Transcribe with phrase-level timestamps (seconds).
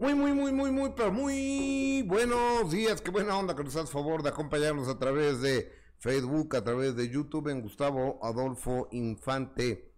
[0.00, 3.00] Muy, muy, muy, muy, muy, pero muy buenos días.
[3.00, 6.94] Qué buena onda que nos haces favor de acompañarnos a través de Facebook, a través
[6.94, 9.92] de YouTube en Gustavo Adolfo Infante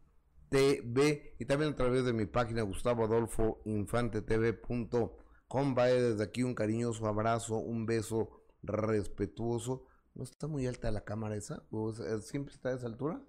[0.48, 5.74] TV y también a través de mi página Gustavo Adolfo Infante TV.com.
[5.74, 8.30] Vaya desde aquí un cariñoso abrazo, un beso
[8.62, 9.84] respetuoso.
[10.14, 11.62] ¿No está muy alta la cámara esa?
[11.70, 13.20] ¿O sea, ¿Siempre está a esa altura?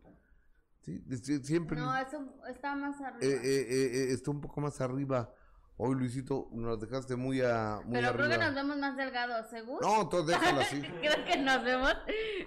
[0.80, 1.78] Sí, sí, siempre.
[1.78, 2.18] No, eso
[2.48, 3.26] está más arriba.
[3.26, 5.34] Eh, eh, eh, eh, está un poco más arriba.
[5.78, 8.26] Hoy, Luisito, nos dejaste muy, a, muy Pero arriba.
[8.28, 9.80] creo que nos vemos más delgados, ¿seguro?
[9.88, 10.80] No, entonces déjala así.
[10.82, 11.94] creo que nos vemos.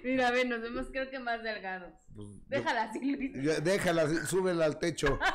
[0.05, 1.91] Mira, a ver, nos vemos creo que más delgados.
[2.15, 3.33] Pues, yo- Déjala así, Luis.
[3.43, 5.19] ya, déjala así, súbela al techo.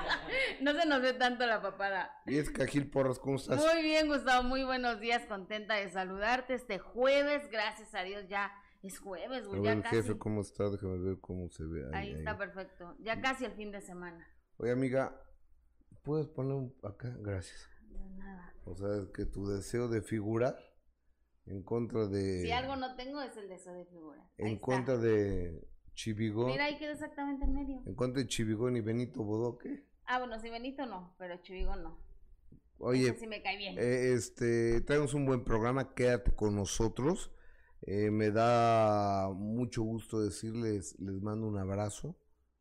[0.63, 2.11] No se nos ve tanto la papada.
[2.27, 3.57] Y es Gil Porras, ¿cómo estás?
[3.59, 8.53] Muy bien, Gustavo, muy buenos días, contenta de saludarte este jueves, gracias a Dios ya
[8.83, 9.97] es jueves, güey, ya casi.
[9.97, 10.69] jefe, ¿cómo está?
[10.71, 11.85] Déjame ver cómo se ve.
[11.95, 12.37] Ahí Ahí, está ahí.
[12.39, 14.27] perfecto, ya casi el fin de semana.
[14.59, 15.19] Oye, amiga,
[16.03, 17.11] ¿puedes poner un- acá?
[17.21, 17.70] Gracias.
[18.17, 18.55] Nada.
[18.65, 20.57] O sea, es que tu deseo de figurar
[21.47, 22.43] en contra de...
[22.43, 24.23] Si algo no tengo es el deseo de figura.
[24.39, 26.47] Ahí En contra de Chivigón.
[26.47, 27.83] Mira, ahí queda exactamente en medio.
[27.87, 29.85] En contra de Chivigón y Benito Bodoque.
[30.05, 31.99] Ah, bueno, si Benito no, pero Chivigo no.
[32.79, 33.77] Oye, Ese sí me cae bien.
[33.79, 37.31] Eh, este, traemos un buen programa, quédate con nosotros.
[37.83, 42.17] Eh, me da mucho gusto decirles, les mando un abrazo,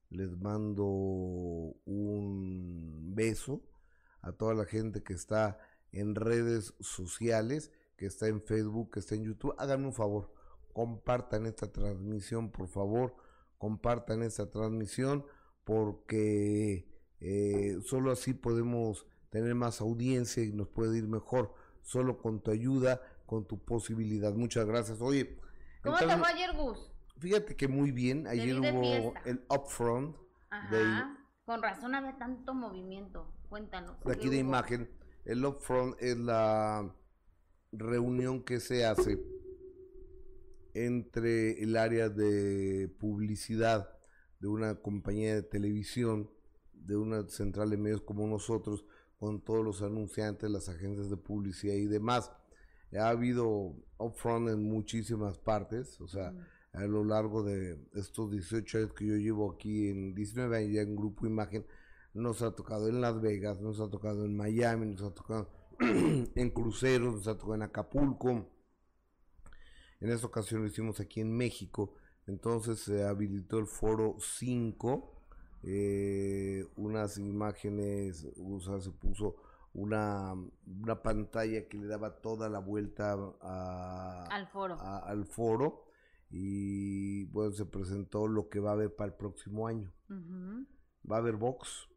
[0.10, 3.64] les mando un beso
[4.22, 5.59] a toda la gente que está
[5.92, 9.56] en redes sociales, que está en Facebook, que está en YouTube.
[9.58, 10.31] Háganme un favor,
[10.73, 13.16] compartan esta transmisión, por favor,
[13.58, 15.26] compartan esta transmisión,
[15.64, 16.88] porque
[17.20, 21.54] eh, solo así podemos tener más audiencia y nos puede ir mejor.
[21.81, 24.33] Solo con tu ayuda, con tu posibilidad.
[24.33, 25.02] Muchas gracias.
[25.02, 25.39] Oye,
[25.81, 26.92] ¿Cómo te fue ayer, Gus?
[27.20, 28.28] fíjate que muy bien.
[28.28, 29.22] Ayer hubo fiesta.
[29.30, 30.16] el upfront
[30.50, 30.76] Ajá.
[30.76, 31.04] de,
[31.45, 33.31] Con razón había tanto movimiento.
[33.50, 33.97] Cuéntanos.
[34.05, 34.89] de aquí ¿qué de imagen.
[35.25, 36.95] El upfront es la
[37.72, 39.19] reunión que se hace
[40.73, 43.89] entre el área de publicidad
[44.39, 46.30] de una compañía de televisión,
[46.73, 48.86] de una central de medios como nosotros,
[49.17, 52.32] con todos los anunciantes, las agencias de publicidad y demás.
[52.98, 56.38] Ha habido upfront en muchísimas partes, o sea, Mm.
[56.73, 60.82] a lo largo de estos 18 años que yo llevo aquí, en 19 años ya
[60.82, 61.65] en Grupo Imagen,
[62.14, 65.49] nos ha tocado en Las Vegas, nos ha tocado en Miami, nos ha tocado
[65.80, 68.47] en cruceros, nos ha tocado en Acapulco.
[70.02, 71.93] En esta ocasión lo hicimos aquí en México.
[72.25, 75.23] Entonces se habilitó el foro 5,
[75.64, 79.36] eh, unas imágenes, o sea, se puso
[79.73, 80.33] una,
[80.67, 84.76] una pantalla que le daba toda la vuelta a, Al foro.
[84.80, 85.86] a- al foro
[86.30, 89.91] y bueno, se presentó lo que va a haber para el próximo año.
[91.09, 91.89] Va a haber box.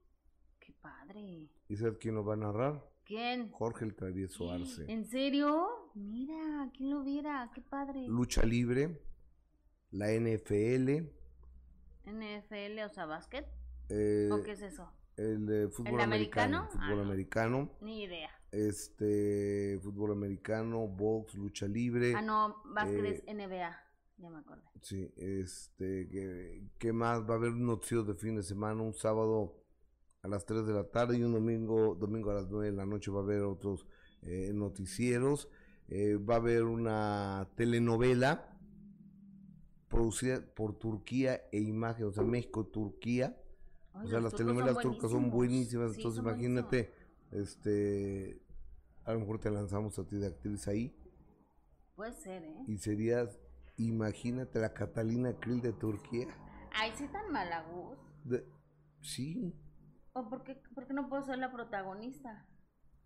[0.82, 1.48] Padre.
[1.68, 2.84] ¿Y sabes quién lo va a narrar?
[3.04, 3.50] ¿Quién?
[3.52, 4.84] Jorge el Travieso Arce.
[4.92, 5.90] ¿En serio?
[5.94, 7.50] Mira, ¿quién lo viera?
[7.54, 8.06] Qué padre.
[8.08, 9.00] Lucha libre,
[9.90, 11.08] la NFL,
[12.06, 13.46] NFL, o sea, básquet.
[13.88, 14.90] eh, ¿O qué es eso?
[15.18, 16.70] el de fútbol ¿El americano, americano?
[16.70, 17.02] fútbol Ah, no.
[17.02, 18.30] americano, Ni idea.
[18.50, 23.76] este, fútbol americano, box, lucha libre, Ah, no, básquet eh, es NBA.
[24.18, 24.62] Ya me acordé.
[24.80, 27.28] sí, este, ¿qué, qué más?
[27.28, 29.61] Va a haber un noticiero de fin de semana, un sábado
[30.22, 32.86] a las 3 de la tarde y un domingo, domingo a las 9 de la
[32.86, 33.86] noche va a haber otros
[34.22, 35.48] eh, noticieros,
[35.88, 38.56] eh, va a haber una telenovela
[39.88, 43.36] producida por Turquía e Imagen, o sea, México-Turquía,
[43.94, 46.92] Ay, o sea, las telenovelas turcas son buenísimas, Sí, entonces son imagínate,
[47.32, 48.40] este,
[49.04, 50.96] a lo mejor te lanzamos a ti de actriz ahí.
[51.96, 52.64] Puede ser, ¿eh?
[52.68, 53.40] y serías,
[53.76, 56.28] imagínate la Catalina Krill de Turquía.
[56.72, 57.98] Ay, sí tan malaguz.
[58.24, 58.46] De-
[59.02, 59.52] sí,
[60.14, 62.46] ¿O por qué, por qué no puedo ser la protagonista?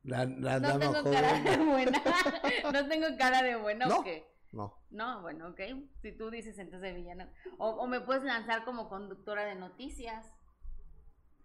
[0.03, 1.13] la, la No tengo joven.
[1.13, 2.03] cara de buena.
[2.73, 3.99] no tengo cara de buena No.
[3.99, 4.25] o qué.
[4.53, 5.61] No, No, bueno, ok.
[6.01, 7.31] Si tú dices entonces villana.
[7.59, 10.33] O, o me puedes lanzar como conductora de noticias.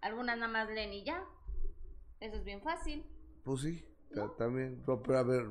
[0.00, 1.24] Algunas nada más leen y ya.
[2.20, 3.04] Eso es bien fácil.
[3.44, 3.84] pues sí,
[4.14, 5.44] ta- también, no, pero a ver,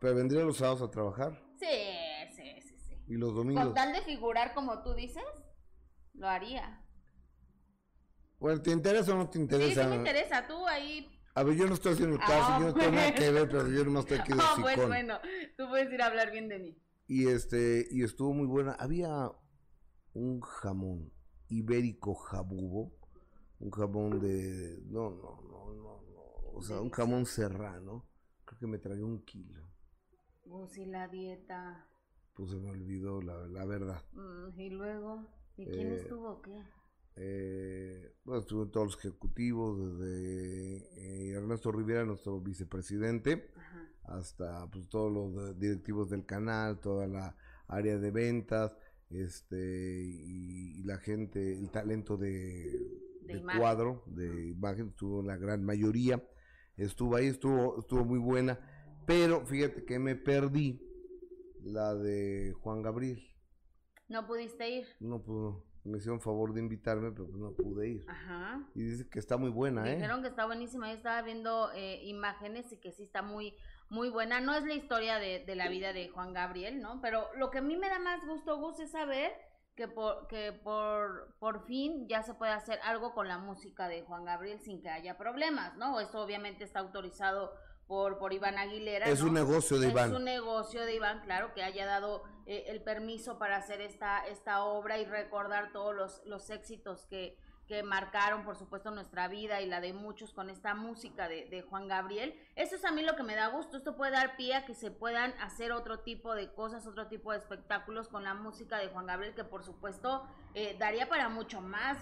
[0.00, 1.66] pero vendría los sábados a trabajar Sí,
[2.36, 2.94] sí, sí, sí.
[3.08, 3.74] y los Con domingos.
[3.74, 5.24] tal de figurar como tú dices,
[6.14, 6.84] lo haría.
[8.38, 9.82] Bueno, ¿te interesa o no te Sí, interesa?
[9.82, 10.46] sí me interesa.
[10.46, 11.10] Tú ahí.
[11.34, 13.84] A ver, yo no estoy haciendo caso, yo no tengo nada que ver, pero yo
[13.84, 15.18] nomás estoy aquí de Ah, pues bueno,
[15.56, 16.76] tú puedes ir a hablar bien de mí.
[17.06, 18.72] Y este, y estuvo muy buena.
[18.72, 19.30] Había
[20.14, 21.12] un jamón
[21.48, 22.92] ibérico jabugo,
[23.60, 26.22] un jamón de, no, no, no, no, no,
[26.54, 28.06] o sea, un jamón serrano.
[28.44, 29.62] Creo que me tragué un kilo.
[30.44, 31.86] Gus y la dieta.
[32.34, 34.02] Pues se me olvidó la, la verdad.
[34.12, 35.26] Mm, y luego,
[35.56, 36.62] ¿y quién Eh, estuvo o qué?
[37.20, 43.50] Eh, bueno, estuvieron todos los ejecutivos, desde eh, Ernesto Rivera, nuestro vicepresidente,
[44.04, 47.36] hasta pues todos los directivos del canal, toda la
[47.66, 48.72] área de ventas,
[49.10, 52.70] este y, la gente, el talento de,
[53.56, 56.22] cuadro, de imagen, estuvo la gran mayoría,
[56.76, 58.60] estuvo ahí, estuvo, estuvo muy buena,
[59.06, 60.80] pero fíjate que me perdí
[61.64, 63.24] la de Juan Gabriel.
[64.08, 64.86] ¿No pudiste ir?
[65.00, 68.04] No pudo me hicieron favor de invitarme, pero no pude ir.
[68.08, 68.62] Ajá.
[68.74, 69.96] Y dice que está muy buena, ¿eh?
[69.96, 70.88] Dijeron que está buenísima.
[70.88, 73.54] Yo estaba viendo eh, imágenes y que sí está muy,
[73.88, 74.40] muy buena.
[74.40, 77.00] No es la historia de, de, la vida de Juan Gabriel, ¿no?
[77.00, 79.32] Pero lo que a mí me da más gusto, Gus, es saber
[79.78, 84.02] que por, que por, por fin ya se puede hacer algo con la música de
[84.02, 86.00] Juan Gabriel sin que haya problemas, ¿no?
[86.00, 87.52] Esto obviamente está autorizado
[87.88, 89.06] por, por Iván Aguilera.
[89.08, 90.10] Es un negocio de Iván.
[90.10, 94.26] Es un negocio de Iván, claro, que haya dado eh, el permiso para hacer esta,
[94.26, 97.36] esta obra y recordar todos los, los éxitos que,
[97.68, 101.86] que marcaron, por supuesto, nuestra vida y la de muchos con esta música de, Juan
[101.86, 102.34] Gabriel.
[102.56, 103.76] Eso es a mí lo que me da gusto.
[103.76, 107.30] Esto puede dar pie a que se puedan hacer otro tipo de cosas, otro tipo
[107.30, 111.60] de espectáculos con la música de Juan Gabriel, que por supuesto eh, daría para mucho
[111.60, 111.98] más,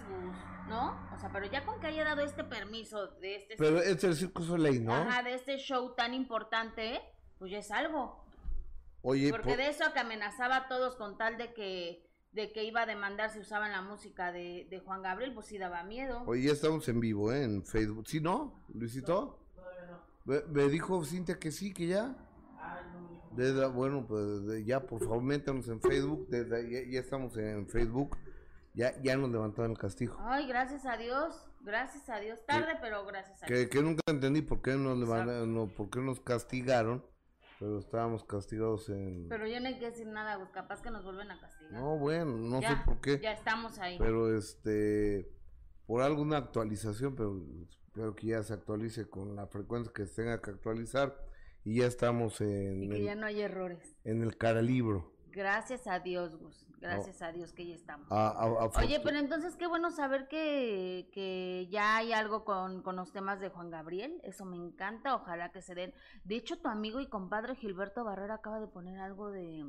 [0.69, 0.97] ¿no?
[1.13, 3.57] O sea, pero ya con que haya dado este permiso de este...
[3.57, 4.93] Pero es el Circo Soleil, ¿no?
[4.95, 7.01] Ajá, de este show tan importante,
[7.39, 8.23] pues ya es algo.
[9.01, 12.06] Oye, Porque de eso que amenazaba a todos con tal de que
[12.37, 15.57] de que iba a demandar si usaban la música de, de Juan Gabriel, pues sí
[15.57, 16.21] daba miedo.
[16.27, 17.43] Oye, ya estamos en vivo, ¿eh?
[17.43, 18.07] En Facebook.
[18.07, 19.39] ¿Sí, no, Luisito?
[20.23, 22.15] Me, me, dijo Cintia que sí, que ya.
[23.31, 26.27] Desde, bueno, pues ya, por favor, métanos en Facebook.
[26.29, 28.15] Desde, ya, estamos en Facebook.
[28.75, 30.15] Ya, ya nos levantaron el castigo.
[30.19, 31.49] Ay, gracias a Dios.
[31.61, 32.45] Gracias a Dios.
[32.45, 33.69] Tarde, pero gracias a que, Dios.
[33.71, 37.03] Que nunca entendí por qué nos, no, por qué nos castigaron
[37.59, 39.27] pero estábamos castigados en...
[39.29, 41.73] Pero yo no hay que decir nada, pues capaz que nos vuelven a castigar.
[41.73, 43.19] No, bueno, no sé por qué.
[43.19, 43.97] Ya estamos ahí.
[43.97, 45.31] Pero este,
[45.85, 47.41] por alguna actualización, pero
[47.87, 51.25] espero que ya se actualice con la frecuencia que se tenga que actualizar.
[51.63, 52.83] Y ya estamos en...
[52.83, 53.97] Y que ya no hay errores.
[54.03, 55.11] En el cara libro.
[55.37, 56.65] Gracias a Dios, Gus.
[56.79, 58.07] Gracias a Dios que ya estamos.
[58.75, 63.39] Oye, pero entonces qué bueno saber que, que ya hay algo con, con, los temas
[63.39, 64.19] de Juan Gabriel.
[64.23, 65.13] Eso me encanta.
[65.13, 65.93] Ojalá que se den.
[66.23, 69.63] De hecho, tu amigo y compadre Gilberto Barrera acaba de poner algo de,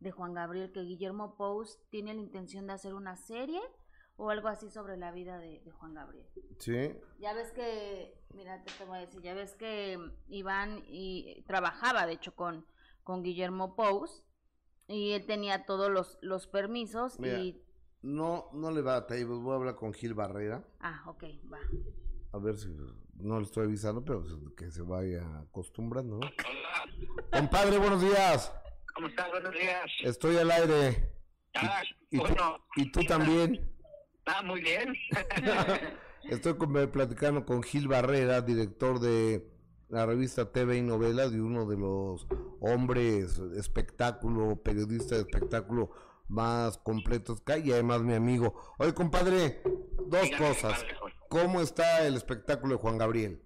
[0.00, 3.60] de Juan Gabriel, que Guillermo Post tiene la intención de hacer una serie
[4.16, 6.26] o algo así sobre la vida de, de, Juan Gabriel.
[6.58, 6.92] Sí.
[7.20, 9.96] Ya ves que, mira, te voy a decir, ya ves que
[10.26, 12.66] Iván y, trabajaba, de hecho, con,
[13.04, 14.27] con Guillermo Post
[14.88, 17.62] y él tenía todos los, los permisos y...
[18.00, 20.64] No, no le va a voy a hablar con Gil Barrera.
[20.80, 21.58] Ah, ok, va.
[22.32, 22.68] A ver si
[23.16, 24.22] no le estoy avisando, pero
[24.56, 26.30] que se vaya acostumbrando, ¿no?
[27.32, 28.52] Compadre, buenos días.
[28.94, 29.28] ¿Cómo estás?
[29.30, 29.90] Buenos días.
[30.04, 31.12] Estoy al aire.
[31.54, 32.64] Ah, y, bueno.
[32.76, 33.68] ¿Y tú también?
[34.26, 34.94] Ah, muy bien.
[36.30, 36.54] Estoy
[36.92, 39.57] platicando con Gil Barrera, director de
[39.88, 42.26] la revista TV y Novela de uno de los
[42.60, 45.90] hombres espectáculo, periodista de espectáculo
[46.28, 48.74] más completos que hay y además mi amigo.
[48.78, 49.62] Oye, compadre,
[50.06, 50.84] dos cosas.
[51.28, 53.42] ¿Cómo está el espectáculo de Juan Gabriel?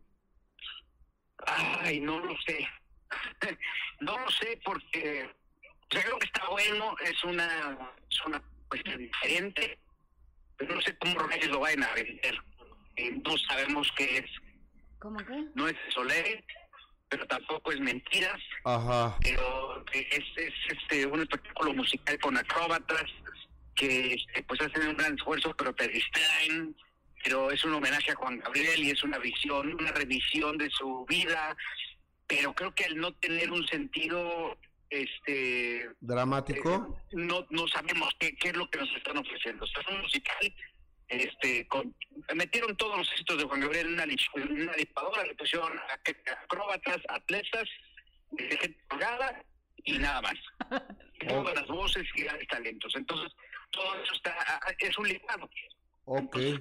[1.47, 2.67] Ay, no lo sé.
[4.01, 5.29] no lo sé porque
[5.89, 9.79] creo que está bueno, es una, es una cuestión diferente,
[10.57, 12.37] pero no sé cómo lo vayan a vender.
[13.25, 14.31] No sabemos qué es
[15.03, 15.45] ¿Cómo qué?
[15.57, 16.45] No es Soleil,
[17.09, 18.41] pero tampoco es Mentiras.
[18.65, 19.17] Ajá.
[19.21, 23.05] Pero es, es este, un espectáculo musical con acróbatas
[23.75, 26.77] que este, pues hacen un gran esfuerzo, pero te distraen.
[27.25, 31.05] Pero es un homenaje a Juan Gabriel y es una visión, una revisión de su
[31.09, 31.57] vida.
[32.29, 34.57] Pero creo que al no tener un sentido
[34.89, 39.65] este dramático eh, no no sabemos qué, qué es lo que nos están ofreciendo.
[39.65, 40.55] es un musical
[41.13, 41.67] este,
[42.35, 45.73] metieron todos los éxitos de Juan Gabriel en una, una licuadora, le pusieron
[46.45, 47.69] acróbatas, atletas,
[48.37, 49.45] gente colgada
[49.85, 50.35] y nada más.
[51.29, 52.93] Todas las voces y grandes talentos.
[52.97, 53.33] Entonces,
[53.71, 54.35] todo eso está,
[54.79, 55.49] es un licuado.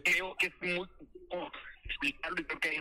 [0.04, 0.88] creo que es muy
[1.84, 2.80] explicarlo y creo que hay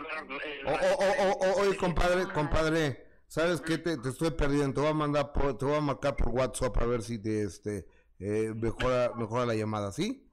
[1.57, 3.77] Oye, compadre, compadre, ¿sabes qué?
[3.77, 4.75] Te, te, estoy perdiendo.
[4.75, 7.43] Te voy a mandar, por, te voy a marcar por WhatsApp a ver si te,
[7.43, 7.87] este,
[8.19, 10.30] eh, mejora, mejora la llamada, ¿sí?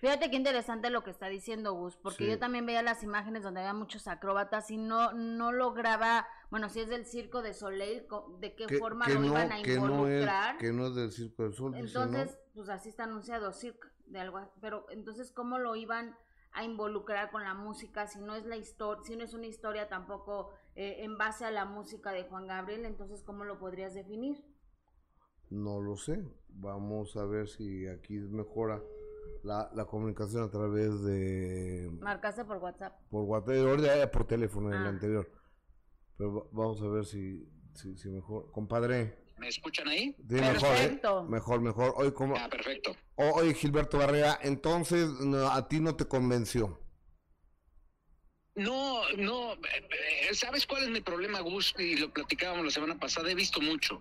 [0.00, 3.60] Fíjate qué interesante lo que está diciendo Gus, porque yo también veía las imágenes donde
[3.60, 8.06] había muchos acróbatas y no no lograba, bueno, si es del circo de Soleil,
[8.38, 10.58] de qué forma lo iban a involucrar.
[10.58, 11.86] Que no, es, del circo de Soleil.
[11.86, 16.16] Entonces, pues así está anunciado circo de algo, pero entonces cómo lo iban
[16.52, 19.88] a involucrar con la música si no es la historia, si no es una historia
[19.88, 24.44] tampoco eh, en base a la música de Juan Gabriel, entonces cómo lo podrías definir?
[25.50, 26.24] No lo sé.
[26.56, 28.80] Vamos a ver si aquí mejora
[29.42, 31.90] la, la comunicación a través de...
[32.00, 32.94] Marcaste por WhatsApp.
[33.10, 34.90] Por WhatsApp, por teléfono en el Ah.
[34.90, 35.30] anterior.
[36.16, 38.50] Pero va- vamos a ver si, si, si mejor.
[38.52, 40.14] Compadre, ¿Me escuchan ahí?
[40.16, 40.60] sí, mejor, ¿eh?
[40.60, 41.24] Perfecto.
[41.24, 41.92] Mejor, mejor.
[41.96, 42.94] Hoy, como, Ah, perfecto.
[43.16, 46.80] Oye, Gilberto Barrera, entonces no, a ti no te convenció.
[48.54, 49.58] No, no, eh,
[50.30, 51.74] eh, ¿sabes cuál es mi problema, Gus?
[51.78, 54.00] Y lo platicábamos la semana pasada, he visto mucho.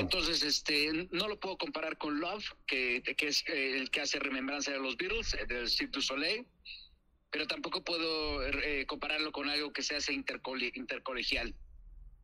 [0.00, 4.18] Entonces, este, no lo puedo comparar con Love, que, que es eh, el que hace
[4.18, 6.46] remembranza de los Beatles, eh, del Cirque du Soleil,
[7.30, 11.54] pero tampoco puedo eh, compararlo con algo que se hace intercole- intercolegial.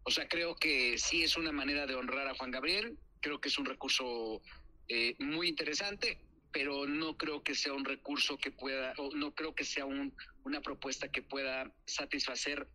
[0.05, 3.49] O sea, creo que sí es una manera de honrar a Juan Gabriel, creo que
[3.51, 4.41] es un recurso
[4.89, 6.19] eh, muy interesante,
[6.53, 10.15] pero no creo que sea un recurso que pueda, o no creo que sea un,
[10.45, 12.67] una propuesta que pueda satisfacer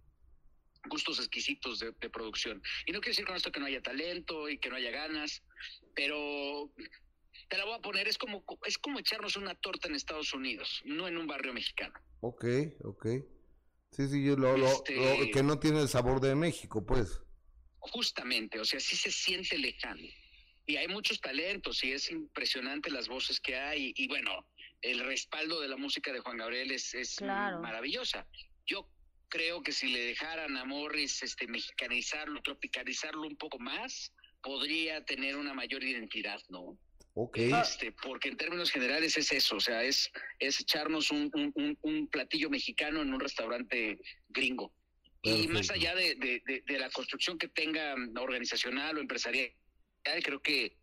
[0.87, 2.61] gustos exquisitos de, de producción.
[2.85, 5.43] Y no quiero decir con esto que no haya talento y que no haya ganas,
[5.95, 6.71] pero
[7.49, 10.81] te la voy a poner, es como, es como echarnos una torta en Estados Unidos,
[10.85, 11.93] no en un barrio mexicano.
[12.21, 12.45] Ok,
[12.83, 13.05] ok.
[13.91, 17.21] Sí, sí, yo lo, lo- Este- lo- que no tiene el sabor de México, pues.
[17.79, 20.01] Justamente, o sea, sí se siente lejano.
[20.65, 23.93] Y hay muchos talentos y es impresionante las voces que hay.
[23.95, 24.45] Y, bueno,
[24.81, 27.61] el respaldo de la música de Juan Gabriel es, es Claro.
[27.61, 28.27] maravillosa.
[28.65, 28.89] Yo
[29.29, 35.35] creo que si le dejaran a Morris este, mexicanizarlo, tropicalizarlo un poco más, podría tener
[35.35, 36.77] una mayor identidad, ¿no?
[37.13, 37.37] Ok.
[37.37, 41.77] Este, porque en términos generales es eso, o sea, es, es echarnos un, un- un-
[41.81, 44.71] un platillo mexicano en un restaurante gringo.
[45.23, 49.51] Y más allá de, de- de- de la construcción que tenga organizacional o empresarial,
[50.23, 50.77] creo que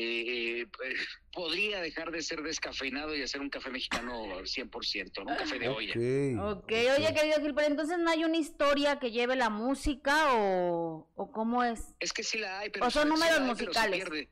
[0.00, 0.94] eh, pues,
[1.32, 5.32] podría dejar de ser descafeinado y hacer un café mexicano al 100%, ¿no?
[5.32, 5.92] un café de olla.
[6.40, 6.58] Ok.
[6.64, 11.10] Ok, oye, querido Gil, pero entonces no hay una historia que lleve la música o,
[11.16, 11.80] o cómo es.
[11.98, 13.80] Es que sí la hay, pero O son se- sí números la hay, pero se
[13.80, 13.96] musicales.
[14.04, 14.28] pierde.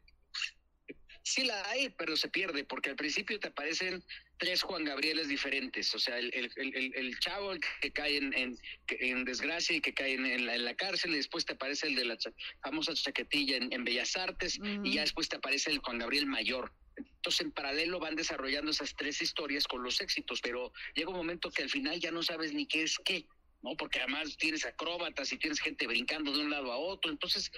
[1.23, 4.05] Sí la hay, pero se pierde, porque al principio te aparecen
[4.39, 5.95] tres Juan Gabrieles diferentes.
[5.95, 6.51] O sea, el, el,
[6.95, 11.13] el- chavo que cae en, en, desgracia y que cae en, la, en la cárcel,
[11.13, 14.93] y después te aparece el de la cha- famosa chaquetilla en, en Bellas Artes, y
[14.95, 16.73] ya después te aparece el Juan Gabriel mayor.
[16.97, 21.51] Entonces, en paralelo van desarrollando esas tres historias con los éxitos, pero llega un momento
[21.51, 23.27] que al final ya no sabes ni qué es qué,
[23.63, 23.77] ¿no?
[23.77, 27.11] Porque además tienes acróbatas y tienes gente brincando de un lado a otro.
[27.11, 27.51] Entonces,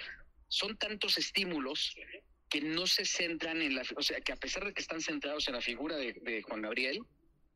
[0.47, 1.93] son tantos estímulos
[2.49, 5.47] que no se centran en la, o sea, que a pesar de que están centrados
[5.47, 7.01] en la figura de, de Juan Gabriel,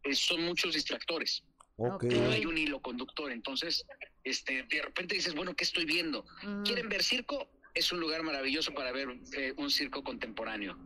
[0.04, 1.44] eh, son muchos distractores.
[1.78, 1.98] No
[2.30, 3.32] hay un hilo conductor.
[3.32, 3.86] Entonces,
[4.24, 6.26] este, de repente dices, bueno, ¿qué estoy viendo?
[6.44, 6.64] Ujú.
[6.64, 7.50] ¿Quieren ver circo?
[7.74, 10.78] Es un lugar maravilloso para ver eh, un circo contemporáneo.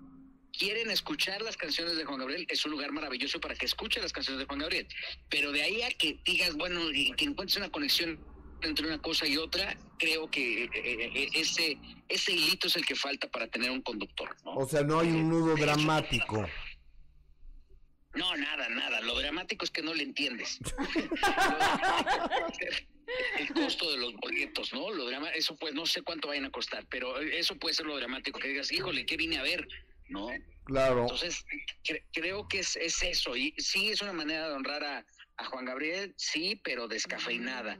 [0.57, 2.47] ¿Quieren escuchar las canciones de Juan Gabriel?
[2.49, 4.87] Es un lugar maravilloso para que escuchen las canciones de Juan Gabriel.
[5.29, 8.19] Pero de ahí a que digas, bueno, y que encuentres una conexión
[8.61, 12.95] entre una cosa y otra, creo que eh, eh, ese, ese hilito es el que
[12.95, 14.35] falta para tener un conductor.
[14.43, 14.55] ¿no?
[14.55, 16.47] O sea, no hay un nudo dramático.
[18.13, 18.99] No, nada, nada.
[19.01, 20.59] Lo dramático es que no le entiendes.
[23.39, 24.91] el costo de los boletos, ¿no?
[24.91, 27.95] Lo drama, eso pues no sé cuánto vayan a costar, pero eso puede ser lo
[27.97, 29.67] dramático, que digas, híjole, ¿qué vine a ver?
[30.09, 30.29] ¿No?
[30.65, 31.01] Claro.
[31.01, 31.45] Entonces,
[31.83, 33.35] cre- creo que es, es eso.
[33.35, 35.05] Y sí es una manera de honrar a,
[35.37, 37.79] a Juan Gabriel, sí, pero descafeinada.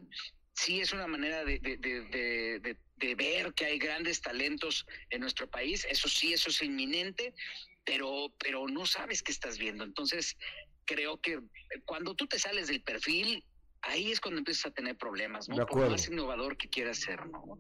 [0.58, 5.86] Sí es una manera de, de, de, ver que hay grandes talentos en nuestro país.
[5.88, 7.36] Eso sí, eso es inminente,
[7.86, 9.84] pero, pero no sabes qué estás viendo.
[9.84, 10.36] Entonces,
[10.86, 11.40] creo que
[11.86, 13.44] cuando tú te sales del perfil,
[13.84, 15.58] ahí es cuando empiezas a tener problemas, ¿no?
[15.58, 17.60] De Por más innovador que quieras ser, ¿no?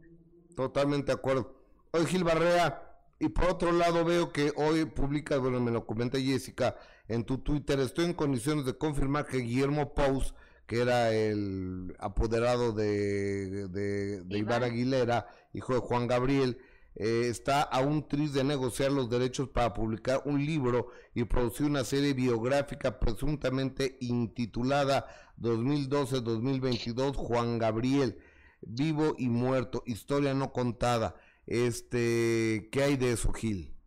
[0.56, 1.63] Totalmente de acuerdo.
[1.92, 6.20] Oye, Gil Barrera, y por otro lado veo que hoy publica, bueno, me lo comenta
[6.20, 6.75] Jessica
[7.08, 10.34] en tu Twitter, estoy en condiciones de confirmar que Guillermo Pous,
[10.67, 14.63] que era el apoderado de, de, de Iván.
[14.63, 16.59] Aguilera, hijo de Juan Gabriel,
[16.95, 21.65] eh, está a un tris de negociar los derechos para publicar un libro y producir
[21.65, 25.07] una serie biográfica presuntamente intitulada
[25.39, 28.19] 2012-2022 Juan Gabriel,
[28.62, 31.15] vivo y muerto, historia no contada.
[31.45, 33.77] Este, ¿qué hay de eso, Gil?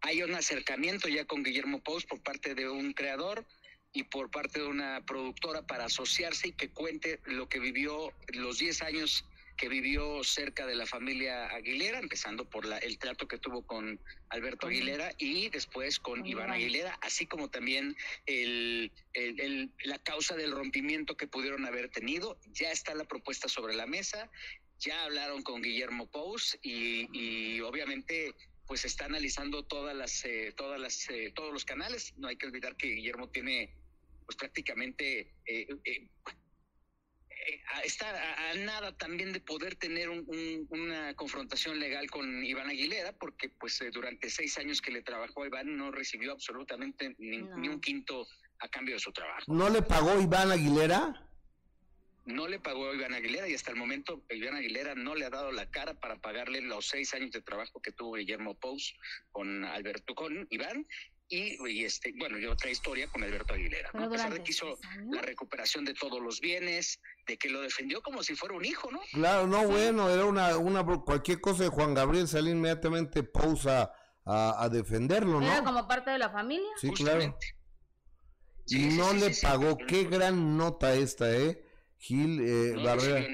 [0.00, 3.44] hay un acercamiento ya con Guillermo Pous por parte de un creador
[3.92, 8.58] y por parte de una productora para asociarse y que cuente lo que vivió los
[8.58, 9.24] 10 años
[9.56, 14.00] que vivió cerca de la familia Aguilera, empezando por la, el trato que tuvo con
[14.28, 16.50] Alberto Aguilera y después con Iván.
[16.52, 22.38] Aguilera, así como también el, el- el- la causa del rompimiento que pudieron haber tenido.
[22.52, 24.30] Ya está la propuesta sobre la mesa,
[24.78, 28.36] ya hablaron con Guillermo Pous y, y obviamente
[28.68, 32.12] pues está analizando todas las, eh, todas las, eh, todos los canales.
[32.18, 33.74] No hay que olvidar que Guillermo tiene,
[34.26, 36.08] pues prácticamente eh, eh,
[37.48, 38.06] eh, está
[38.50, 43.90] a, nada también de poder tener una confrontación legal con Iván Aguilera, porque pues eh,
[43.90, 48.26] durante seis años que le trabajó a Iván no recibió absolutamente ni, un quinto
[48.58, 49.44] a cambio de su trabajo.
[49.52, 51.27] ¿No le pagó Iván Aguilera?
[52.28, 55.30] No le pagó a Iván Aguilera y hasta el momento Iván Aguilera no le ha
[55.30, 58.94] dado la cara para pagarle los seis años de trabajo que tuvo Guillermo Pous
[59.32, 60.86] con Alberto, con Iván
[61.30, 64.04] y, este, bueno, y otra historia con Alberto Aguilera, ¿no?
[64.04, 64.78] A pesar de que hizo
[65.10, 68.90] la recuperación de todos los bienes, de que lo defendió como si fuera un hijo,
[68.90, 69.00] ¿no?
[69.12, 73.92] Claro, no, bueno, era una, una, cualquier cosa de Juan Gabriel salía inmediatamente pausa
[74.24, 75.46] a, defenderlo, ¿no?
[75.46, 76.68] Era como parte de la familia.
[76.76, 77.38] Sí, claro.
[78.66, 81.62] y no le pagó, qué gran nota esta, ¿eh?
[81.98, 83.26] Gil eh, Barrera.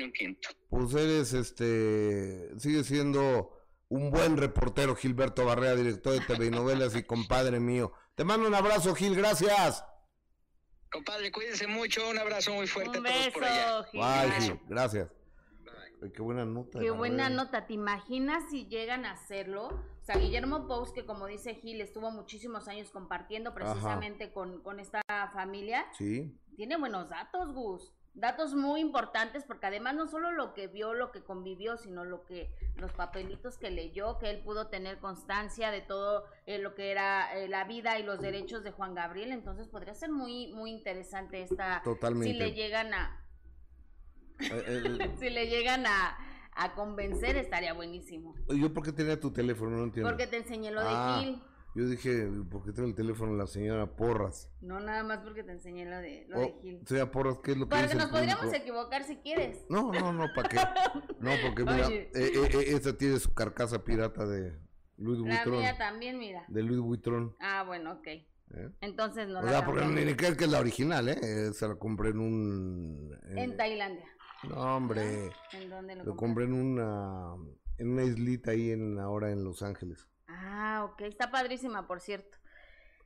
[0.71, 3.53] Pues eres, este, sigue siendo
[3.89, 7.93] un buen reportero, Gilberto Barrera, director de TV Novelas y compadre mío.
[8.15, 9.85] Te mando un abrazo, Gil, gracias.
[10.91, 13.85] Compadre, cuídense mucho, un abrazo muy fuerte un a todos por allá.
[13.85, 14.33] Gil.
[14.41, 15.09] Gil, gracias.
[16.15, 16.81] qué buena nota.
[16.81, 17.67] Qué buena nota.
[17.67, 19.67] ¿Te imaginas si llegan a hacerlo?
[19.67, 24.81] O sea, Guillermo Pous, que como dice Gil, estuvo muchísimos años compartiendo precisamente con, con,
[24.81, 25.03] esta
[25.33, 25.85] familia.
[25.99, 26.39] Sí.
[26.57, 31.11] Tiene buenos datos, Gus datos muy importantes porque además no solo lo que vio, lo
[31.11, 35.81] que convivió, sino lo que los papelitos que leyó, que él pudo tener constancia de
[35.81, 39.69] todo eh, lo que era eh, la vida y los derechos de Juan Gabriel, entonces
[39.69, 42.33] podría ser muy muy interesante esta Totalmente.
[42.33, 43.21] si le llegan a
[44.39, 46.17] eh, si le llegan a
[46.57, 48.35] a convencer estaría buenísimo.
[48.49, 50.09] Yo por qué tenía tu teléfono, no entiendo.
[50.09, 51.19] Porque te enseñé lo de ah.
[51.21, 51.43] Gil.
[51.75, 54.49] Yo dije, ¿por qué tengo el teléfono de la señora Porras?
[54.61, 56.81] No, nada más porque te enseñé lo de, lo de oh, Gil.
[56.87, 59.67] Señora Porras, ¿qué es lo que Para que nos podríamos equivocar si quieres.
[59.69, 60.57] No, no, no, ¿para qué?
[61.19, 64.57] No, porque mira, eh, eh, eh, esta tiene su carcasa pirata de
[64.99, 66.45] Luis La mía también, mira.
[66.47, 67.35] De Luis Buitrón.
[67.41, 68.09] Ah, bueno, ok.
[68.81, 71.53] Entonces no o sea, porque ni crees que es la original, ¿eh?
[71.53, 73.19] Se la compré en un...
[73.37, 74.07] en Tailandia.
[74.49, 75.31] No, hombre.
[75.53, 77.35] ¿En dónde lo, lo compré en una,
[77.79, 80.09] en una islita ahí en, ahora en Los Ángeles.
[80.35, 81.03] Ah, ok.
[81.03, 82.39] Está padrísima, por cierto.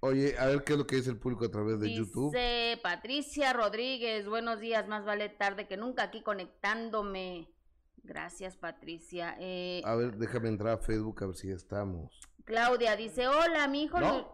[0.00, 2.32] Oye, a ver qué es lo que dice el público a través de YouTube.
[2.32, 7.48] Dice Patricia Rodríguez, buenos días, más vale tarde que nunca aquí conectándome.
[8.04, 9.36] Gracias, Patricia.
[9.40, 12.12] Eh, a ver, déjame entrar a Facebook a ver si estamos.
[12.44, 14.24] Claudia dice, hola, mi hijo Luis...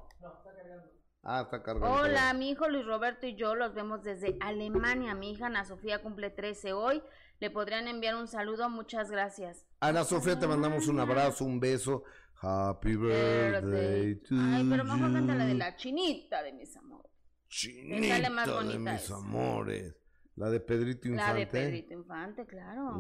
[1.27, 1.91] Ah, está cargando.
[1.91, 5.15] Hola, mi hijo Luis Roberto y yo los vemos desde Alemania.
[5.15, 7.03] Mi hija Ana Sofía cumple 13 hoy.
[7.45, 9.67] Le podrían enviar un saludo, muchas gracias.
[9.79, 12.03] Ana Sofía, te mandamos un abrazo, un beso.
[12.41, 17.13] Happy birthday to Ay, pero mejor canta la de la chinita de mis amores.
[17.49, 19.95] Chinita más de mis amores.
[20.37, 21.33] La de Pedrito Infante.
[21.33, 22.97] La de Pedrito Infante, claro.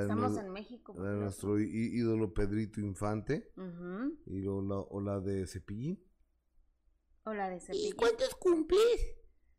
[0.00, 0.94] Estamos en México.
[0.96, 3.50] La de nuestro ídolo Pedrito Infante.
[4.26, 6.00] y o, la, o la de Cepillín.
[7.24, 7.88] O la de Cepillín.
[7.88, 9.16] ¿Y cuántos cumples?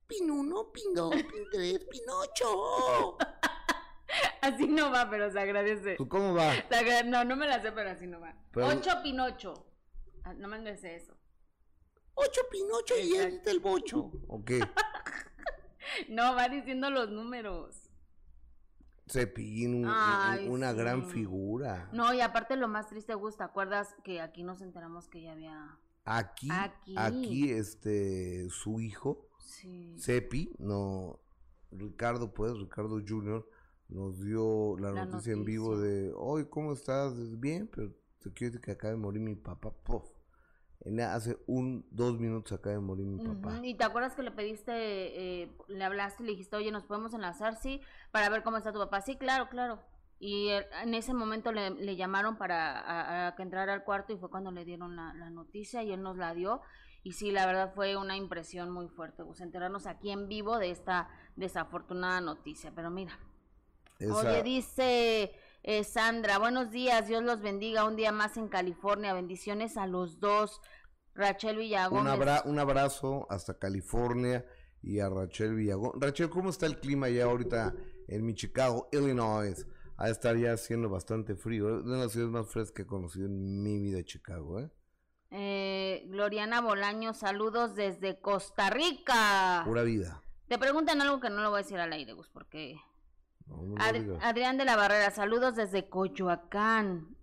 [0.08, 3.18] Pin uno, pin dos, pin tres, pin ocho.
[4.42, 5.98] Así no va, pero se agradece.
[5.98, 6.54] ¿Cómo va?
[7.06, 8.36] No, no me la sé, pero así no va.
[8.56, 9.66] Ocho Pinocho.
[10.24, 11.18] Ah, no me sé eso.
[12.14, 14.12] Ocho Pinocho y el del bocho.
[14.28, 14.52] Ok.
[16.10, 17.90] no, va diciendo los números.
[19.10, 21.90] Cepillín, una gran figura.
[21.92, 25.34] No, y aparte lo más triste, Gus, ¿te acuerdas que aquí nos enteramos que ya
[25.34, 25.78] había...
[26.06, 29.96] Aquí, aquí, aquí este, su hijo, sí.
[30.00, 31.20] Cepi, no,
[31.72, 33.48] Ricardo, pues, Ricardo Junior,
[33.92, 37.14] nos dio la, noticia, en vivo de, hoy, ¿cómo estás?
[37.40, 39.72] Bien, pero te quiero decir que acaba de morir mi papá.
[39.84, 40.10] Puff.
[41.10, 43.60] hace un, dos minutos acaba de morir mi papá.
[43.62, 47.14] ¿Y te acuerdas que le pediste, eh, le hablaste y le dijiste, oye, nos podemos
[47.14, 49.02] enlazar, sí, para ver cómo está tu papá?
[49.02, 49.80] Sí, claro, claro.
[50.20, 54.52] Y en ese momento le, llamaron para a, que entrara al cuarto y fue cuando
[54.52, 56.62] le dieron la, la, noticia y él nos la dio.
[57.04, 60.70] Y sí, la verdad fue una impresión muy fuerte, pues enterarnos aquí en vivo de
[60.70, 62.72] esta desafortunada noticia.
[62.76, 63.18] Pero mira,
[64.10, 65.32] Oye, dice
[65.64, 70.20] eh, Sandra, buenos días, Dios los bendiga un día más en California, bendiciones a los
[70.20, 70.60] dos,
[71.14, 72.08] Rachel Villagón.
[72.46, 74.44] Un, abrazo hasta California
[74.82, 76.02] y a Rachel Villagón.
[76.02, 77.76] Rachel, ¿cómo está el clima ya ahorita
[78.08, 79.68] en mi Chicago, Illinois?
[79.98, 82.88] A estar ya haciendo bastante frío, es una de las ciudades más frescas que he
[82.88, 84.72] conocido en mi vida, Chicago, ¿eh?
[85.30, 89.62] Eh, Gloriana Bolaño, saludos desde Costa Rica.
[89.64, 90.24] Pura vida.
[90.48, 92.82] Te preguntan algo que no lo voy a decir al aire, Gus, porque
[94.22, 97.16] Adrián de la Barrera, saludos desde Coyoacán.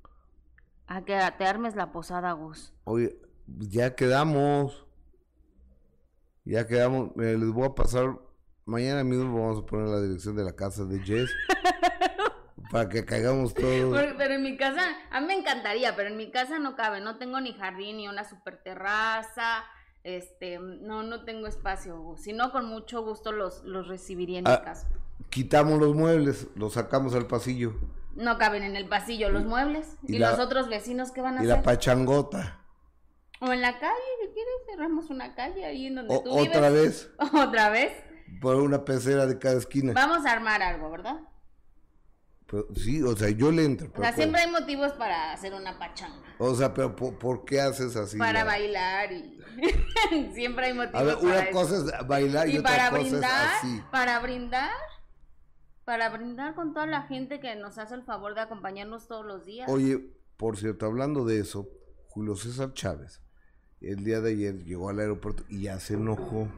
[0.86, 2.72] A que te armes la posada, Gus.
[2.84, 4.86] Oye, ya quedamos.
[6.44, 7.10] Ya quedamos.
[7.16, 8.18] les voy a pasar.
[8.64, 11.30] Mañana mismo vamos a poner la dirección de la casa de Jess.
[12.70, 14.14] para que caigamos todos.
[14.16, 17.00] Pero, en mi casa, a mí me encantaría, pero en mi casa no cabe.
[17.00, 19.64] No tengo ni jardín, ni una super terraza.
[20.16, 24.50] Este, no, no tengo espacio, si no, con mucho gusto los, los recibiría en mi
[24.50, 24.88] ah, casa.
[25.28, 27.74] Quitamos los muebles, los sacamos al pasillo.
[28.14, 29.96] No caben en el pasillo los muebles.
[30.06, 31.44] ¿Y, los otros vecinos qué van a hacer?
[31.44, 32.58] Y la pachangota.
[33.40, 33.92] O en la calle,
[34.22, 37.10] si quieres, cerramos una calle ahí en donde tú ¿Otra vez?
[37.34, 37.92] ¿Otra vez?
[38.40, 39.92] Por una pecera de cada esquina.
[39.92, 41.20] Vamos a armar algo, ¿verdad?
[42.74, 43.90] Sí, o sea, yo le entro.
[43.94, 46.22] o sea, siempre hay motivos para hacer una pachanga.
[46.38, 48.16] O sea, pero ¿por, qué haces así?
[48.16, 49.38] Para bailar y
[50.34, 51.00] siempre hay motivos.
[51.00, 53.82] A ver, una cosa es bailar y, otra para cosa brindar, es así.
[53.90, 54.70] Para brindar,
[55.84, 59.44] para brindar con toda la gente que nos hace el favor de acompañarnos todos los
[59.44, 59.68] días.
[59.68, 61.68] Oye, por cierto, hablando de eso,
[62.08, 63.20] Julio César Chávez,
[63.80, 66.48] el día de ayer llegó al aeropuerto y ya se enojó.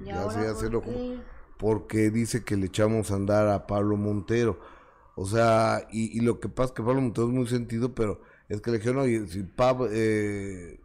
[0.00, 0.90] ya se, ya se enojó.
[1.56, 4.60] Porque dice que le echamos a andar a Pablo Montero
[5.22, 8.62] o sea, y, lo que pasa es que Pablo Montero es muy sentido, pero es
[8.62, 10.80] que le dijeron, oye, si Pablo, eh,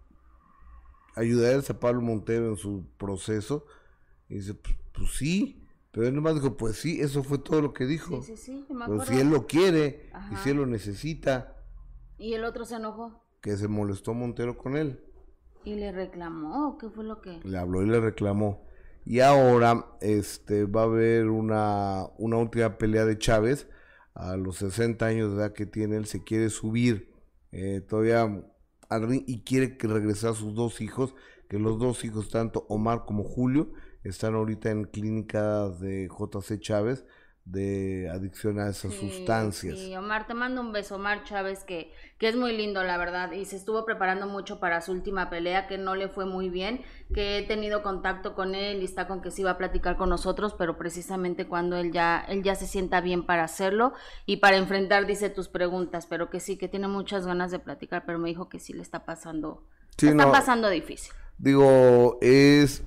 [1.15, 3.65] ayudarías a Pablo Montero en su proceso,
[4.27, 7.71] y dice, pues, pues, sí, pero él nomás dijo, pues sí, eso fue todo lo
[7.71, 8.21] que dijo.
[8.23, 11.55] Sí, sí, sí, Pero si él lo quiere y si él lo necesita.
[12.17, 13.23] ¿Y el otro se enojó?
[13.39, 14.99] Que se molestó Montero con él.
[15.63, 16.77] ¿Y le reclamó?
[16.77, 17.39] ¿Qué fue lo que...?
[17.45, 18.65] Le habló y le reclamó.
[19.05, 23.69] Y ahora este va a haber una, una última pelea de Chávez
[24.15, 27.13] a los 60 años de edad que tiene, él se quiere subir
[27.51, 28.23] eh, todavía
[28.89, 31.13] al ring y quiere que regresar a sus dos hijos,
[31.49, 33.73] que los dos hijos, tanto Omar como Julio,
[34.03, 37.05] están ahorita en clínicas de JC Chávez
[37.45, 39.77] de adicción a esas sustancias.
[39.77, 43.31] Sí, Omar, te mando un beso, Omar Chávez, que, que es muy lindo, la verdad,
[43.33, 46.81] y se estuvo preparando mucho para su última pelea, que no le fue muy bien,
[47.13, 50.09] que he tenido contacto con él y está con que se iba a platicar con
[50.09, 53.93] nosotros, pero precisamente cuando él ya, él ya se sienta bien para hacerlo
[54.25, 58.05] y para enfrentar, dice, tus preguntas, pero que sí, que tiene muchas ganas de platicar,
[58.07, 61.13] pero me dijo que sí le está pasando, está pasando difícil.
[61.37, 62.83] Digo, es,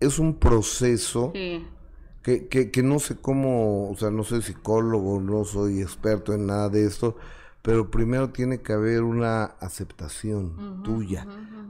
[0.00, 1.30] es un proceso.
[1.34, 1.66] Sí
[2.24, 6.46] que, que, que, no sé cómo, o sea, no soy psicólogo, no soy experto en
[6.46, 7.16] nada de esto,
[7.60, 11.26] pero primero tiene que haber una aceptación tuya.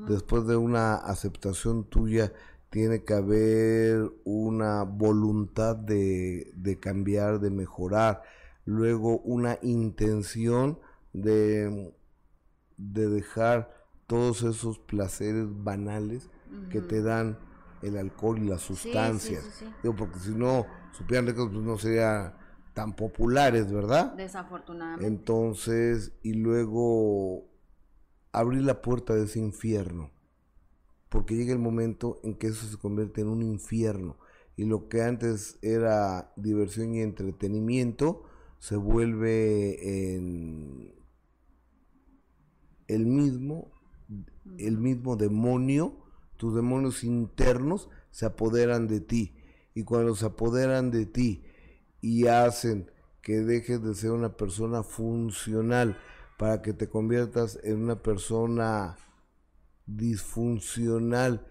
[0.08, 2.32] Después de una aceptación tuya,
[2.70, 8.22] tiene que haber una voluntad de, de cambiar, de mejorar.
[8.64, 10.78] Luego una intención
[11.12, 11.92] de,
[12.76, 13.74] de dejar
[14.06, 16.30] todos esos placeres banales
[16.70, 17.38] que te dan
[17.84, 19.62] el alcohol y las sustancias.
[19.82, 22.34] Digo, porque si no supieran ricos, pues no serían
[22.72, 24.14] tan populares, ¿verdad?
[24.14, 25.06] Desafortunadamente.
[25.06, 27.46] Entonces, y luego
[28.32, 30.10] abrir la puerta de ese infierno.
[31.08, 34.18] Porque llega el momento en que eso se convierte en un infierno.
[34.56, 38.24] Y lo que antes era diversión y entretenimiento
[38.58, 40.94] se vuelve en
[42.88, 43.70] el mismo,
[44.58, 46.03] el mismo demonio
[46.36, 49.36] tus demonios internos se apoderan de ti.
[49.74, 51.44] Y cuando se apoderan de ti
[52.00, 52.90] y hacen
[53.22, 55.98] que dejes de ser una persona funcional
[56.38, 58.96] para que te conviertas en una persona
[59.86, 61.46] disfuncional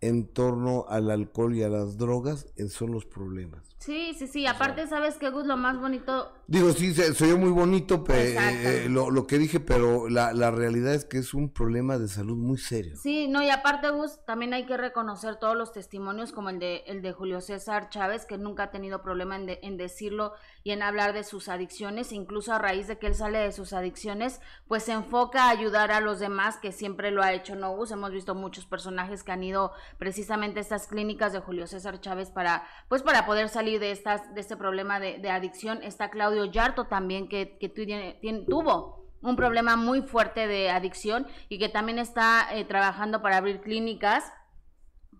[0.00, 3.70] en torno al alcohol y a las drogas, esos son los problemas.
[3.80, 4.46] Sí, sí, sí.
[4.46, 5.46] Aparte, ¿sabes qué, Gus?
[5.46, 6.30] Lo más bonito.
[6.46, 10.92] Digo, sí, se muy bonito eh, eh, lo, lo, que dije, pero la, la, realidad
[10.92, 12.96] es que es un problema de salud muy serio.
[12.96, 16.82] Sí, no, y aparte, Gus, también hay que reconocer todos los testimonios, como el de,
[16.88, 20.82] el de Julio César Chávez, que nunca ha tenido problema en, en decirlo y en
[20.82, 22.12] hablar de sus adicciones.
[22.12, 25.90] Incluso a raíz de que él sale de sus adicciones, pues se enfoca a ayudar
[25.90, 27.92] a los demás, que siempre lo ha hecho, ¿no, Gus?
[27.92, 32.64] Hemos visto muchos personajes que han ido precisamente estas clínicas de Julio César Chávez para,
[32.88, 35.82] pues, para poder salir de, estas, de este problema de, adicción.
[35.82, 41.58] Está Claudio Yarto también, que, que tiene, tuvo un problema muy fuerte de adicción y
[41.58, 44.24] que también está eh, trabajando para abrir clínicas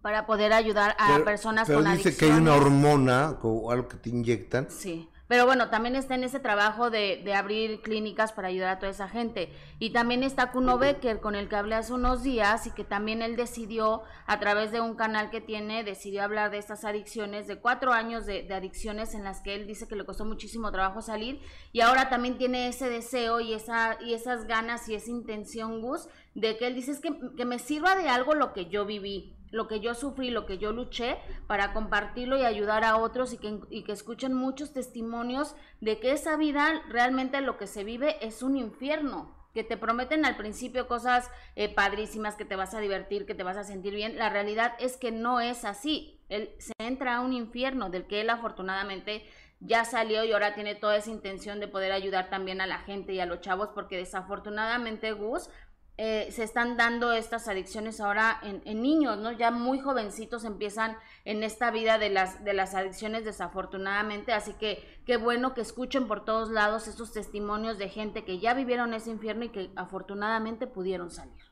[0.02, 2.12] para poder ayudar a personas con adicción.
[2.12, 4.70] dice que hay una hormona o algo que te inyectan.
[4.70, 5.08] Sí.
[5.30, 8.90] Pero bueno, también está en ese trabajo de, de, abrir clínicas para ayudar a toda
[8.90, 9.52] esa gente.
[9.78, 13.22] Y también está Kuno Becker, con el que hablé hace unos días y que también
[13.22, 17.60] él decidió, a través de un canal que tiene, decidió hablar de estas adicciones, de
[17.60, 21.00] cuatro años de, de adicciones en las que él dice que le costó muchísimo trabajo
[21.00, 21.40] salir.
[21.70, 26.08] Y ahora también tiene ese deseo y, esa, y esas ganas y esa intención, Gus,
[26.34, 29.36] de que él dice es que, que me sirva de algo lo que yo viví
[29.50, 33.38] lo que yo sufrí, lo que yo luché, para compartirlo y ayudar a otros y
[33.38, 38.16] que, y que escuchen muchos testimonios de que esa vida realmente lo que se vive
[38.24, 42.80] es un infierno que te prometen al principio cosas eh, padrísimas, que te vas a
[42.80, 44.16] divertir, que te vas a sentir bien.
[44.16, 46.20] La realidad es que no es así.
[46.28, 49.24] Él se entra a un infierno del que él afortunadamente
[49.58, 53.12] ya salió y ahora tiene toda esa intención de poder ayudar también a la gente
[53.12, 55.50] y a los chavos, porque desafortunadamente Gus
[55.96, 59.32] eh, se están dando estas adicciones ahora en, niños, ¿no?
[59.32, 64.82] Ya muy jovencitos empiezan en esta vida de las, de las adicciones desafortunadamente, así que
[65.04, 69.10] qué bueno que escuchen por todos lados esos testimonios de gente que ya vivieron ese
[69.10, 71.42] infierno y que afortunadamente pudieron salir.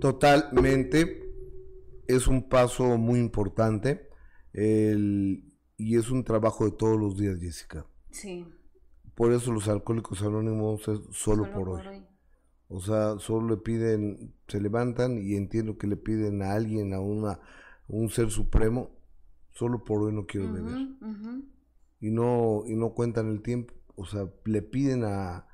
[0.00, 1.24] Totalmente,
[2.06, 4.08] es un paso muy importante
[4.52, 7.84] y es un trabajo de todos los días, Jessica.
[8.10, 8.46] Sí.
[9.14, 12.04] Por eso los alcohólicos anónimos es solo, por, hoy.
[12.74, 16.98] O sea, solo le piden, se levantan y entiendo que le piden a alguien, a
[16.98, 17.38] una,
[17.86, 18.90] un ser supremo,
[19.52, 20.88] solo por hoy no quiero beber.
[22.00, 23.74] Y no, y no cuentan el tiempo.
[23.94, 25.46] O sea, le piden a,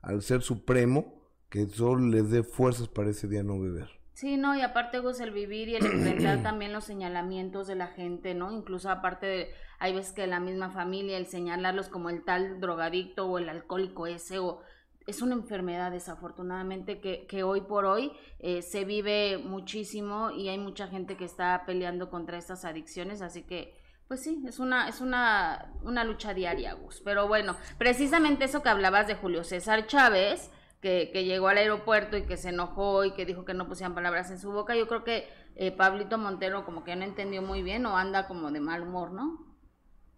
[0.00, 3.88] al ser supremo que solo les dé fuerzas para ese día no beber.
[4.12, 7.88] Sí, no, y aparte pues el vivir y el enfrentar también los señalamientos de la
[7.88, 8.52] gente, ¿no?
[8.52, 9.48] Incluso aparte de,
[9.80, 14.06] hay veces que la misma familia, el señalarlos como el tal drogadicto o el alcohólico
[14.06, 14.60] ese, o
[15.06, 20.58] es una enfermedad desafortunadamente que, que hoy por hoy eh, se vive muchísimo y hay
[20.58, 23.74] mucha gente que está peleando contra estas adicciones, así que
[24.10, 27.00] pues sí, es una, es una, una lucha diaria, Gus.
[27.04, 32.16] Pero bueno, precisamente eso que hablabas de Julio César Chávez, que, que, llegó al aeropuerto
[32.16, 34.88] y que se enojó y que dijo que no pusieran palabras en su boca, yo
[34.88, 38.58] creo que eh, Pablito Montero como que no entendió muy bien o anda como de
[38.58, 39.46] mal humor, ¿no?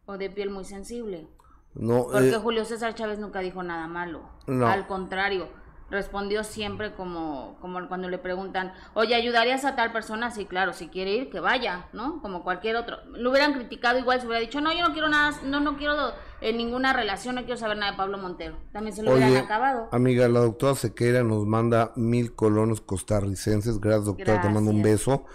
[0.07, 1.29] O de piel muy sensible.
[1.75, 4.23] No, Porque eh, Julio César Chávez nunca dijo nada malo.
[4.47, 5.49] Al contrario,
[5.93, 10.31] respondió siempre como, como cuando le preguntan, oye, ¿ayudarías a tal persona?
[10.31, 12.21] Sí, claro, si quiere ir, que vaya, ¿no?
[12.23, 12.97] Como cualquier otro.
[13.13, 15.95] Lo hubieran criticado igual, se hubiera dicho, no, yo no quiero nada, no, no quiero
[16.41, 18.57] en ninguna relación, no quiero saber nada de Pablo Montero.
[18.73, 19.89] También se lo hubieran acabado.
[19.93, 23.79] Amiga, la doctora Sequeira nos manda mil colonos costarricenses.
[23.79, 25.27] Gracias, doctora, te mando un beso.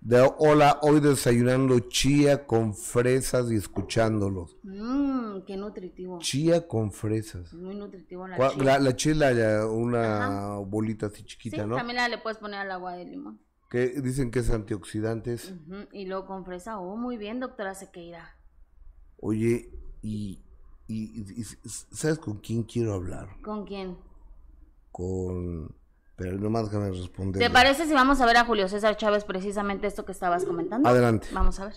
[0.00, 4.56] De, hola, hoy desayunando chía con fresas y escuchándolos.
[4.62, 6.18] Mmm, qué nutritivo.
[6.20, 7.52] Chía con fresas.
[7.52, 8.78] Muy nutritivo la chía.
[8.78, 11.76] La, chía, una bolita así chiquita, ¿no?
[11.76, 13.40] también la le puedes poner al agua de limón.
[13.68, 15.52] Que dicen que es antioxidantes.
[15.92, 16.80] Y luego con fresa.
[16.80, 18.36] Oh, muy bien, doctora Sequeira.
[19.18, 19.70] Oye,
[20.02, 20.42] y,
[20.88, 23.28] y, y ¿sabes con quién quiero hablar?
[23.42, 23.98] ¿Con quién?
[24.90, 25.79] Con
[26.20, 27.42] pero nomás déjame responder.
[27.42, 30.86] ¿Te parece si vamos a ver a Julio César Chávez precisamente esto que estabas comentando?
[30.86, 31.28] Adelante.
[31.32, 31.74] Vamos a ver.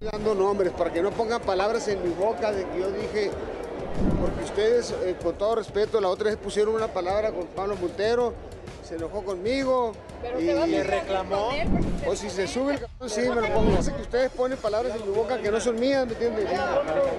[0.00, 3.30] Dando nombres para que no pongan palabras en mi boca de que yo dije,
[4.20, 8.34] porque ustedes, eh, con todo respeto, la otra vez pusieron una palabra con Pablo Montero,
[8.82, 9.92] se enojó conmigo
[10.40, 11.50] y le reclamó.
[12.08, 13.78] O si se sube el cabrón, sí, me lo pongo.
[13.78, 16.48] Hace que ustedes ponen palabras en mi boca que no son mías, ¿me entiendes?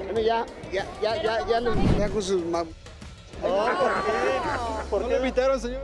[0.04, 1.62] Bueno, ya, ya, ya, ya, ya,
[1.98, 2.44] ya con sus
[4.90, 5.16] ¿por qué?
[5.18, 5.82] invitaron, señor?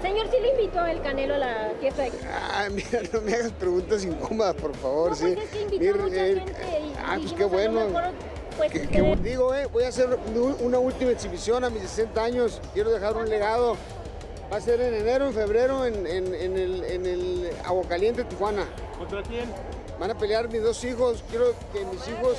[0.00, 2.12] Señor, sí le invitó el Canelo a la fiesta de...
[2.28, 5.32] Ah, mira, no me hagas preguntas incómodas, por favor, no, sí.
[5.34, 7.86] Pues es que invitó a mucha gente y, ah, pues qué bueno.
[8.56, 8.72] Pues,
[9.22, 10.18] digo, eh, voy a hacer
[10.60, 12.60] una última exhibición a mis 60 años.
[12.74, 13.76] Quiero dejar un legado.
[14.52, 18.66] Va a ser en enero, en febrero, en, en, en el, en el Aguacaliente, Tijuana.
[18.98, 19.50] ¿Contra quién?
[19.98, 21.24] Van a pelear mis dos hijos.
[21.30, 22.36] Quiero que mis hijos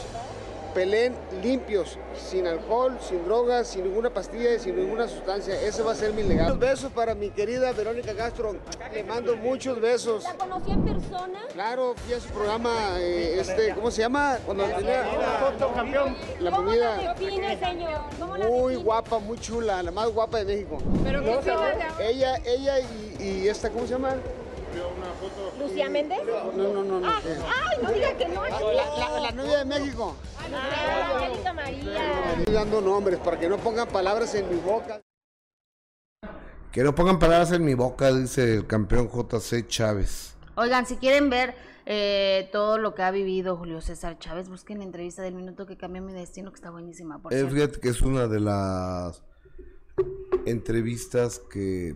[0.74, 5.60] peleen limpios, sin alcohol, sin drogas, sin ninguna pastilla y sin ninguna sustancia.
[5.62, 6.56] Ese va a ser mi legado.
[6.56, 8.56] Muchos besos para mi querida Verónica Castro.
[8.94, 10.24] Le mando muchos besos.
[10.24, 11.42] ¿La conocí en persona?
[11.54, 14.38] Claro, fui a su programa, eh, este, ¿cómo se llama?
[14.46, 15.06] Cuando tenía
[15.76, 16.18] campeón.
[16.40, 18.02] La ¿Cómo la define, señor?
[18.50, 20.78] muy guapa, muy chula, la más guapa de México.
[21.04, 21.40] ¿Pero qué
[22.00, 24.16] Ella, ella y, y esta, ¿cómo se llama?
[25.60, 26.20] ¿Lucía Méndez?
[26.26, 27.00] No, no, no.
[27.00, 27.08] no.
[27.08, 28.44] Ah, ay, no diga que no.
[28.46, 30.16] La, la, novia de México.
[30.40, 32.34] Ah, María.
[32.40, 35.02] Estoy dando nombres para que no pongan palabras en mi boca.
[36.72, 40.36] Que no pongan palabras en mi boca, dice el campeón JC Chávez.
[40.56, 41.56] Oigan, si quieren ver
[41.86, 45.78] eh, todo lo que ha vivido Julio César Chávez, busquen la entrevista del minuto que
[45.78, 47.22] cambió mi destino, que está buenísima.
[47.22, 49.24] Por eh, fíjate que es una de las
[50.46, 51.96] entrevistas que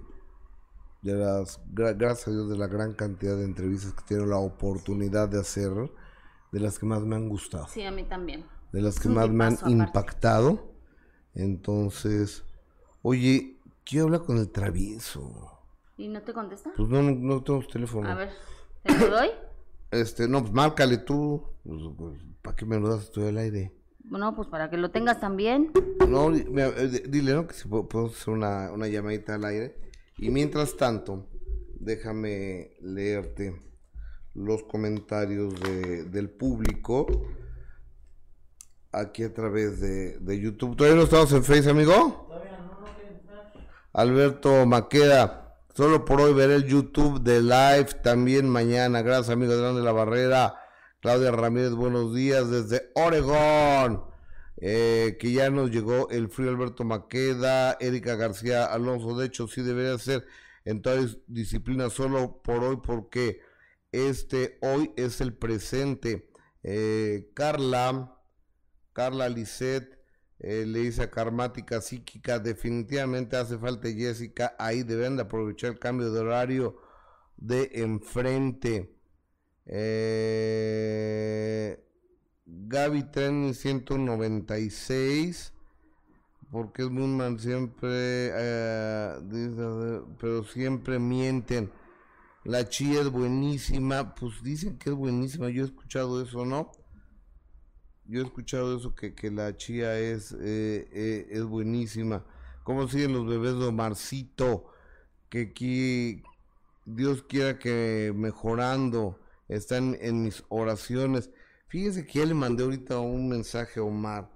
[1.08, 5.30] de las, gracias a Dios, de la gran cantidad de entrevistas que tengo la oportunidad
[5.30, 5.72] de hacer,
[6.52, 7.68] de las que más me han gustado.
[7.70, 8.46] Sí, a mí también.
[8.74, 10.74] De las que más me han impactado.
[11.34, 12.44] Entonces,
[13.02, 15.62] oye, quiero hablar con el travieso.
[15.96, 16.72] ¿Y no te contesta?
[16.76, 18.10] Pues no, no, tengo su teléfono.
[18.10, 18.30] A ver,
[18.84, 19.30] ¿te lo doy?
[19.92, 21.42] Este, no, pues márcale tú.
[21.64, 23.04] Pues, pues, ¿Para qué me lo das?
[23.04, 23.72] Estoy al aire.
[24.04, 25.72] Bueno, pues para que lo tengas también.
[26.08, 27.48] No, eh, dile, ¿no?
[27.48, 29.87] Que si puedo hacer una, una llamadita al aire.
[30.18, 31.28] Y mientras tanto,
[31.80, 33.56] déjame leerte
[34.34, 37.08] los comentarios de, del público
[38.92, 40.76] aquí a través de, de, YouTube.
[40.76, 42.30] ¿Todavía no estamos en Facebook, amigo?
[43.94, 49.02] Alberto Maqueda, solo por hoy veré el YouTube de live también mañana.
[49.02, 50.56] Gracias, amigo de la Barrera.
[51.00, 54.04] Claudia Ramírez, buenos días desde Oregón.
[54.58, 59.18] Eh, que ya nos llegó el frío Alberto Maqueda, Erika García Alonso.
[59.18, 60.26] De hecho, sí debería ser
[60.66, 63.42] en todas disciplinas solo por hoy, porque
[63.92, 66.30] este hoy es el presente.
[66.64, 68.20] Eh, Carla,
[68.94, 69.98] Carla Lisset,
[70.40, 75.80] eh, le dice a Karmática Psíquica, definitivamente hace falta Jessica, ahí deben de aprovechar el
[75.80, 76.78] cambio de horario
[77.38, 78.94] de enfrente.
[82.48, 85.54] Gaby Tren 196.
[86.50, 87.90] Porque es Moonman siempre.
[87.92, 91.70] eh, dice, pero siempre mienten.
[92.46, 94.16] La chía es buenísima.
[94.16, 95.50] Pues dicen que es buenísima.
[95.50, 96.72] Yo he escuchado eso, ¿no?
[98.06, 102.24] Yo he escuchado eso, que, que la chía es, eh, eh, es buenísima.
[102.64, 104.68] ¿Cómo siguen los bebés de Omarcito?
[105.30, 106.24] Que aquí
[106.86, 109.20] Dios quiera que mejorando.
[109.50, 111.30] Están en mis oraciones.
[111.68, 114.30] Fíjense que ya le mandé ahorita un mensaje a Omar,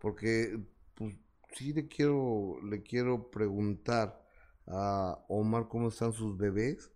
[0.00, 0.58] porque
[0.94, 1.16] pues
[1.52, 4.20] sí le quiero, le quiero preguntar
[4.66, 6.90] a Omar cómo están sus bebés.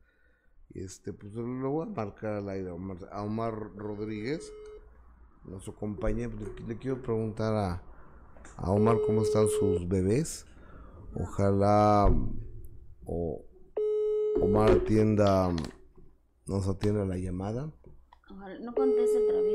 [0.74, 4.52] Este, pues lo voy a marcar al aire a Omar, Rodríguez,
[5.44, 6.32] nuestro compañero.
[6.66, 7.82] Le, quiero preguntar a,
[8.56, 10.46] a Omar cómo están sus bebés.
[11.14, 12.12] Ojalá
[13.04, 13.44] o,
[14.40, 15.50] Omar atienda,
[16.46, 17.72] nos atienda la llamada.
[18.30, 19.45] Ojalá no conteste el vos.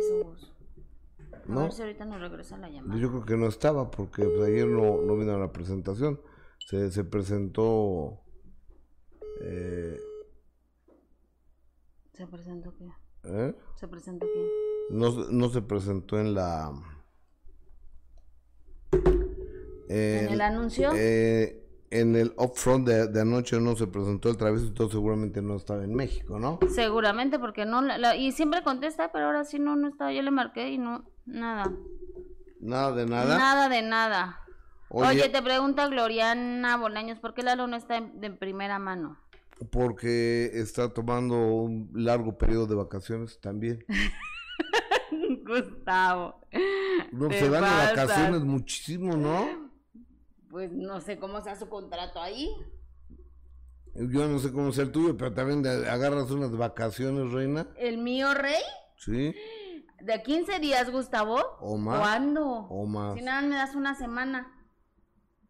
[1.47, 1.62] A ¿No?
[1.63, 2.99] ver si ahorita nos regresa la llamada.
[2.99, 6.21] Yo creo que no estaba porque pues, ayer no, no vino a la presentación.
[6.67, 8.21] Se, se presentó.
[9.41, 9.99] eh,
[12.13, 12.89] ¿Se presentó qué?
[13.23, 13.56] ¿eh?
[13.75, 14.45] ¿Se presentó quién?
[14.99, 16.71] No, no se presentó en la.
[19.89, 20.91] ¿En el anuncio?
[20.95, 21.58] eh,
[21.89, 25.84] en el upfront de, de anoche no se presentó el travieso, entonces seguramente no estaba
[25.84, 26.60] en México, ¿no?
[26.69, 30.13] Seguramente porque no la, la- y siempre contesta, pero ahora sí no no estaba.
[30.13, 31.71] Yo le marqué y no nada.
[32.60, 33.38] Nada de nada.
[33.38, 34.39] Nada de nada.
[34.89, 39.17] Oye, Oye, te pregunta Gloriana Bolaños, ¿por qué Lalo no está en- de primera mano?
[39.71, 43.86] porque está tomando un largo periodo de vacaciones también.
[45.45, 46.41] Gustavo.
[47.12, 49.69] No, se van de vacaciones muchísimo, ¿no?
[50.49, 52.49] Pues no sé cómo sea su contrato ahí.
[53.93, 57.67] Yo no sé cómo sea el tuyo, pero también agarras unas vacaciones, reina.
[57.77, 58.62] ¿El mío, Rey?
[58.97, 59.34] Sí,
[60.03, 61.39] ¿De 15 días, Gustavo?
[61.59, 61.99] O más.
[61.99, 62.43] ¿Cuándo?
[62.45, 63.15] o más.
[63.15, 64.51] Si nada, me das una semana.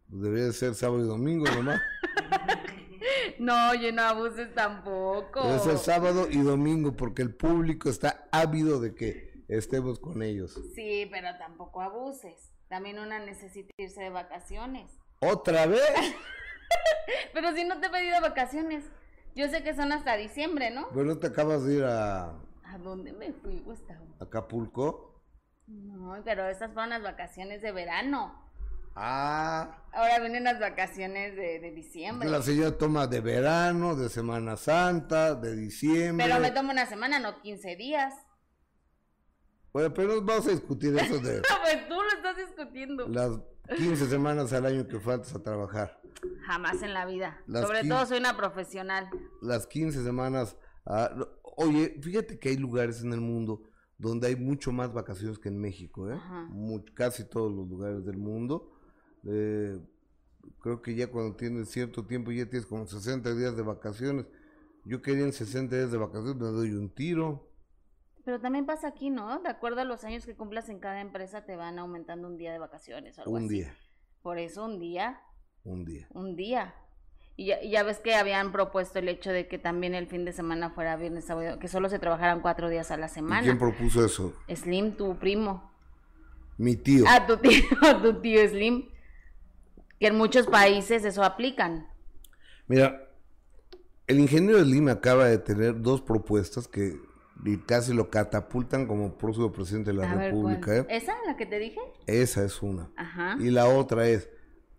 [0.08, 1.82] Debería de ser sábado y domingo nomás.
[3.40, 5.42] No, yo no abuses tampoco.
[5.48, 10.60] Debe ser sábado y domingo porque el público está ávido de que estemos con ellos.
[10.76, 12.52] Sí, pero tampoco abuses.
[12.68, 14.92] También una necesita irse de vacaciones.
[15.20, 15.82] ¿Otra vez?
[17.34, 18.86] Pero si no te he pedido vacaciones.
[19.36, 20.88] Yo sé que son hasta diciembre, ¿no?
[20.90, 22.34] ¿Pero no te acabas de ir a
[22.72, 24.06] ¿A dónde me fui, Gustavo?
[24.20, 25.24] Acapulco?
[25.68, 28.38] No, pero estas fueron las vacaciones de verano.
[28.96, 32.30] Ah, Ahora vienen las vacaciones de, de diciembre.
[32.30, 36.26] la señora toma de verano, de Semana Santa, de diciembre.
[36.28, 38.14] Pero me tomo una semana, no 15 días.
[39.74, 43.08] Bueno, pero no vamos a discutir eso de Pues tú lo estás discutiendo.
[43.08, 43.32] las
[43.78, 46.02] 15 semanas al año que faltas a trabajar.
[46.46, 47.42] Jamás en la vida.
[47.48, 49.10] Las Sobre todo soy una profesional.
[49.42, 50.58] las 15 semanas.
[50.86, 53.64] ah, no, oye, fíjate que hay lugares en el mundo
[53.98, 56.14] donde hay mucho más vacaciones que en México, ¿eh?
[56.16, 56.46] Ajá.
[56.50, 58.72] Mu- casi todos los lugares del mundo.
[59.26, 59.80] Eh,
[60.60, 64.26] creo que ya cuando tienes cierto tiempo ya tienes como 60 días de vacaciones.
[64.86, 67.48] Yo quería en 60 días de vacaciones, me doy un tiro.
[68.26, 69.40] Pero también pasa aquí, ¿no?
[69.42, 72.52] De acuerdo a los años que cumplas en cada empresa, te van aumentando un día
[72.52, 73.50] de vacaciones o algo Un así.
[73.56, 73.76] día,
[74.24, 75.22] Por eso un día,
[75.64, 76.08] un día.
[76.12, 76.76] un día.
[77.42, 80.70] Y ya, ves que habían propuesto el hecho de que también el fin de semana
[80.70, 83.42] fuera viernes, sábado, que solo se trabajaran cuatro días a la ¿Y semana.
[83.42, 84.36] quién propuso eso?
[84.48, 85.72] Slim, tu primo.
[86.60, 87.04] Mi tío.
[87.08, 87.64] Ah, tu tío,
[88.04, 88.90] tu tío Slim.
[90.00, 91.88] Que en muchos países eso aplican.
[92.68, 93.10] Mira,
[94.06, 97.00] el ingeniero de Lima acaba de tener dos propuestas que
[97.66, 100.78] casi lo catapultan como próximo presidente de la A República.
[100.78, 100.86] ¿eh?
[100.90, 101.80] ¿Esa, la que te dije?
[102.06, 102.92] Esa es una.
[102.96, 103.36] Ajá.
[103.40, 104.30] Y la otra es,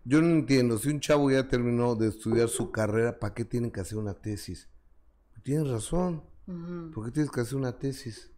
[0.05, 3.71] yo no entiendo, si un chavo ya terminó de estudiar su carrera, ¿para qué tienen
[3.71, 4.69] que hacer una tesis?
[5.43, 6.91] Tienes razón, Ujú.
[6.93, 8.31] ¿por qué tienes que hacer una tesis?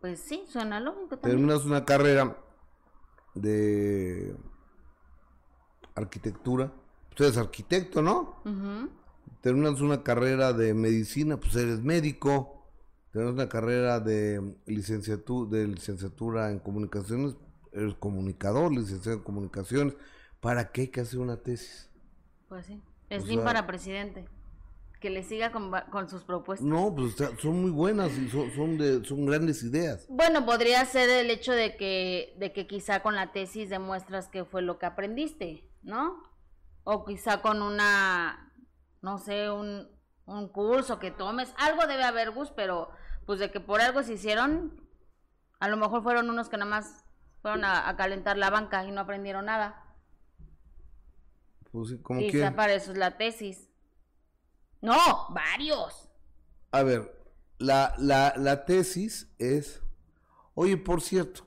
[0.00, 1.38] Pues sí, suena lógico también.
[1.38, 2.36] Terminas una carrera
[3.34, 4.36] de
[5.94, 6.72] arquitectura,
[7.14, 8.42] tú eres arquitecto, ¿no?
[9.40, 12.66] Terminas una carrera de medicina, pues eres médico.
[13.12, 17.36] Terminas una carrera de licenciatura, de licenciatura en comunicaciones,
[17.74, 19.96] eres comunicador, licenciado en comunicaciones.
[20.40, 21.90] ¿Para qué hay que hacer una tesis?
[22.48, 22.80] Pues sí.
[23.10, 24.28] Slim sea- para presidente.
[25.00, 26.66] que le siga con, con sus propuestas.
[26.66, 30.06] No, pues son muy buenas y son, son, de, son grandes ideas.
[30.08, 34.46] Bueno, podría ser el hecho de que, de que quizá con la tesis demuestras que
[34.46, 36.22] fue lo que aprendiste, ¿no?
[36.84, 38.50] O quizá con una,
[39.02, 39.88] no sé, un,
[40.24, 41.52] un curso que tomes.
[41.58, 42.88] Algo debe haber, Gus, pero
[43.26, 44.72] pues de que por algo se hicieron,
[45.60, 47.03] a lo mejor fueron unos que nada más
[47.44, 49.84] fueron a, a calentar la banca y no aprendieron nada.
[51.70, 51.94] Pues
[52.56, 53.68] para eso es la tesis.
[54.80, 54.96] No,
[55.28, 56.08] varios.
[56.70, 57.22] A ver,
[57.58, 59.82] la, la, la tesis es...
[60.54, 61.46] Oye, por cierto...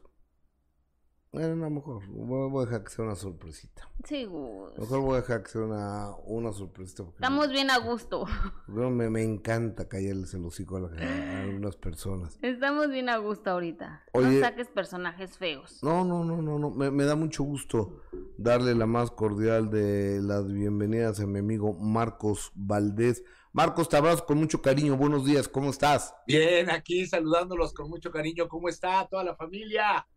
[1.31, 3.87] Bueno, no, mejor voy a dejar que sea una sorpresita.
[4.05, 4.71] Sí, Gus.
[4.77, 7.03] Mejor voy a dejar que sea una, una sorpresita.
[7.03, 8.25] Estamos bien a gusto.
[8.67, 12.39] Bueno, me, me encanta callarles el hocico a, la- a algunas personas.
[12.41, 14.03] Estamos bien a gusto ahorita.
[14.13, 14.39] Oye.
[14.39, 15.79] no saques personajes feos.
[15.83, 16.71] No, no, no, no, no.
[16.71, 18.01] Me, me da mucho gusto
[18.37, 23.23] darle la más cordial de las bienvenidas a mi amigo Marcos Valdés.
[23.51, 24.95] Marcos, te abrazo con mucho cariño.
[24.97, 26.13] Buenos días, ¿cómo estás?
[26.25, 28.47] Bien, aquí saludándolos con mucho cariño.
[28.47, 30.07] ¿Cómo está toda la familia?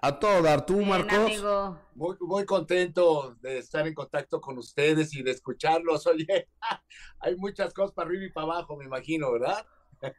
[0.00, 1.16] A todo dar, tú, Bien, Marcos.
[1.18, 1.78] amigo.
[1.94, 6.06] Muy, muy contento de estar en contacto con ustedes y de escucharlos.
[6.06, 6.48] Oye,
[7.20, 9.66] hay muchas cosas para arriba y para abajo, me imagino, ¿verdad?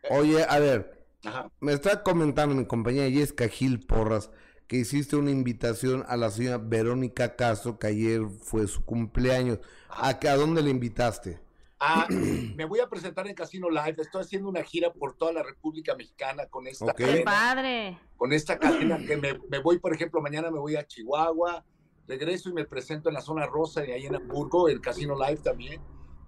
[0.10, 1.50] Oye, a ver, Ajá.
[1.62, 4.30] me está comentando mi compañera Jessica Gil Porras
[4.68, 9.60] que hiciste una invitación a la señora Verónica Castro, que ayer fue su cumpleaños.
[9.90, 11.40] ¿A, qué- a dónde le invitaste?
[11.80, 12.08] Ah,
[12.56, 13.96] me voy a presentar en Casino Live.
[14.00, 16.96] Estoy haciendo una gira por toda la República Mexicana con esta Ok.
[16.98, 17.26] Qué cadena.
[17.26, 17.98] padre.
[18.18, 21.64] con esta cadena que me, me voy, por ejemplo, mañana me voy a Chihuahua,
[22.08, 25.42] regreso y me presento en la zona rosa de ahí en Hamburgo, el Casino Live
[25.42, 25.82] también.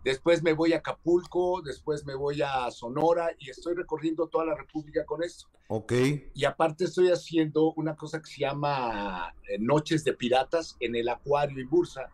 [0.03, 4.55] Después me voy a Acapulco, después me voy a Sonora y estoy recorriendo toda la
[4.55, 5.47] República con esto.
[5.67, 5.93] Ok.
[6.33, 11.07] Y aparte estoy haciendo una cosa que se llama eh, Noches de Piratas en el
[11.07, 12.09] Acuario y Bursa.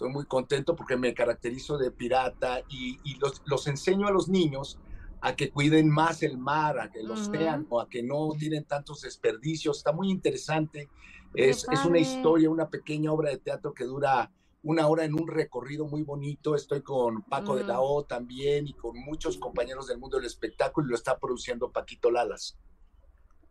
[0.00, 4.30] Estoy muy contento porque me caracterizo de pirata y, y los, los enseño a los
[4.30, 4.78] niños
[5.20, 7.24] a que cuiden más el mar, a que lo Ujú.
[7.30, 9.76] sean o a que no tienen tantos desperdicios.
[9.76, 10.88] Está muy interesante.
[11.34, 14.32] Es, es una historia, una pequeña obra de teatro que dura
[14.62, 16.54] una hora en un recorrido muy bonito.
[16.54, 17.98] Estoy con Paco de la Ujú.
[17.98, 22.10] O también y con muchos compañeros del mundo del espectáculo y lo está produciendo Paquito
[22.10, 22.56] Lalas.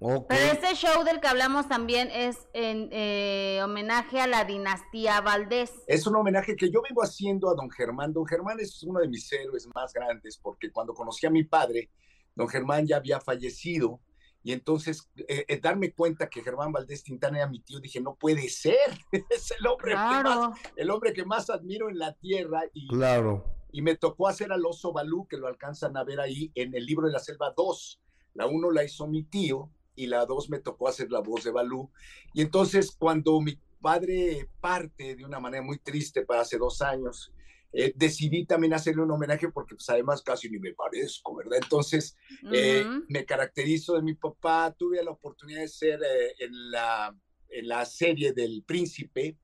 [0.02, 0.28] Ok.
[0.30, 5.74] Pero este show del que hablamos también es en eh, homenaje a la dinastía Valdés.
[5.88, 8.14] Es un homenaje que yo vengo haciendo a don Germán.
[8.14, 11.90] Don Germán es uno de mis héroes más grandes porque cuando conocí a mi padre,
[12.34, 14.00] don Germán ya había fallecido
[14.42, 18.16] y entonces eh, eh, darme cuenta que Germán Valdés Tintana era mi tío, dije, no
[18.16, 18.78] puede ser,
[19.30, 20.54] es el hombre, que más, Claro.
[20.78, 23.44] el hombre que más admiro en la tierra y, Claro.
[23.74, 26.86] y me tocó hacer al oso Balú, que lo alcanzan a ver ahí en el
[26.86, 28.02] libro de la selva 2.
[28.36, 29.70] La 1 la hizo mi tío
[30.00, 31.92] y la 2 me tocó hacer la voz de Balú.
[32.34, 37.34] Y entonces cuando mi padre parte de una manera muy triste para hace dos años,
[37.74, 41.60] eh, decidí también hacerle un homenaje porque pues además casi ni me parezco, ¿verdad?
[41.62, 42.16] Entonces
[42.52, 43.06] eh, Ujú.
[43.10, 47.14] me caracterizo de mi papá, tuve la oportunidad de ser eh, en, la,
[47.50, 49.38] en la serie del príncipe,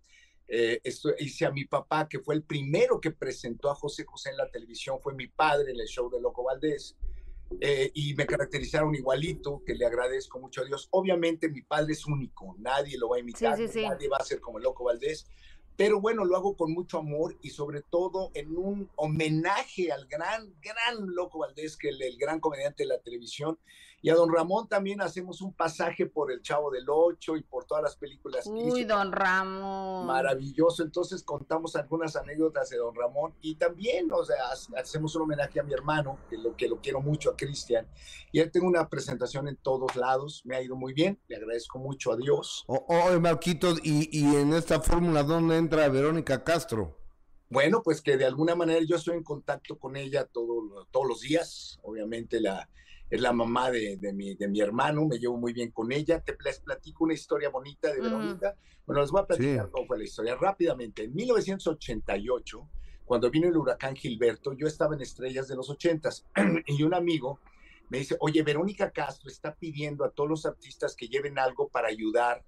[0.48, 4.30] eh, esto, hice a mi papá, que fue el primero que presentó a José José
[4.30, 6.96] en la televisión, fue mi padre en el show de Loco Valdés,
[7.62, 10.88] eh, y me caracterizaron igualito, que le agradezco mucho a Dios.
[10.92, 13.88] Obviamente mi padre es único, nadie lo va a imitar, Sí, sí, sí.
[13.88, 15.28] nadie va a ser como el Loco Valdés,
[15.78, 20.54] pero bueno, lo hago con mucho amor y sobre todo en un homenaje al gran,
[20.62, 23.60] gran Loco Valdés, que el, el gran comediante de la televisión,
[24.06, 27.66] y a don Ramón también hacemos un pasaje por El Chavo del Ocho y por
[27.66, 28.90] todas las películas que Uy, hizo.
[28.90, 30.06] don Ramón.
[30.06, 35.24] Maravilloso, entonces contamos algunas anécdotas de don Ramón y también, o sea, ha- hacemos un
[35.24, 37.88] homenaje a mi hermano, que lo, que lo quiero mucho, a Cristian,
[38.32, 41.80] y él tengo una presentación en todos lados, me ha ido muy bien, le agradezco
[41.80, 42.64] mucho a Dios.
[42.68, 47.00] Oye, Marquitos, y, y en esta fórmula, ¿dónde entra Verónica Castro?
[47.50, 51.22] Bueno, pues que de alguna manera yo estoy en contacto con ella todo- todos los
[51.22, 51.80] días.
[51.84, 52.68] Obviamente la,
[53.10, 56.22] es la mamá de, de mi, de mi hermano, me llevo muy bien con ella.
[56.22, 58.02] Te les platico una historia bonita de.
[58.02, 58.56] Verónica.
[58.86, 59.72] Bueno, les voy a platicar Sí.
[59.72, 61.04] cómo fue la historia rápidamente.
[61.04, 62.70] En 1988,
[63.06, 66.26] cuando vino el huracán Gilberto, yo estaba en Estrellas de los 80s
[66.68, 67.40] y un amigo
[67.90, 71.88] me dice, oye, Verónica Castro está pidiendo a todos los artistas que lleven algo para
[71.88, 72.44] ayudar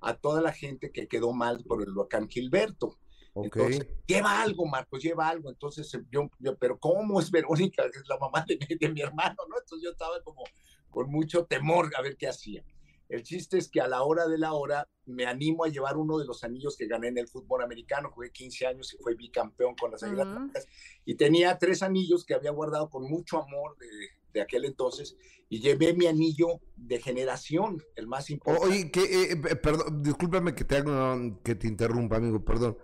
[0.00, 2.98] a toda la gente que quedó mal por el huracán Gilberto.
[3.34, 3.56] Ok.
[3.56, 5.50] Entonces, lleva algo, Marcos, lleva algo.
[5.50, 7.84] Entonces, eh, yo, yo, pero ¿cómo es Verónica?
[7.84, 9.56] Es la mamá de, mi- de mi hermano, ¿no?
[9.58, 10.42] Entonces yo estaba como
[10.90, 12.62] con mucho temor a ver qué hacía.
[13.08, 16.18] El chiste es que a la hora de la hora me animo a llevar uno
[16.18, 18.10] de los anillos que gané en el fútbol americano.
[18.10, 20.34] Jugué 15 años y fui bicampeón con las Águilas Ujú.
[20.36, 20.66] Blancas.
[21.04, 23.86] Y tenía tres anillos que había guardado con mucho amor de,
[24.32, 25.16] de aquel entonces.
[25.50, 28.68] Y llevé mi anillo de generación, el más importante.
[28.68, 32.78] Oye, que, eh, eh, perdón, discúlpame que te, haga- que te interrumpa, amigo, perdón.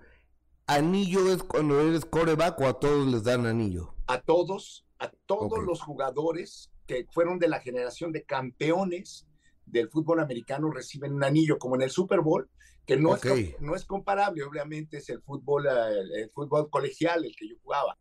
[0.69, 3.95] Anillo es cuando eres coreback o a todos les dan anillo.
[4.07, 9.27] A todos, a todos los jugadores que fueron de la generación de campeones
[9.67, 12.49] del fútbol americano reciben un anillo, como en el Super Bowl,
[12.87, 13.23] que no, es,
[13.61, 17.99] no es comparable, obviamente es el fútbol, el, el fútbol colegial el que yo jugaba,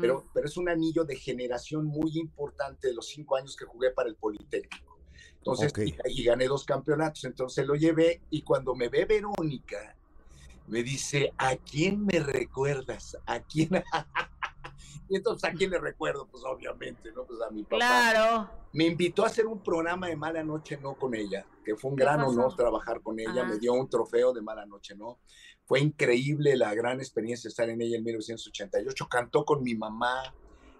[0.00, 3.92] pero, pero es un anillo de generación muy importante de los cinco años que jugué
[3.92, 4.98] para el Politécnico.
[5.36, 9.96] Entonces, y, y gané dos campeonatos, entonces lo llevé y cuando me ve Verónica,
[10.68, 13.16] me dice, ¿a quién me recuerdas?
[13.26, 13.70] ¿A quién?
[15.08, 16.28] y entonces, ¿a quién le recuerdo?
[16.30, 17.24] Pues obviamente, ¿no?
[17.24, 17.76] Pues a mi papá.
[17.76, 18.50] Claro.
[18.72, 21.96] Me invitó a hacer un programa de Mala Noche No con ella, que fue un
[21.96, 22.30] ¿Qué gran pasó?
[22.30, 23.42] honor trabajar con ella.
[23.42, 23.52] Ajá.
[23.52, 25.18] Me dio un trofeo de Mala Noche No.
[25.64, 29.08] Fue increíble la gran experiencia estar en ella en 1988.
[29.08, 30.34] Cantó con mi mamá.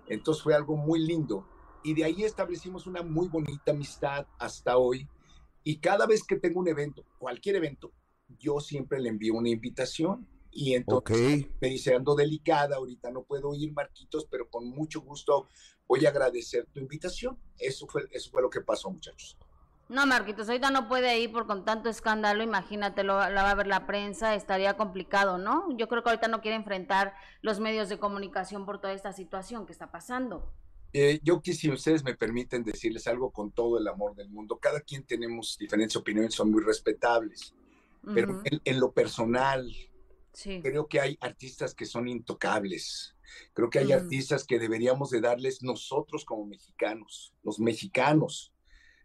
[0.06, 1.46] Entonces fue algo muy lindo.
[1.82, 5.08] Y de ahí establecimos una muy bonita amistad hasta hoy.
[5.64, 7.92] Y cada vez que tengo un evento, cualquier evento,
[8.38, 10.26] yo siempre le envío una invitación.
[10.50, 15.48] Y entonces me dice, ando delicada, ahorita no puedo ir, Marquitos, pero con mucho gusto
[15.86, 17.38] voy a agradecer tu invitación.
[17.58, 19.36] Eso fue, eso fue lo que pasó, muchachos.
[19.88, 23.54] No, Marquitos, ahorita no puede ir por con tanto escándalo, imagínate, lo, la va a
[23.54, 25.66] ver la prensa, estaría complicado, ¿no?
[25.78, 29.64] Yo creo que ahorita no quiere enfrentar los medios de comunicación por toda esta situación
[29.64, 30.52] que está pasando.
[30.92, 34.58] Eh, yo que si ustedes me permiten decirles algo con todo el amor del mundo,
[34.58, 37.54] cada quien tenemos diferentes opiniones, son muy respetables,
[38.14, 39.70] pero Ujú, en, en lo personal,
[40.32, 40.60] Sí.
[40.62, 43.16] creo que hay artistas que son intocables.
[43.54, 43.92] Creo que hay Mm.
[43.92, 48.52] artistas que deberíamos de darles nosotros como mexicanos, los mexicanos,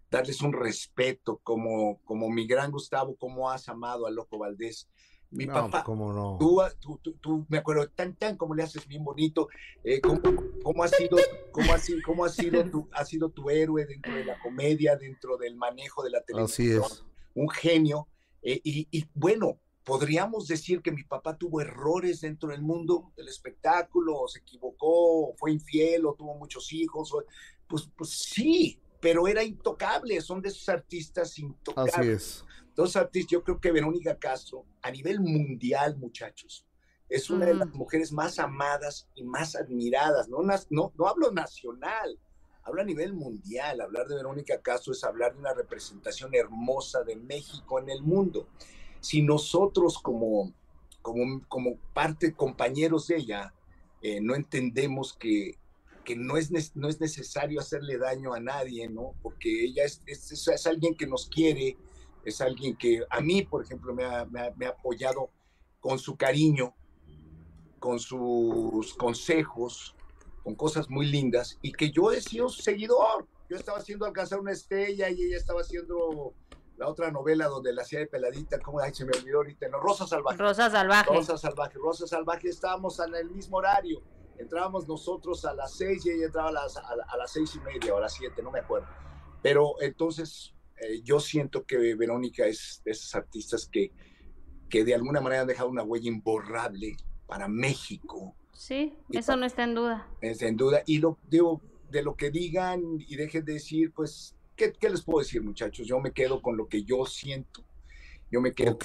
[0.09, 4.89] darles un respeto como, como mi gran Gustavo, como has amado a Loco Valdés.
[5.31, 6.37] Mi No, papá, cómo no.
[6.39, 9.49] Tú, tú, tú, tú, me acuerdo tan, tan como le haces bien bonito,
[9.83, 10.19] eh, cómo,
[10.63, 11.17] cómo ha sido,
[11.51, 14.95] cómo ha sido, cómo ha sido tu, ha sido tu héroe dentro de la comedia,
[14.95, 17.03] dentro del manejo de la Así televisión, es.
[17.33, 18.07] un genio.
[18.43, 23.27] Eh, y, y bueno, podríamos decir que mi papá tuvo errores dentro del mundo del
[23.27, 27.23] espectáculo, o se equivocó, o fue infiel, o tuvo muchos hijos, o-
[27.67, 31.93] pues, pues sí, pero era intocable, son de esos artistas intocables.
[31.95, 32.45] Así es.
[32.75, 36.65] Dos artistas, yo creo que Verónica Castro, a nivel mundial, muchachos,
[37.09, 40.27] es una de las mujeres más amadas y más admiradas.
[40.29, 42.17] No, no, no hablo nacional,
[42.63, 43.81] hablo a nivel mundial.
[43.81, 48.47] Hablar de Verónica Castro es hablar de una representación hermosa de México en el mundo.
[48.99, 50.53] Si nosotros como,
[51.01, 53.53] como, como parte, compañeros de ella,
[54.01, 55.57] eh, no entendemos que,
[56.05, 59.13] que no, es, no es necesario hacerle daño a nadie, ¿no?
[59.21, 61.77] Porque ella es, es, es- alguien que nos quiere,
[62.25, 65.29] es alguien que a mí, por ejemplo, me ha- me ha apoyado
[65.81, 66.73] con su cariño,
[67.79, 69.93] con sus consejos,
[70.43, 73.27] con cosas muy lindas, y que yo he sido su seguidor.
[73.49, 76.33] Yo estaba haciendo Alcanzar una estrella y ella estaba haciendo
[76.77, 79.79] la otra novela donde la hacía de peladita, como ay, se me olvidó ahorita, no,
[79.79, 80.37] Rosa Salvaje.
[80.37, 81.09] Rosa Salvaje.
[81.09, 84.01] Rosa Salvaje, Rosa Salvaje, estábamos en el mismo horario.
[84.37, 87.59] Entrábamos nosotros a las seis y ella entraba a las, a, a las seis y
[87.59, 88.87] media o a las siete, no me acuerdo.
[89.41, 93.91] Pero entonces eh, yo siento que Verónica es de esas artistas que,
[94.69, 99.45] que de alguna manera han dejado una huella imborrable para México, Sí, Y eso no
[99.45, 100.07] está en duda.
[100.21, 100.83] es en duda.
[100.85, 105.01] Y lo digo, de lo que digan y dejen de decir, pues, ¿qué, qué les
[105.01, 105.85] puedo decir, muchachos?
[105.87, 107.63] Yo me quedo con lo que yo siento.
[108.31, 108.77] Yo me quedo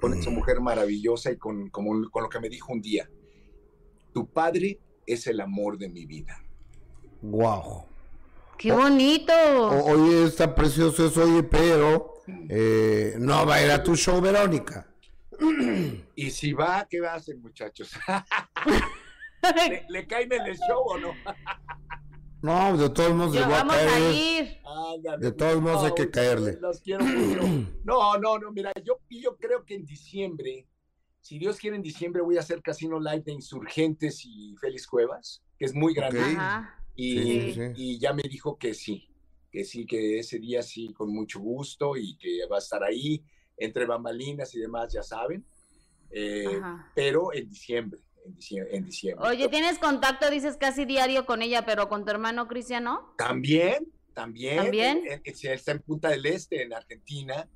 [0.00, 3.08] con esa mujer maravillosa y con, como- con lo que me dijo un día.
[4.12, 6.40] Tu padre es el amor de mi vida.
[7.22, 7.84] Wow.
[8.58, 9.32] ¡Qué bonito!
[9.32, 12.14] O- oye, está precioso eso, oye, pero
[12.48, 14.86] eh, no va a ir a tu show, Verónica.
[16.14, 17.90] Y si va, ¿qué va a hacer, muchachos?
[19.68, 21.12] ¿Le, le caen en el show o no?
[22.42, 24.14] No, de todos modos, le voy a vamos a caer.
[24.16, 24.58] ir.
[24.64, 26.58] Ándale, De todos modos hay que caerle.
[26.60, 27.40] Los quiero mucho.
[27.84, 30.66] No, no, no, mira, yo, yo creo que en diciembre,
[31.20, 35.40] si Dios quiere, en diciembre voy a hacer Casino Live de Insurgentes y Félix Cuevas,
[35.56, 36.18] que es muy grande.
[36.96, 37.60] Y, Sí, sí, sí.
[37.76, 39.08] y ya me dijo que sí,
[39.52, 43.22] que sí, que ese día sí, con mucho gusto y que va a estar ahí,
[43.56, 45.46] entre bambalinas y demás, ya saben.
[46.10, 46.60] Eh,
[46.92, 48.76] pero en diciembre, en diciembre.
[48.76, 49.28] En diciembre.
[49.28, 53.14] Oye, ¿tienes contacto, dices, casi diario con ella, pero con tu hermano Cristian, no?
[53.16, 54.56] También, también.
[54.56, 55.02] ¿También?
[55.06, 57.48] eh, eh, está en Punta del Este, en Argentina.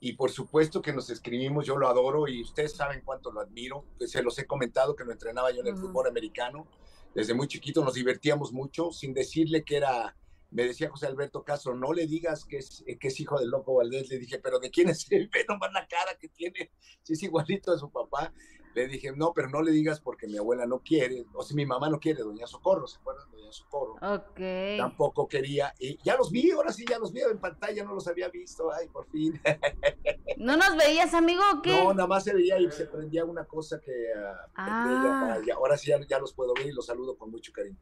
[0.00, 3.84] Y por supuesto que nos escribimos, yo lo adoro y ustedes saben cuánto lo admiro.
[3.98, 5.88] Pues, se los he comentado que lo entrenaba yo en el Ujú.
[5.88, 6.68] fútbol americano.
[7.14, 10.14] Desde muy chiquito nos divertíamos mucho, sin decirle que era,
[10.50, 13.74] me decía José Alberto Castro, no le digas que es, que es hijo del loco
[13.74, 14.08] Valdés.
[14.08, 15.28] Le dije, pero ¿de quién es él?
[15.32, 16.70] Ve nomás la cara que tiene,
[17.02, 18.32] si es igualito a su papá.
[18.78, 21.66] Le dije, no, pero no le digas porque mi abuela no quiere, o si mi
[21.66, 23.28] mamá no quiere, doña Socorro, ¿se acuerdan?
[23.32, 23.94] Doña Socorro.
[24.00, 24.38] Ok.
[24.78, 28.06] Tampoco quería, y ya los vi, ahora sí ya los vi en pantalla, no los
[28.06, 29.40] había visto, ay, por fin.
[30.38, 31.70] ¿No nos veías, amigo, o qué?
[31.82, 35.38] No, nada más se veía y se prendía una cosa que ah, Ah.
[35.44, 37.76] ya- ahora sí ya, ya los puedo ver y los saludo con mucho cariño.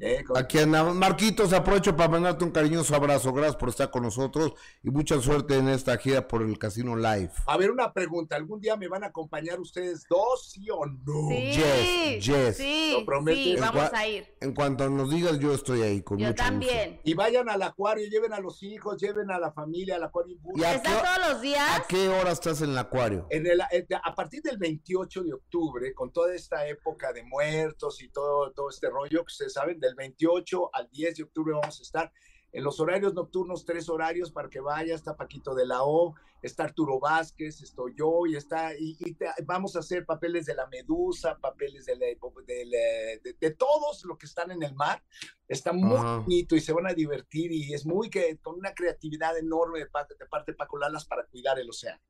[0.00, 0.94] Eh, con- Aquí andamos.
[0.94, 3.32] Marquitos, aprovecho para mandarte un cariñoso abrazo.
[3.32, 7.30] Gracias por estar con nosotros y mucha suerte en esta gira por el Casino Live.
[7.46, 11.28] A ver, una pregunta, ¿algún día me van a acompañar ustedes dos, sí o no?
[11.28, 12.56] Sí, Yes, yes.
[12.56, 13.42] sí, ¿Lo prometes?
[13.44, 14.26] sí, vamos a ir.
[14.40, 17.00] En cuanto nos digas, yo estoy ahí con Yo mucho también.
[17.04, 20.36] Y vayan al acuario, lleven a los hijos, lleven a la familia al acuario.
[20.54, 21.78] Y a- ¿Estás qué- todos los días?
[21.80, 23.26] ¿A qué hora estás en el acuario?
[23.30, 28.00] En el- eh, a partir del 28 de octubre, con toda esta época de muertos
[28.02, 31.78] y todo, todo este rollo que ustedes saben, del 28 al 10 de octubre vamos
[31.80, 32.12] a estar
[32.50, 36.64] en los horarios nocturnos, tres horarios para que vaya, está Paquito de la O, está
[36.64, 40.66] Arturo Vázquez, estoy yo y está, y, y te- vamos a hacer papeles de la
[40.68, 45.02] medusa, papeles de, la- de, la- de- de todos los que están en el mar.
[45.46, 46.18] Está muy Ajá.
[46.20, 49.86] bonito y se van a divertir y es muy que con una creatividad enorme de
[49.86, 52.00] parte de, parte Paco Lalas para cuidar el océano.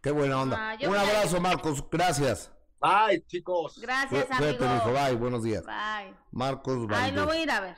[0.00, 0.56] Qué buena onda.
[0.58, 1.84] Ah, un abrazo, Marcos.
[1.90, 2.50] Gracias.
[2.80, 3.78] Bye, chicos.
[3.80, 4.92] Gracias, Cu- Cuídate, amigo.
[4.92, 5.16] Bye.
[5.16, 5.64] Buenos días.
[5.64, 6.14] Bye.
[6.30, 7.24] Marcos Ay, lo Valdés.
[7.26, 7.76] voy a ir a ver.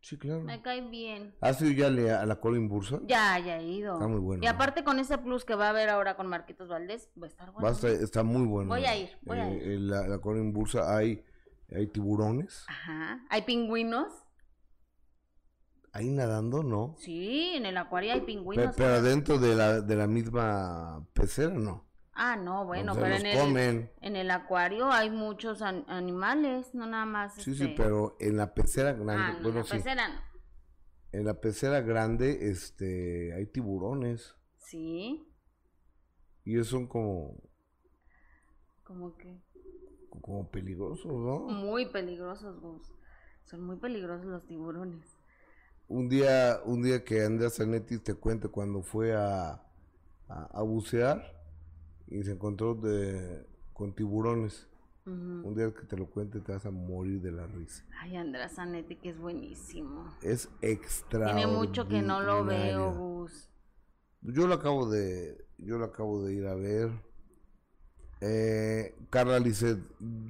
[0.00, 0.40] Sí, claro.
[0.40, 1.36] Me cae bien.
[1.40, 2.98] ¿Has ido ya le- a la Colin Bursa?
[3.06, 3.94] Ya, ya he ido.
[3.94, 6.68] Está muy bueno, Y aparte con ese plus que va a haber ahora con Marquitos
[6.68, 7.64] Valdés, va a estar bueno.
[7.64, 8.68] Va a estar- está muy bueno.
[8.68, 9.62] Voy a ir, voy a Eh, ir.
[9.62, 11.24] en la, la Colin Bursa hay,
[11.72, 12.64] hay tiburones.
[12.66, 13.24] Ajá.
[13.30, 14.12] ¿Hay pingüinos?
[15.92, 16.96] Ahí nadando, ¿no?
[16.98, 18.74] Sí, en el acuario hay Pe- pingüinos.
[18.76, 21.86] pero dentro de la, de la misma pecera, ¿no?
[22.24, 27.04] Ah, no, bueno, pero en el, en el acuario hay muchos an- animales, no nada
[27.04, 27.34] más.
[27.34, 27.64] Sí, este...
[27.66, 29.76] sí, pero en la pecera grande, Ah, no, bueno, la sí.
[29.76, 30.20] pecera no.
[31.12, 34.34] En la pecera grande, este, hay tiburones.
[34.56, 35.26] Sí,
[36.44, 37.36] Y ellos son como,
[38.84, 39.40] como que
[40.20, 41.40] como peligrosos, ¿no?
[41.48, 42.92] muy peligrosos, Gus.
[43.44, 45.06] Son muy peligrosos los tiburones.
[45.88, 49.62] Un día, un día que Andrea Zanetti te cuente cuando fue a,
[50.28, 51.41] a, a bucear
[52.12, 54.68] y se encontró de, con tiburones.
[55.04, 57.84] Un día que te lo cuente te vas a morir de la risa.
[58.00, 60.16] Ay, Andrés Zanetti, que es buenísimo.
[60.22, 61.34] Es extra.
[61.34, 63.50] Tiene mucho que no lo veo, Gus.
[64.20, 66.92] Yo lo acabo de, yo lo acabo de ir a ver.
[68.20, 69.80] Eh, Carla Lisset,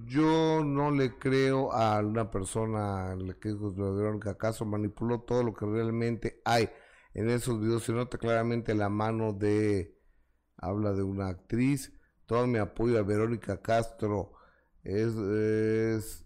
[0.06, 5.52] yo no le creo a una persona la que dijo Verónica acaso manipuló todo lo
[5.52, 6.70] que realmente hay
[7.12, 7.84] en esos videos.
[7.84, 10.01] Se nota claramente la mano de,
[10.62, 11.92] habla de una actriz.
[12.24, 14.32] Todo mi apoyo a Verónica Castro
[14.82, 16.24] es, es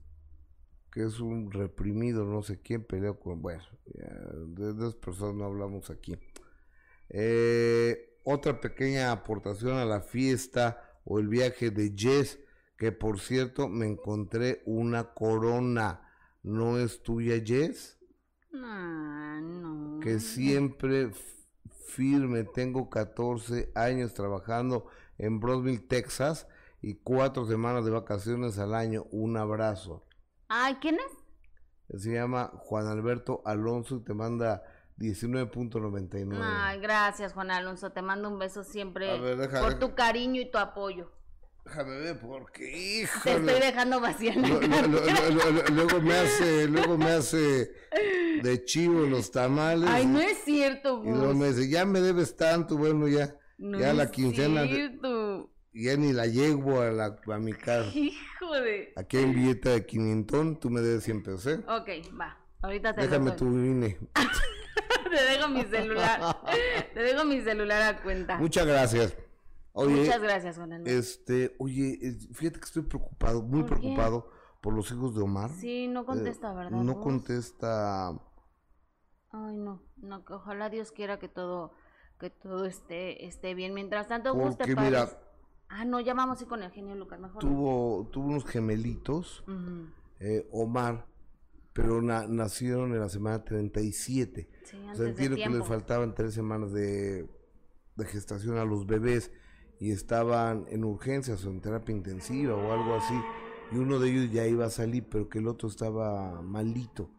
[0.93, 3.65] que es un reprimido, no sé quién peleó con, bueno,
[4.47, 6.17] de esas personas no hablamos aquí.
[7.09, 12.39] Eh, otra pequeña aportación a la fiesta o el viaje de Jess,
[12.77, 16.03] que por cierto me encontré una corona.
[16.43, 17.99] ¿No es tuya, Jess?
[18.55, 19.99] Ah, no.
[20.01, 21.11] Que siempre
[21.97, 22.45] firme.
[22.45, 24.87] Tengo 14 años trabajando
[25.19, 26.47] en Brosville, Texas
[26.83, 29.07] y cuatro semanas de vacaciones al año.
[29.11, 30.05] Un abrazo.
[30.49, 32.03] Ay, ¿quién es?
[32.03, 34.63] Se llama Juan Alberto Alonso y te manda
[34.99, 36.39] 19.99.
[36.41, 37.91] Ay, gracias, Juan Alonso.
[37.91, 41.11] Te mando un beso siempre ver, por tu cariño y tu apoyo.
[41.67, 43.53] Déjame ver porque, Te híjole.
[43.53, 45.31] estoy dejando vacía la Lo- lo- cartera.
[45.31, 47.73] lo- lo- lo- luego me hace, luego me hace
[48.43, 49.89] de chivo los tamales.
[49.91, 53.81] Ay, no es cierto, Y luego me dice, ya me debes tanto, bueno, ya, No
[53.81, 55.51] ya la quincena, cierto.
[55.75, 57.91] ya ni la llevo a, la, a mi casa.
[57.95, 58.93] Hijo de...
[58.95, 61.61] Aquí hay un billete de 500, tú me debes 100 pesos, ¿eh?
[61.69, 61.89] Ok,
[62.19, 62.39] va.
[62.63, 63.99] Ahorita te Déjame tu INE.
[65.11, 66.21] Te dejo mi celular.
[66.93, 68.37] te dejo mi celular a cuenta.
[68.39, 69.17] Muchas gracias.
[69.79, 70.91] Oye, Muchas gracias, Juan Alonso.
[70.91, 71.99] este, oye,
[72.33, 74.31] fíjate que estoy preocupado, muy ¿Por preocupado
[74.63, 75.51] por los hijos de Omar.
[75.51, 76.71] Sí, no contesta, Eh, ¿verdad?
[76.83, 77.03] No Gus?
[77.03, 78.09] contesta.
[79.33, 81.73] Ay, no, no, que ojalá Dios quiera que todo,
[82.19, 83.75] que todo esté, esté bien.
[83.75, 85.11] Mientras tanto, Porque mira.
[85.69, 87.43] Ah, no, ya vamos ir con el genio Lucas, mejor.
[87.45, 87.51] no.
[87.51, 89.89] tuvo, tuvo unos gemelitos, Ujú.
[90.21, 91.07] eh, Omar,
[91.75, 94.49] pero na- nacieron en la semana 37.
[94.65, 97.29] Sí, O antes sea, de entiendo que les faltaban tres semanas de,
[97.97, 99.31] de gestación a los bebés
[99.79, 103.15] y estaban en urgencias o en terapia intensiva o algo así.
[103.73, 107.11] Y uno de ellos ya iba a salir, pero que el otro estaba malito.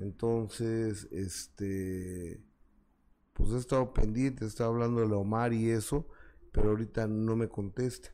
[0.00, 2.40] Entonces, este,
[3.32, 6.06] pues he estado pendiente, he estado hablando de Omar y eso,
[6.52, 8.10] pero ahorita no me contesta.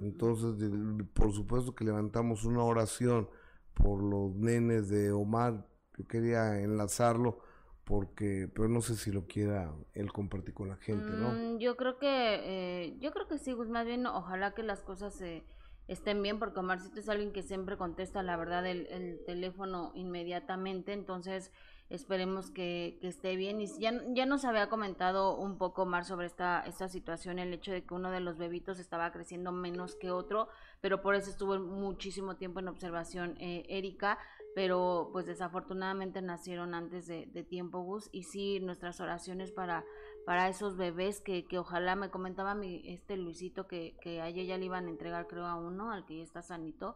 [0.00, 3.28] Entonces, de- por supuesto que levantamos una oración
[3.74, 5.66] por los nenes de Omar.
[5.98, 7.40] Yo quería enlazarlo
[7.84, 11.32] porque, pero no sé si lo quiera él compartir con la gente, ¿no?
[11.32, 15.14] Mm, yo creo que, eh, yo creo que sí, más bien ojalá que las cosas
[15.14, 15.44] se,
[15.88, 20.92] estén bien, porque Omarcito es alguien que siempre contesta, la verdad, el, el teléfono inmediatamente,
[20.92, 21.50] entonces
[21.92, 23.60] esperemos que, que esté bien.
[23.60, 27.70] Y ya, ya nos había comentado un poco más sobre esta, esta situación, el hecho
[27.70, 30.48] de que uno de los bebitos estaba creciendo menos que otro,
[30.80, 34.18] pero por eso estuvo muchísimo tiempo en observación eh, Erika,
[34.54, 39.84] pero pues desafortunadamente nacieron antes de, de tiempo, Gus, y sí, nuestras oraciones para
[40.24, 44.44] para esos bebés que, que ojalá me comentaba mi este Luisito que, que a ella
[44.44, 46.94] ya le iban a entregar creo a uno, al que ya está sanito,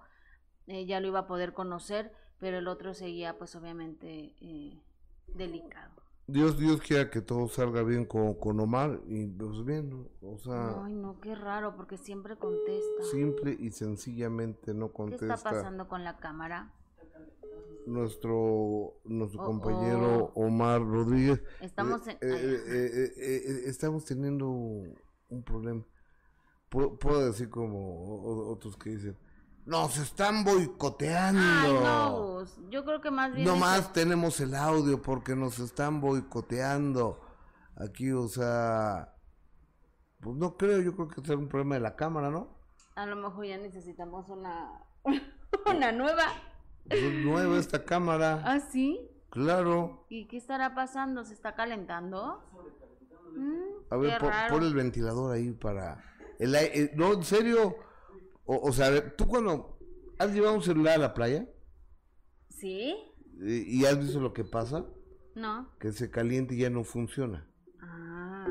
[0.68, 4.80] eh, ya lo iba a poder conocer, pero el otro seguía pues obviamente eh,
[5.34, 6.02] delicado.
[6.28, 10.08] Dios, Dios quiera que todo salga bien con, con Omar y pues bien, ¿no?
[10.28, 13.04] o sea, Ay, no, qué raro, porque siempre contesta.
[13.04, 15.34] simple y sencillamente no ¿Qué contesta.
[15.34, 16.72] está pasando con la cámara?
[17.86, 21.42] Nuestro nuestro Oh, compañero Omar Rodríguez.
[21.60, 25.84] Estamos eh, eh, eh, estamos teniendo un problema.
[26.68, 29.16] Puedo, puedo decir como otros que dicen,
[29.64, 31.40] nos están boicoteando.
[31.40, 33.46] Ay, no, Gus, yo creo que más bien...
[33.46, 37.20] No es más que- tenemos el audio porque nos están boicoteando.
[37.76, 39.14] Aquí, o sea,
[40.20, 42.56] pues no creo, yo creo que es un problema de la cámara, ¿no?
[42.96, 44.82] A lo mejor ya necesitamos una,
[45.66, 46.24] una nueva.
[46.90, 49.00] Es nueva esta cámara, ¿Ah, sí?
[49.30, 50.06] claro.
[50.08, 51.24] ¿Y qué estará pasando?
[51.24, 52.42] ¿Se está calentando?
[53.34, 56.02] Mm, A ver, qué pon, el ventilador ahí para...
[56.38, 57.76] El, ai- eh, no, en serio.
[58.44, 59.78] O, o sea, tú cuando
[60.18, 61.48] has llevado un celular a la playa
[62.48, 62.94] ¿Sí?
[63.42, 64.86] eh, y has visto lo que pasa,
[65.34, 65.68] No.
[65.80, 67.46] que se calienta y ya no funciona.
[67.82, 68.46] Ah.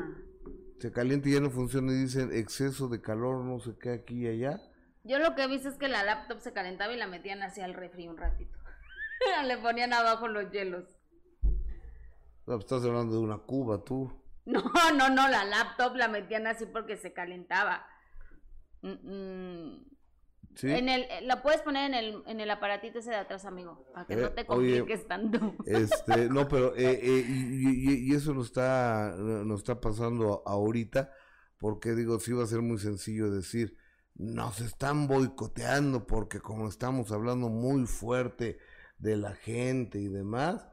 [0.78, 4.24] Se calienta y ya no funciona y dicen exceso de calor, no sé qué, aquí
[4.24, 4.60] y allá.
[5.06, 7.64] Yo lo que he visto es que la laptop se calentaba y la metían hacia
[7.64, 8.58] el refri un ratito.
[9.46, 10.84] Le ponían abajo los hielos.
[12.46, 14.12] No, pues, estás hablando de una cuba, tú.
[14.46, 14.62] No,
[14.96, 17.84] no, no, la laptop la metían así porque se calentaba.
[18.82, 19.86] Mm, mm.
[20.54, 20.70] ¿Sí?
[20.70, 23.84] En el, eh, la puedes poner en el, en el aparatito ese de atrás, amigo,
[23.92, 25.54] para que Eh, no te oye, compliques tanto.
[25.66, 31.12] Este, no, pero eh, eh, y, y- y eso nos está, nos está pasando ahorita,
[31.58, 33.76] porque digo, sí va a ser muy sencillo decir,
[34.18, 38.58] nos están boicoteando porque como estamos hablando muy fuerte
[38.98, 40.68] de la gente y demás,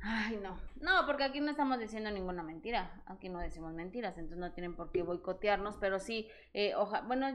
[0.00, 0.56] Ay, no.
[0.80, 3.02] No, porque aquí no estamos diciendo ninguna mentira.
[3.06, 7.26] Aquí no decimos mentiras, entonces no tienen por qué boicotearnos, pero sí, eh, oja, bueno,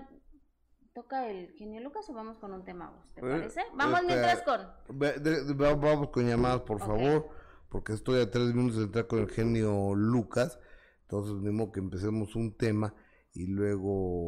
[0.94, 3.62] toca el genio Lucas o vamos con un tema vos, ¿te Eh, parece?
[3.76, 4.62] Vamos este, mientras con...
[4.98, 7.30] Ve- de- vamos con llamadas, por favor,
[7.68, 10.58] porque estoy a tres minutos de entrar con el genio Lucas.
[11.02, 12.94] Entonces, mismo que empecemos un tema
[13.34, 14.28] y luego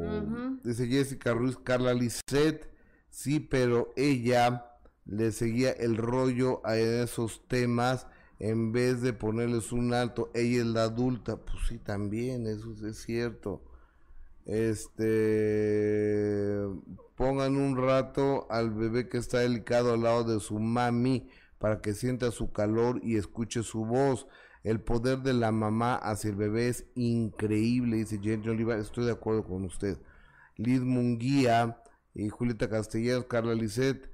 [0.64, 2.70] dice Jessica Ruiz, Carla Lisset,
[3.10, 4.66] sí, pero ella
[5.06, 8.08] le seguía el rollo a esos temas
[8.40, 10.32] en vez de ponerles un alto.
[10.34, 13.62] Ella es la adulta, pues sí, también, eso es- es cierto.
[15.36, 16.58] Este,
[17.16, 21.30] pongan un rato al bebé que está delicado al lado de su mami
[21.60, 24.28] para que sienta su calor y escuche su voz.
[24.66, 28.76] El poder de la mamá hacia el bebé es increíble, dice Jenny Oliva.
[28.76, 30.00] Estoy de acuerdo con usted.
[30.56, 31.84] Liz Munguía
[32.16, 34.10] y Julieta Castellanos, Carla Lisset.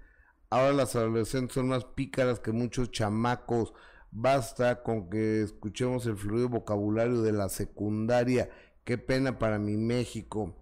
[0.49, 3.73] Ahora las adolescentes son más pícaras que muchos chamacos.
[4.11, 8.49] Basta con que escuchemos el fluido vocabulario de la secundaria.
[8.83, 10.53] Qué pena para mi México.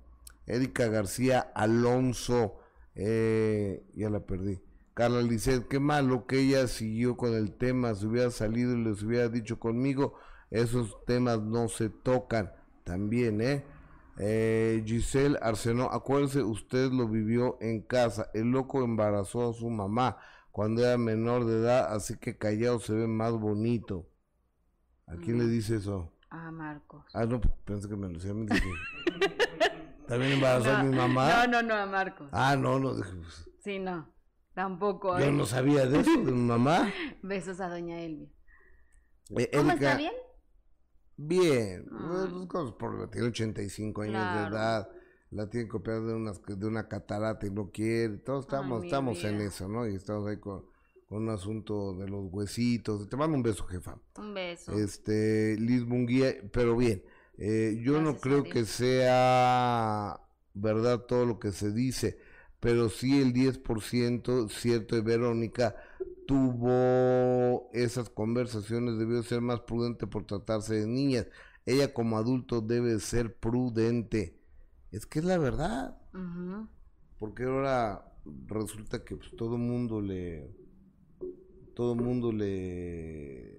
[0.45, 2.59] Erika García Alonso.
[2.93, 4.61] eh, ya la perdí.
[4.99, 7.95] Carla Lisset, qué malo que ella siguió con el tema.
[7.95, 10.15] Si hubiera salido y les hubiera dicho conmigo,
[10.51, 12.51] esos temas no se tocan.
[12.83, 13.65] También, ¿eh?
[14.17, 18.29] Eh, Giselle Arsenó, acuérdense, usted lo vivió en casa.
[18.33, 20.17] El loco embarazó a su mamá
[20.51, 24.05] cuando era menor de edad, así que callado se ve más bonito.
[25.07, 26.11] ¿A quién le dice eso?
[26.29, 27.05] Ah, Marcos.
[27.13, 28.31] Ah, no, pensé que me lo decía.
[28.31, 31.47] a ¿También embarazó a mi mamá?
[31.47, 32.27] No, no, no, a Marcos.
[32.33, 34.18] Ah, no, no, pues, Sí, no.
[34.59, 35.17] Tampoco.
[35.17, 35.31] yo ¿eh?
[35.31, 36.91] no sabía de eso, de mi mamá.
[37.21, 38.27] Besos a doña Elvia.
[39.37, 40.13] Eh, ¿Cómo Erika, está bien?
[41.15, 42.27] Bien, Ah.
[42.29, 44.41] pues, cosas por tiene 85 años Claro.
[44.41, 44.89] de edad,
[45.31, 49.23] la tiene que operar de, unas, de una catarata y no quiere, todos estamos, estamos
[49.23, 49.87] en eso, ¿no?
[49.87, 50.65] Y estamos ahí con,
[51.07, 53.07] con un asunto de los huesitos.
[53.07, 53.97] Te mando un beso, jefa.
[54.17, 54.73] Un beso.
[54.73, 57.01] Este, Liz Munguía, pero bien,
[57.37, 60.19] eh, yo no Gracias creo que sea
[60.53, 62.19] verdad todo lo que se dice,
[62.59, 65.75] pero sí el 10%, cierto, de Verónica
[66.27, 71.27] tuvo esas conversaciones, debió ser más prudente por tratarse de niñas.
[71.65, 74.39] Ella como adulto debe ser prudente.
[74.91, 75.99] Es que es la verdad,
[77.17, 78.13] porque ahora
[78.47, 80.55] resulta que pues, todo mundo le
[81.73, 83.58] todo mundo le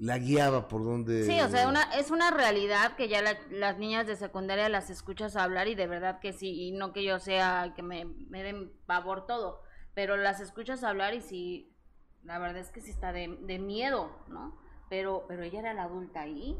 [0.00, 1.24] la guiaba por donde...
[1.24, 4.88] Sí, o sea, una, es una realidad que ya la- las niñas de secundaria las
[4.88, 8.42] escuchas hablar y de verdad que sí, y no que yo sea que me, me
[8.42, 9.62] den pavor todo,
[9.94, 11.76] pero las escuchas hablar y sí,
[12.24, 14.58] la verdad es que sí está de, de miedo, ¿no?
[14.88, 16.58] Pero, pero ella era la adulta ahí.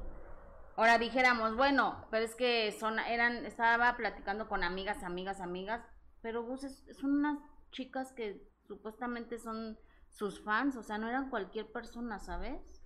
[0.76, 5.80] Ahora dijéramos, bueno, pero es que son, eran, estaba platicando con amigas, amigas, amigas,
[6.20, 7.38] pero pues es- son unas
[7.72, 9.78] chicas que supuestamente son
[10.10, 12.79] sus fans, o sea, no eran cualquier persona, ¿sabes?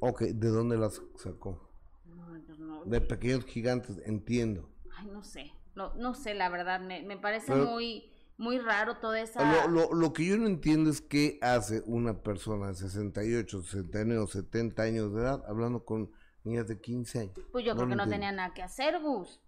[0.00, 1.70] Ok, ¿de dónde las sacó?
[2.06, 4.68] No, pues no, De pequeños gigantes, entiendo.
[4.96, 8.96] Ay, no sé, no, no sé, la verdad, me, me parece Pero- muy, muy raro
[8.98, 9.66] toda esa...
[9.66, 14.26] Lo, lo, lo que yo no entiendo es qué hace una persona de 68, 69,
[14.26, 16.10] 70 años de edad hablando con
[16.44, 17.34] niñas de 15 años.
[17.52, 18.10] Pues yo creo que no entiendo.
[18.26, 19.40] tenía nada que hacer, Gus.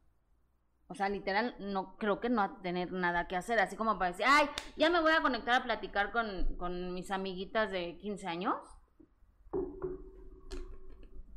[0.88, 3.98] O sea, literal, no creo que no va a tener nada que hacer, así como
[3.98, 4.46] para decir, ay,
[4.76, 8.56] ya me voy a conectar a platicar con, con mis amiguitas de 15 años.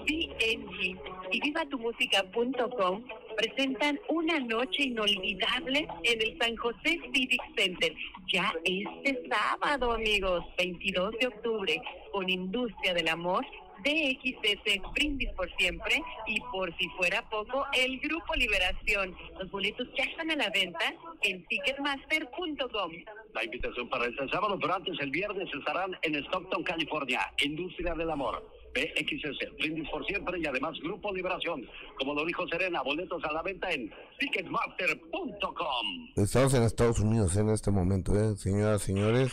[0.07, 0.97] BNG
[1.33, 3.05] y vivatumusica.com
[3.37, 7.93] presentan una noche inolvidable en el San José Civic Center.
[8.33, 13.45] Ya este sábado, amigos, 22 de octubre, con Industria del Amor,
[13.83, 19.17] DXS Brindis por Siempre y por si fuera poco, el Grupo Liberación.
[19.39, 22.93] Los boletos ya están a la venta en ticketmaster.com.
[23.35, 28.11] La invitación para este sábado, pero antes el viernes estarán en Stockton, California, Industria del
[28.11, 28.61] Amor.
[28.75, 31.69] BXS, Brindis por Siempre y además Grupo Liberación.
[31.99, 35.87] Como lo dijo Serena, boletos a la venta en Ticketmaster.com.
[36.17, 38.37] Estamos en Estados Unidos en este momento, ¿eh?
[38.37, 39.33] señoras, señores.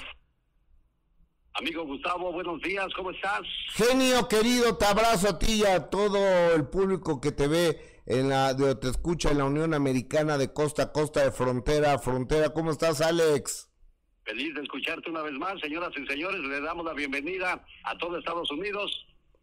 [1.59, 3.41] Amigo Gustavo, buenos días, ¿cómo estás?
[3.73, 8.29] Genio querido, te abrazo a ti y a todo el público que te ve en
[8.29, 11.97] la, de, te escucha en la Unión Americana de costa a costa, de frontera a
[11.97, 12.53] frontera.
[12.53, 13.71] ¿Cómo estás, Alex?
[14.23, 16.39] Feliz de escucharte una vez más, señoras y señores.
[16.41, 18.91] Le damos la bienvenida a todo Estados Unidos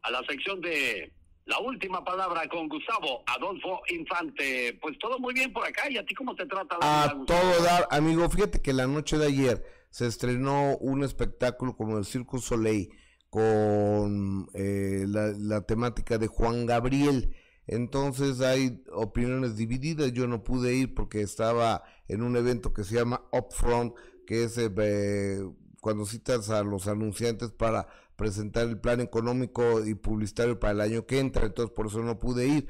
[0.03, 1.13] a la sección de
[1.47, 4.79] la última palabra con Gustavo Adolfo Infante.
[4.81, 5.91] Pues todo muy bien por acá.
[5.91, 9.19] ¿Y a ti cómo te trata la A todo dar, amigo, fíjate que la noche
[9.19, 12.91] de ayer se estrenó un espectáculo como el Circo Soleil
[13.31, 17.33] con eh, la, la temática de Juan Gabriel.
[17.69, 20.13] Entonces hay opiniones divididas.
[20.13, 23.95] Yo no pude ir porque estaba en un evento que se llama Upfront,
[24.27, 25.49] que es eh,
[25.81, 27.87] cuando citas a los anunciantes para
[28.17, 31.47] presentar el plan económico y publicitario para el año que entra.
[31.47, 32.67] Entonces por eso no pude ir.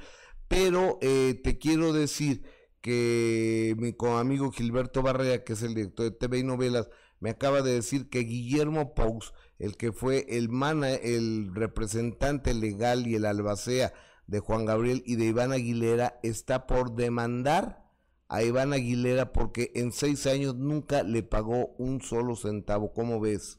[0.47, 2.43] Pero eh, te quiero decir
[2.83, 6.91] que mi amigo Gilberto Barrera, que es el director de TV y novelas,
[7.25, 13.07] me acaba de decir que Guillermo Pous, el que fue el mana, el representante legal
[13.07, 13.95] y el albacea
[14.27, 17.83] de Juan Gabriel y de Iván Aguilera, está por demandar
[18.29, 22.93] a Iván Aguilera porque en seis años nunca le pagó un solo centavo.
[22.93, 23.59] ¿Cómo ves?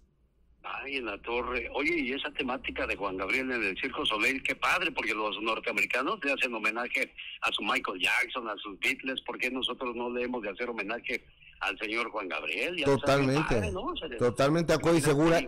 [0.61, 1.68] Ay, en la torre.
[1.74, 5.41] Oye, y esa temática de Juan Gabriel en el Circo Soleil, qué padre, porque los
[5.41, 7.11] norteamericanos le hacen homenaje
[7.41, 10.70] a su Michael Jackson, a sus Beatles, ¿por qué nosotros no le hemos de hacer
[10.70, 11.26] homenaje
[11.62, 12.82] al señor Juan Gabriel?
[12.84, 13.93] Totalmente, padre, ¿no?
[13.97, 15.41] Se- totalmente acuerdo y segura,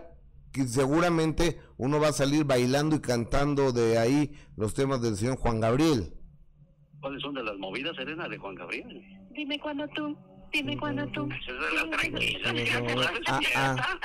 [0.52, 5.36] que seguramente uno va a salir bailando y cantando de ahí los temas del señor
[5.36, 6.14] Juan Gabriel.
[7.00, 9.02] ¿Cuáles son de las movidas, Serena, de Juan Gabriel?
[9.30, 10.16] Dime cuándo tú,
[10.52, 11.28] dime cuándo tú.
[11.30, 14.00] Esa es de la tranquila, ah, ah.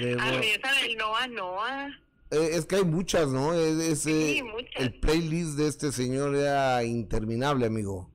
[0.00, 1.88] De- A ver, esa del Noa Noa.
[2.30, 3.54] Eh, es que hay muchas, ¿no?
[3.54, 4.82] Es, es, Sí, eh, muchas.
[4.82, 8.10] el playlist de este señor era interminable, amigo.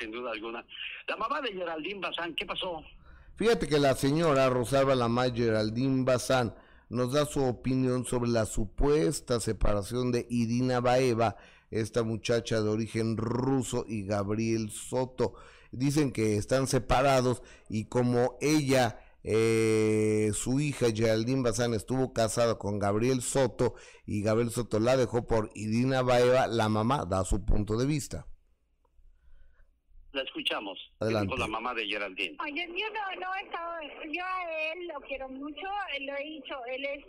[0.00, 0.64] Sin duda alguna.
[1.06, 2.82] La mamá de Geraldine Bazán, ¿qué pasó?
[3.36, 6.54] Fíjate que la señora Rosalba Lamay Geraldine Bazán
[6.88, 11.36] nos da su opinión sobre la supuesta separación de Irina Baeva,
[11.70, 15.34] esta muchacha de origen ruso, y Gabriel Soto.
[15.70, 22.78] Dicen que están separados y como ella eh, su hija Geraldine Bazán estuvo casada con
[22.78, 23.74] Gabriel Soto
[24.06, 28.26] y Gabriel Soto la dejó por Irina Baeva, la mamá da su punto de vista.
[30.12, 30.76] La escuchamos.
[31.00, 31.30] Adelante.
[31.30, 32.36] Con la mamá de Geraldine.
[32.42, 33.74] Oye, yo no, no he estado,
[34.10, 35.68] yo a él lo quiero mucho,
[36.00, 37.04] lo he dicho, él es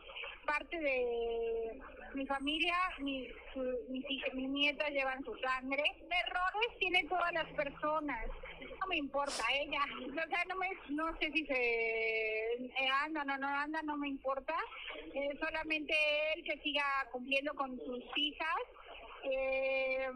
[0.46, 1.80] parte de
[2.14, 5.82] mi familia, mi, su- mis hijas, mis nietas llevan su sangre.
[6.02, 8.28] Errores tienen todas las personas,
[8.80, 13.36] no me importa ella, o sea, no, me, no sé si se eh, anda, no,
[13.38, 14.56] no anda, no me importa,
[15.14, 15.94] Eh, solamente
[16.36, 18.62] él que siga cumpliendo con sus hijas,
[19.24, 20.08] eh,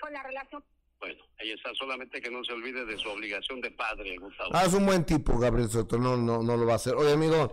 [0.00, 0.62] con la relación
[1.06, 4.50] Bueno, ahí está, solamente que no se olvide de su obligación de padre, Gustavo.
[4.52, 6.96] Ah, es un buen tipo, Gabriel Soto, no, no, no lo va a hacer.
[6.96, 7.52] Oye, amigo,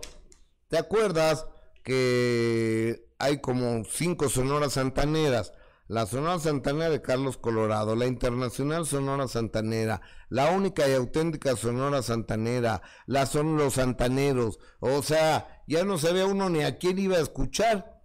[0.66, 1.46] ¿te acuerdas
[1.84, 5.52] que hay como cinco sonoras santaneras?
[5.86, 10.00] La Sonora Santanera de Carlos Colorado, la Internacional Sonora Santanera,
[10.30, 16.26] la única y auténtica Sonora Santanera, la son los santaneros, o sea, ya no sabía
[16.26, 18.02] uno ni a quién iba a escuchar.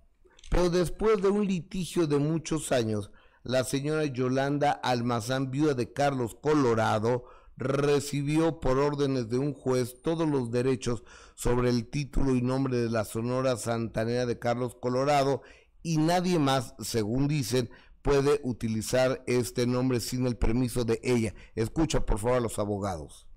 [0.49, 3.11] Pero después de un litigio de muchos años,
[3.49, 7.23] la señora Yolanda Almazán, viuda de Carlos Colorado,
[7.57, 12.91] recibió por órdenes de un juez todos los derechos sobre el título y nombre de
[12.91, 15.41] la Sonora Santanera de Carlos Colorado
[15.81, 17.71] y nadie más, según dicen,
[18.03, 21.33] puede utilizar este nombre sin el permiso de ella.
[21.55, 23.27] Escucha por favor a los abogados.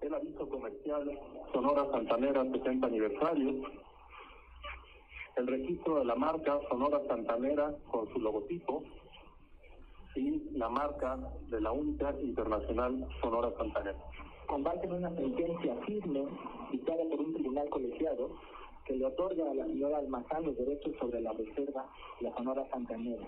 [0.00, 1.10] el aviso comercial
[1.52, 3.68] Sonora Santanera 70 aniversario,
[5.36, 8.82] el registro de la marca Sonora Santanera con su logotipo
[10.16, 13.98] y la marca de la única internacional Sonora Santanera.
[14.46, 16.24] con base en una sentencia firme
[16.70, 18.30] dictada por un tribunal colegiado
[18.84, 21.90] que le otorga a la señora Almazán los derechos sobre la reserva
[22.20, 23.26] La Sonora Santanera.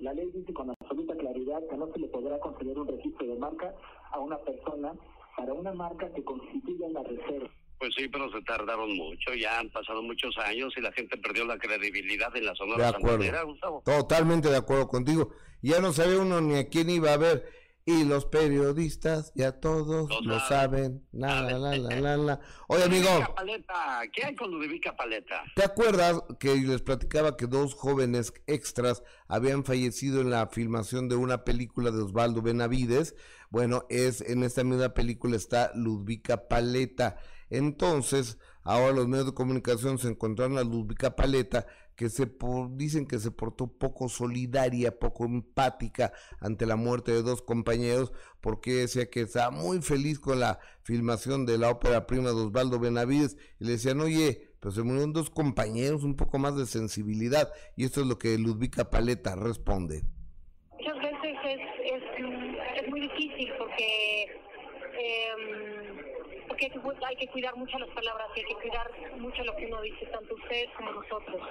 [0.00, 3.36] La ley dice con absoluta claridad que no se le podrá conceder un registro de
[3.36, 3.74] marca
[4.10, 4.94] a una persona
[5.36, 7.48] para una marca que constituya una reserva.
[7.78, 11.44] Pues sí, pero se tardaron mucho, ya han pasado muchos años y la gente perdió
[11.44, 13.08] la credibilidad en la De Sonora acuerdo.
[13.08, 13.82] Santanera, Gustavo.
[13.84, 15.30] Totalmente de acuerdo contigo.
[15.62, 17.44] Ya no sabía uno ni a quién iba a ver.
[17.88, 21.06] Y los periodistas ya todos lo saben.
[21.12, 22.40] La, la, la, la, la.
[22.68, 25.44] Oye, amigo, Ludovica Paleta, ¿qué hay con Ludovica Paleta?
[25.54, 31.14] ¿te acuerdas que les platicaba que dos jóvenes extras habían fallecido en la filmación de
[31.14, 33.14] una película de Osvaldo Benavides?
[33.50, 37.18] Bueno, es en esta misma película está Ludvica Paleta.
[37.50, 43.06] Entonces, ahora los medios de comunicación se encontraron a Ludvica Paleta que se por- dicen
[43.06, 49.08] que se portó poco solidaria, poco empática ante la muerte de dos compañeros, porque decía
[49.08, 53.64] que estaba muy feliz con la filmación de la ópera prima de Osvaldo Benavides, y
[53.64, 58.02] le decían, oye, pues se murieron dos compañeros, un poco más de sensibilidad, y esto
[58.02, 60.02] es lo que Ludvica Paleta responde.
[60.72, 61.60] muchas veces es,
[61.94, 62.02] es,
[62.82, 64.24] es muy difícil porque
[64.98, 65.85] em,
[66.56, 69.44] porque hay que, cu- hay que cuidar mucho las palabras y hay que cuidar mucho
[69.44, 71.42] lo que uno dice, tanto ustedes como nosotros.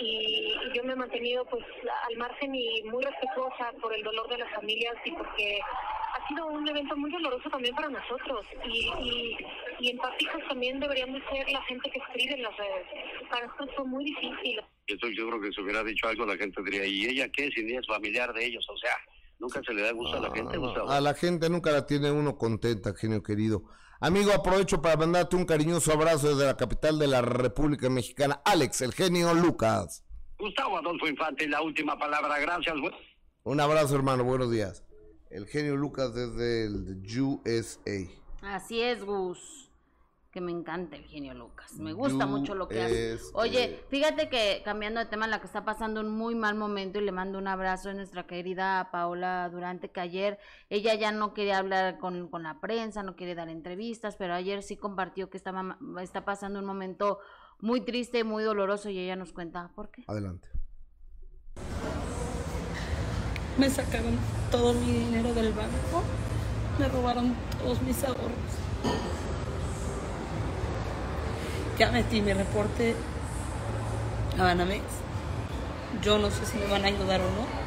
[0.00, 1.64] Y, y yo me he mantenido pues
[2.08, 5.60] al margen y muy respetuosa por el dolor de las familias y porque
[6.14, 9.36] ha sido un evento muy doloroso también para nosotros y, y,
[9.80, 12.86] y empáticos también deberían de ser la gente que escribe en las redes.
[13.30, 14.60] Para nosotros fue muy difícil.
[14.88, 17.50] Yo estoy seguro que si hubiera dicho algo la gente diría, ¿y ella qué?
[17.50, 18.96] Si ni es familiar de ellos, o sea,
[19.38, 20.90] nunca se le da gusto a la gente, Gustavo.
[20.90, 23.62] A la gente nunca la tiene uno contenta, genio querido.
[24.04, 28.80] Amigo, aprovecho para mandarte un cariñoso abrazo desde la capital de la República Mexicana, Alex,
[28.80, 30.04] el genio Lucas.
[30.40, 32.74] Gustavo Adolfo Infante, la última palabra, gracias.
[32.80, 32.92] güey.
[33.44, 34.82] Un abrazo, hermano, buenos días.
[35.30, 38.10] El genio Lucas desde el USA.
[38.42, 39.61] Así es, Gus.
[40.32, 41.74] Que me encanta el genio Lucas.
[41.74, 43.18] Me gusta mucho lo que hace.
[43.34, 47.04] Oye, fíjate que cambiando de tema, la que está pasando un muy mal momento y
[47.04, 50.38] le mando un abrazo a nuestra querida Paola Durante, que ayer
[50.70, 54.62] ella ya no quería hablar con, con la prensa, no quiere dar entrevistas, pero ayer
[54.62, 57.18] sí compartió que está, mama- está pasando un momento
[57.60, 60.02] muy triste, muy doloroso y ella nos cuenta por qué.
[60.06, 60.48] Adelante.
[63.58, 64.16] Me sacaron
[64.50, 66.02] todo mi dinero del banco,
[66.78, 68.30] me robaron todos mis ahorros.
[71.78, 72.94] Ya metí mi reporte
[74.38, 74.82] a Banamex.
[76.02, 77.62] Yo no sé si me van a ayudar o no.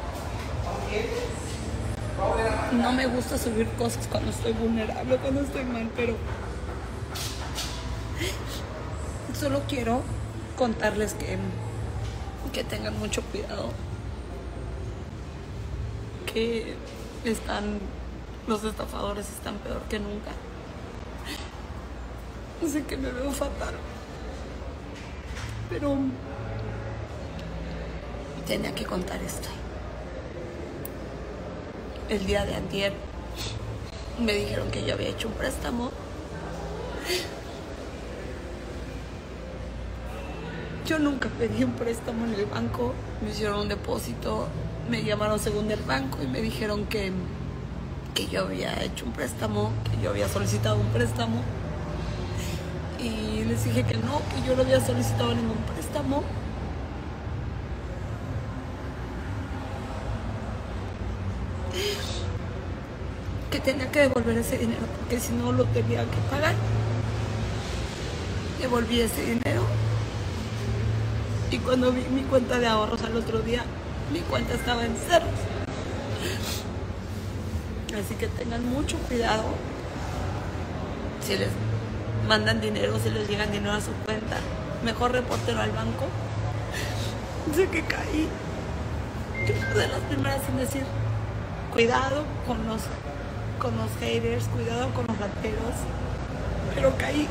[2.82, 6.16] No me gusta subir cosas cuando estoy vulnerable, cuando estoy mal, pero
[9.38, 10.02] solo quiero
[10.56, 11.38] contarles que,
[12.52, 13.70] que tengan mucho cuidado
[16.32, 16.74] que
[17.24, 17.78] están,
[18.46, 20.30] los estafadores están peor que nunca.
[22.66, 23.74] Sé que me veo fatal,
[25.68, 25.96] pero
[28.46, 29.48] tenía que contar esto.
[32.08, 32.92] El día de antier
[34.24, 35.90] me dijeron que yo había hecho un préstamo.
[40.86, 42.94] Yo nunca pedí un préstamo en el banco.
[43.20, 44.46] Me hicieron un depósito,
[44.88, 47.10] me llamaron según el banco y me dijeron que,
[48.14, 51.42] que yo había hecho un préstamo, que yo había solicitado un préstamo.
[53.06, 56.24] Y les dije que no, que yo no había solicitado ningún préstamo.
[63.50, 66.54] Que tenía que devolver ese dinero porque si no lo tenía que pagar.
[68.60, 69.62] Devolví ese dinero
[71.50, 73.62] y cuando vi mi cuenta de ahorros al otro día,
[74.12, 75.28] mi cuenta estaba en ceros.
[77.98, 79.44] Así que tengan mucho cuidado
[81.24, 81.48] si les
[82.28, 84.38] mandan dinero, si les llegan dinero a su cuenta.
[84.84, 86.06] Mejor repórtelo al banco.
[87.54, 88.28] Sé que caí.
[89.46, 90.82] Yo fui de las primeras en decir,
[91.72, 92.82] cuidado con los,
[93.60, 95.74] con los haters, cuidado con los rateros.
[96.74, 97.28] Pero caí.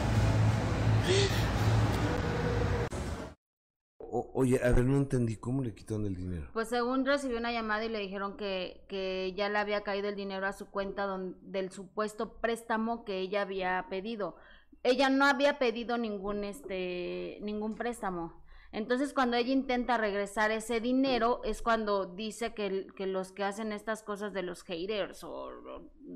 [3.99, 6.47] O- oye, a ver, no entendí cómo le quitaron el dinero.
[6.53, 10.15] Pues según recibió una llamada y le dijeron que, que ya le había caído el
[10.15, 14.38] dinero a su cuenta don- del supuesto préstamo que ella había pedido.
[14.86, 18.45] Ella no había pedido ningún este ningún préstamo.
[18.71, 23.71] Entonces cuando ella intenta regresar ese dinero es cuando dice que, que los que hacen
[23.71, 25.49] estas cosas de los haters o,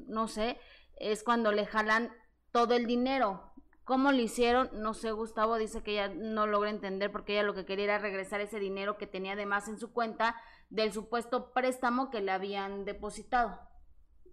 [0.08, 0.60] no sé,
[0.98, 2.14] es cuando le jalan
[2.52, 3.54] todo el dinero.
[3.86, 4.70] ¿Cómo lo hicieron?
[4.74, 7.98] No sé, Gustavo dice que ella no logra entender porque ella lo que quería era
[7.98, 10.36] regresar ese dinero que tenía de más en su cuenta
[10.70, 13.60] del supuesto préstamo que le habían depositado,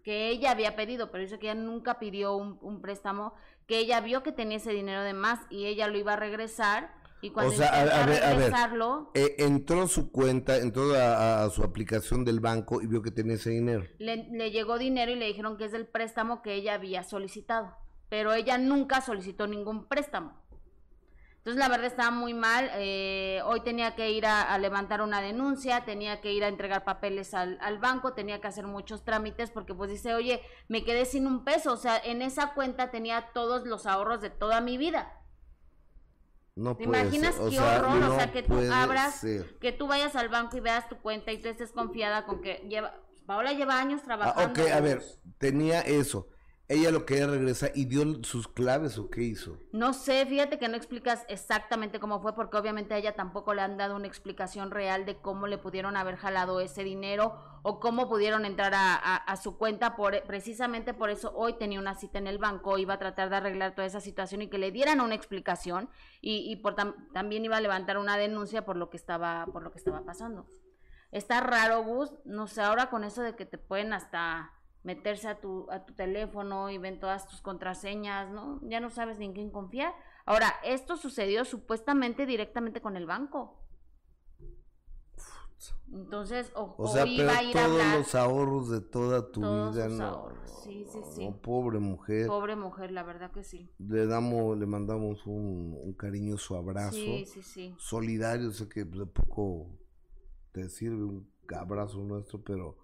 [0.05, 3.33] que ella había pedido, pero dice que ella nunca pidió un préstamo,
[3.67, 6.95] que ella vio que tenía ese dinero de más y ella lo iba a regresar
[7.21, 8.37] y cuando o sea, a, intenta a ver, a ver.
[8.39, 13.03] regresarlo, eh, entró a su cuenta, entró a, a su aplicación del banco y vio
[13.03, 13.85] que tenía ese dinero.
[13.99, 17.75] le, le llegó dinero y le dijeron que es del préstamo que ella había solicitado,
[18.09, 20.35] pero ella nunca solicitó ningún préstamo.
[21.47, 25.21] Entonces la verdad estaba muy mal, eh, hoy tenía que ir a, a levantar una
[25.21, 29.53] denuncia, tenía que ir a entregar papeles al, al banco, tenía que hacer muchos trámites
[29.53, 33.29] porque pues dice, oye, me quedé sin un peso, o sea, en esa cuenta tenía
[33.33, 35.23] todos los ahorros de toda mi vida.
[36.57, 37.95] No ¿Te imaginas qué sea, horror?
[38.01, 39.57] no o sea, que tú abras, ser.
[39.61, 42.67] que tú vayas al banco y veas tu cuenta y tú estés confiada con que
[42.69, 42.93] lleva,
[43.25, 44.63] Paola lleva años Ah, trabajando.
[44.65, 45.01] ok, a ver,
[45.39, 46.27] tenía eso.
[46.69, 49.57] Ella lo quería regresar y dio sus claves o qué hizo.
[49.71, 53.63] No sé, fíjate que no explicas exactamente cómo fue, porque obviamente a ella tampoco le
[53.63, 58.09] han dado una explicación real de cómo le pudieron haber jalado ese dinero o cómo
[58.09, 59.95] pudieron entrar a, su cuenta.
[59.95, 63.37] Por, precisamente por eso hoy tenía una cita en el banco, iba a tratar de
[63.37, 65.89] arreglar toda esa situación y que le dieran una explicación
[66.21, 69.63] y, y por tam- también iba a levantar una denuncia por lo que estaba, por
[69.63, 70.49] lo que estaba pasando.
[71.13, 74.53] Está raro, Gus, no sé, ahora con eso de que te pueden hasta
[74.87, 78.61] meterse a tu, a tu teléfono y ven todas tus contraseñas, ¿no?
[78.63, 79.93] Ya no sabes ni en quién confiar.
[80.25, 83.61] Ahora, esto sucedió supuestamente directamente con el banco.
[85.93, 89.41] Entonces, o, O sea, o iba a pero ir todos los ahorros de toda tu
[89.41, 90.05] Todos vida, sus no.
[90.05, 91.29] ahorros, sí, sí, sí.
[91.29, 92.27] no, pobre mujer.
[92.29, 93.69] Pobre mujer, la verdad que sí.
[93.79, 96.93] Le damos, le mandamos un, un cariñoso abrazo.
[96.93, 97.75] Sí, sí, sí.
[97.79, 99.79] Solidario, sé que de poco
[100.53, 102.77] te sirve un abrazo nuestro, pero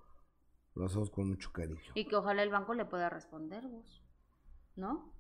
[0.75, 1.81] lo hacemos con mucho cariño.
[1.95, 4.03] Y que ojalá el banco le pueda responder, Gus.
[4.77, 5.13] ¿No?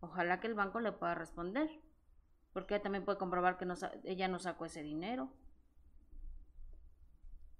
[0.00, 1.68] Ojalá que el banco le pueda responder.
[2.52, 5.30] Porque ella también puede comprobar que no ella no sacó ese dinero.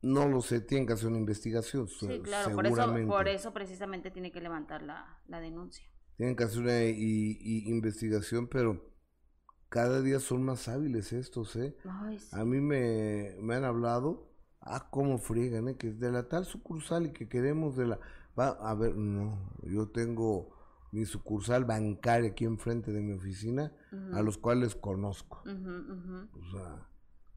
[0.02, 3.08] No lo sé, tienen que hacer una investigación, Sí, claro, por eso, seguramente.
[3.08, 5.84] por eso precisamente tiene que levantar la, la denuncia.
[6.16, 8.80] Tienen que hacer una i- i- investigación, pero
[9.68, 11.76] cada día son más hábiles estos, ¿eh?
[11.88, 12.36] Ay, sí.
[12.36, 14.28] A mí me, me han hablado,
[14.64, 15.76] ah, cómo friegan, ¿eh?
[15.76, 17.98] Que es de la tal sucursal y que queremos de la...
[18.38, 20.50] Va, a ver, no, yo tengo
[20.90, 23.72] mi sucursal bancaria aquí enfrente de mi oficina,
[24.12, 25.42] a los cuales conozco.
[25.44, 26.88] O sea,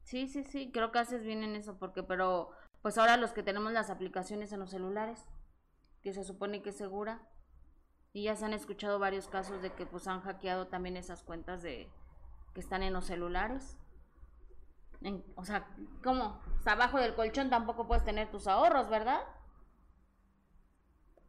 [0.08, 2.52] Sí, sí, sí, creo que haces bien en eso, porque, pero,
[2.82, 5.26] pues ahora los que tenemos las aplicaciones en los celulares,
[6.02, 7.28] que se supone que es segura,
[8.14, 11.62] y ya se han escuchado varios casos de que pues han hackeado también esas cuentas
[11.62, 11.90] de
[12.54, 13.78] que están en los celulares.
[15.08, 15.68] En- o sea,
[16.04, 16.42] ¿cómo?
[16.60, 19.22] O sea, abajo del colchón tampoco puedes tener tus ahorros, ¿verdad?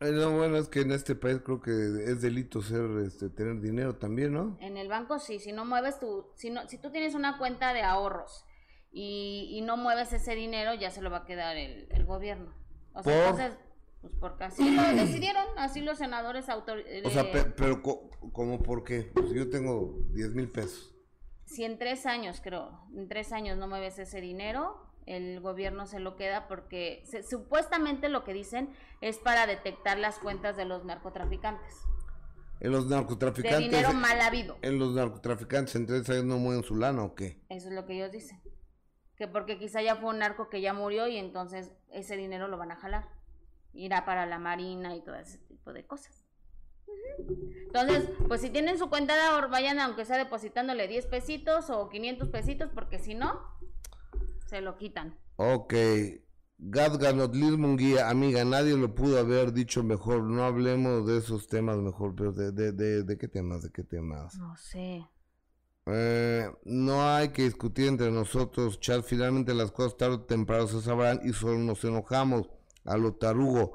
[0.01, 3.61] eh, no, bueno, es que en este país creo que es delito ser, este, tener
[3.61, 4.57] dinero también, ¿no?
[4.61, 7.73] En el banco sí, si no mueves tu, si no, si tú tienes una cuenta
[7.75, 8.45] de ahorros
[8.93, 12.53] y, y no mueves ese dinero, ya se lo va a quedar el, el gobierno.
[12.95, 13.41] O sea, ¿Por?
[13.41, 13.59] entonces,
[14.01, 18.09] pues porque así lo decidieron, así los senadores autor O sea, eh, pe- pero, co-
[18.33, 19.11] ¿cómo por qué?
[19.13, 20.95] Pues yo tengo 10 mil pesos.
[21.49, 25.99] Si en tres años, creo, en tres años no mueves ese dinero, el gobierno se
[26.01, 28.71] lo queda porque se- supuestamente lo que dicen
[29.01, 31.75] es para detectar las cuentas de los narcotraficantes.
[32.61, 33.61] En los de narcotraficantes.
[33.61, 34.59] dinero mal habido.
[34.63, 37.41] En los narcotraficantes, entonces ellos no mueven su lana o qué?
[37.49, 38.43] Eso es lo que ellos dicen.
[39.17, 42.59] Que porque quizá ya fue un narco que ya murió y entonces ese dinero lo
[42.59, 43.09] van a jalar.
[43.73, 46.25] Irá para la marina y todo ese tipo de cosas.
[47.67, 51.89] Entonces, pues si tienen su cuenta de ahorro, vayan aunque sea depositándole 10 pesitos o
[51.89, 53.41] 500 pesitos, porque si no,
[54.47, 55.19] se lo quitan.
[55.37, 55.75] Ok.
[56.61, 60.25] Gadganot Liz Munguía, amiga, nadie lo pudo haber dicho mejor.
[60.25, 63.85] No hablemos de esos temas mejor, pero de, de, de, de qué temas, de qué
[63.85, 64.35] temas.
[64.37, 65.07] No sé.
[65.87, 69.05] Eh, no hay que discutir entre nosotros, chat.
[69.05, 72.49] Finalmente las cosas tarde o temprano se sabrán y solo nos enojamos
[72.85, 73.75] a lo tarugo.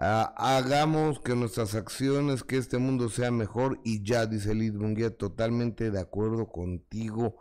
[0.00, 5.16] Ah, hagamos que nuestras acciones, que este mundo sea mejor y ya, dice Liz Munguía,
[5.16, 7.36] totalmente de acuerdo contigo,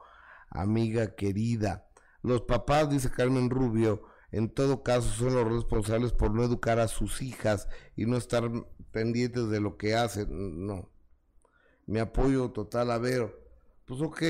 [0.49, 1.87] amiga querida.
[2.23, 4.01] Los papás, dice Carmen Rubio,
[4.31, 8.49] en todo caso son los responsables por no educar a sus hijas y no estar
[8.91, 10.65] pendientes de lo que hacen.
[10.65, 10.89] No.
[11.85, 13.37] Mi apoyo total a Vero.
[13.85, 14.21] Pues ok,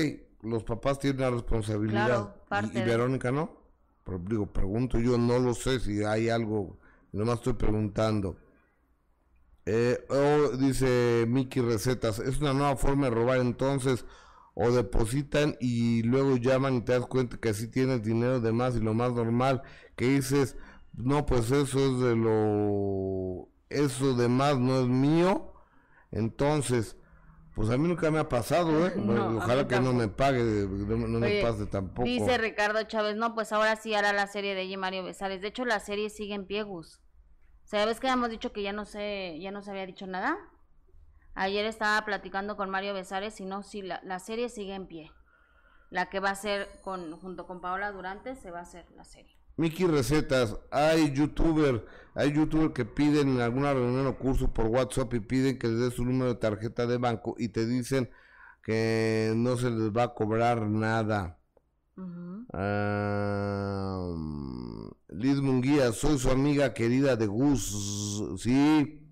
[0.42, 2.06] los papás tienen la responsabilidad.
[2.06, 3.56] Claro, y- parte y, de- Verónica no.
[4.04, 6.78] Pero digo, pregunto yo, no lo sé si hay algo,
[7.12, 8.36] nomás estoy preguntando.
[9.66, 14.06] Eh, oh, dice Miki Recetas, es una nueva forma de robar entonces,
[14.54, 18.76] o depositan y luego llaman y te das cuenta que así tienes dinero de más
[18.76, 19.62] y lo más normal,
[19.94, 20.56] que dices,
[20.94, 25.52] no, pues eso es de lo, eso de más no es mío,
[26.10, 26.96] entonces,
[27.58, 28.92] pues a mí nunca me ha pasado, ¿eh?
[28.96, 32.04] No, ojalá que no me pague, no, no me pase tampoco.
[32.04, 35.40] Dice Ricardo Chávez, no, pues ahora sí hará la serie de y Mario Besares.
[35.40, 37.00] De hecho, la serie sigue en pie, Gus.
[37.64, 40.06] O sea, ¿ves que habíamos dicho que ya no se, ya no se había dicho
[40.06, 40.38] nada?
[41.34, 45.10] Ayer estaba platicando con Mario Besares y no, sí, la, la serie sigue en pie.
[45.90, 49.02] La que va a ser con, junto con Paola Durante, se va a hacer la
[49.02, 49.36] serie.
[49.58, 55.12] Miki Recetas, hay youtuber, hay youtuber que piden en alguna reunión o curso por WhatsApp
[55.14, 58.08] y piden que les des su número de tarjeta de banco y te dicen
[58.62, 61.40] que no se les va a cobrar nada.
[62.52, 64.14] Ah,
[65.08, 69.04] Liz Munguía, soy su amiga querida de Gus, sí.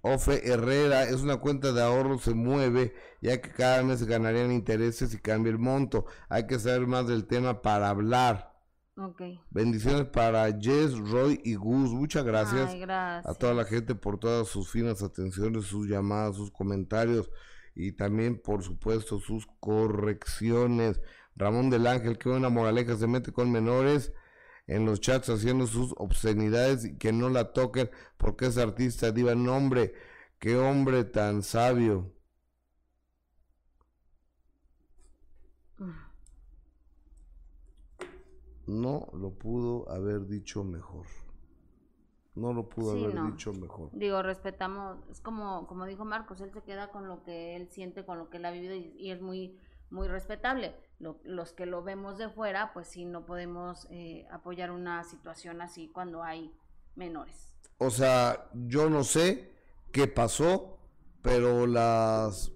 [0.00, 5.12] Ofe Herrera, es una cuenta de ahorro, se mueve, ya que cada mes ganarían intereses
[5.12, 6.06] y cambia el monto.
[6.30, 8.53] Hay que saber más del tema para hablar.
[8.96, 9.22] Ok.
[9.50, 11.90] Bendiciones para Jess, Roy y Gus.
[11.90, 13.34] Muchas gracias, Ay, gracias.
[13.34, 17.28] a toda la gente por todas sus finas atenciones, sus llamadas, sus comentarios
[17.74, 21.00] y también, por supuesto, sus correcciones.
[21.34, 24.12] Ramón del Ángel, qué buena moraleja, se mete con menores
[24.68, 29.34] en los chats haciendo sus obscenidades y que no la toquen porque es artista diva.
[29.34, 29.94] No, hombre,
[30.38, 32.13] qué hombre tan sabio.
[38.66, 41.06] No lo pudo haber dicho mejor.
[42.34, 43.30] No lo pudo Sí, haber no.
[43.30, 43.90] dicho mejor.
[43.92, 48.04] Digo, respetamos, es como, como dijo Marcos, él se queda con lo que él siente,
[48.04, 49.56] con lo que él ha vivido y, y es muy,
[49.90, 50.74] muy respetable.
[50.98, 55.60] Lo- los que lo vemos de fuera, pues sí, no podemos eh, apoyar una situación
[55.60, 56.52] así cuando hay
[56.96, 57.54] menores.
[57.78, 59.52] O sea, yo no sé
[59.92, 60.78] qué pasó,
[61.22, 62.50] pero las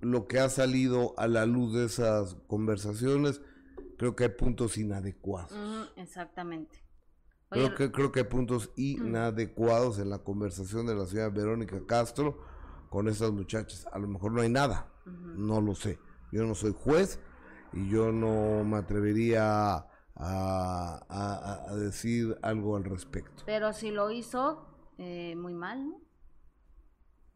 [0.00, 3.42] lo que ha salido a la luz de esas conversaciones,
[4.00, 5.52] creo que hay puntos inadecuados.
[5.96, 6.82] Exactamente.
[7.50, 11.78] Oye, Creo que, creo que hay puntos inadecuados en la conversación de la señora Verónica
[11.86, 12.40] Castro
[12.88, 13.86] con estas muchachas.
[13.92, 15.98] A lo mejor no hay nada, no lo sé.
[16.32, 17.20] Yo no soy juez
[17.74, 19.84] y yo no me atrevería
[20.16, 23.42] a- a decir algo al respecto.
[23.44, 24.66] pero si lo hizo,
[24.96, 26.00] eh, muy mal, ¿no?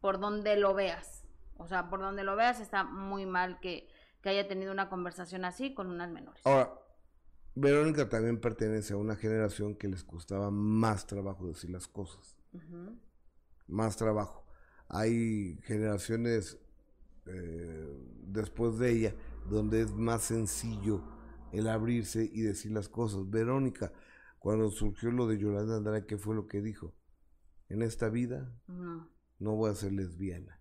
[0.01, 1.25] Por donde lo veas.
[1.57, 3.87] O sea, por donde lo veas está muy mal que,
[4.25, 6.41] que haya tenido una conversación así con unas menores.
[6.47, 6.73] Ahora,
[7.53, 12.35] Verónica también pertenece a una generación que les costaba más trabajo decir las cosas,
[13.67, 14.43] más trabajo.
[14.89, 16.57] Hay generaciones
[17.27, 19.15] eh, después de ella
[19.47, 21.03] donde es más sencillo
[21.51, 23.29] el abrirse y decir las cosas.
[23.29, 23.93] Verónica,
[24.39, 26.95] cuando surgió lo de Yolanda Andrade, ¿qué fue lo que dijo?
[27.69, 29.07] En esta vida No.
[29.37, 30.59] no voy a ser lesbiana.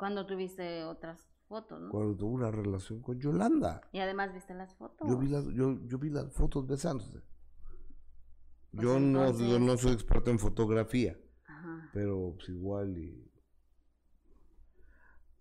[0.00, 1.90] Cuando tuviste otras fotos, ¿no?
[1.90, 3.82] Cuando tuvo una relación con Yolanda.
[3.92, 5.06] Y además viste las fotos.
[5.06, 7.20] Yo vi las, yo, yo vi las fotos besándose.
[8.70, 11.90] Pues yo, no, yo no soy experto en fotografía, Ajá.
[11.92, 13.30] pero pues igual y...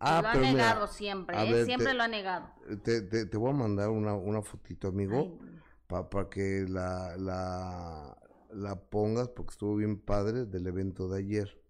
[0.01, 1.53] lo ha pero mira, negado siempre, ¿eh?
[1.53, 2.49] ver, siempre te- lo ha negado.
[2.83, 5.39] Te, te, te voy a mandar una, una fotito, amigo,
[5.87, 8.17] para que la, la,
[8.51, 11.61] la pongas, porque estuvo bien padre del evento de ayer.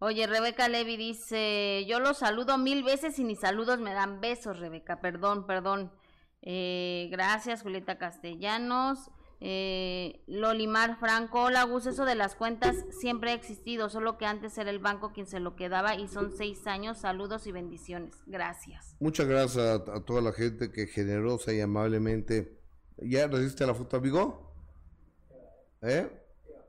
[0.00, 4.58] Oye, Rebeca Levy dice, yo los saludo mil veces y ni saludos me dan besos,
[4.58, 5.92] Rebeca, perdón, perdón.
[6.42, 9.10] Eh, gracias, Julieta Castellanos.
[9.40, 14.56] Eh, Lolimar Franco, hola Gus, eso de las cuentas siempre ha existido, solo que antes
[14.56, 16.98] era el banco quien se lo quedaba y son seis años.
[16.98, 18.14] Saludos y bendiciones.
[18.26, 18.96] Gracias.
[19.00, 22.58] Muchas gracias a, toda la gente que generosa y amablemente.
[22.96, 24.54] ¿Ya recibiste la foto, amigo?
[25.82, 26.23] ¿Eh?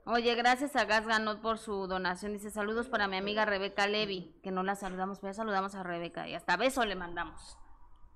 [0.05, 2.33] Oye, gracias a Gas Ganot por su donación.
[2.33, 5.81] Dice saludos para mi amiga Rebeca Levi, que no la saludamos, pero ya saludamos a
[5.83, 7.57] Rebeca y hasta beso le mandamos.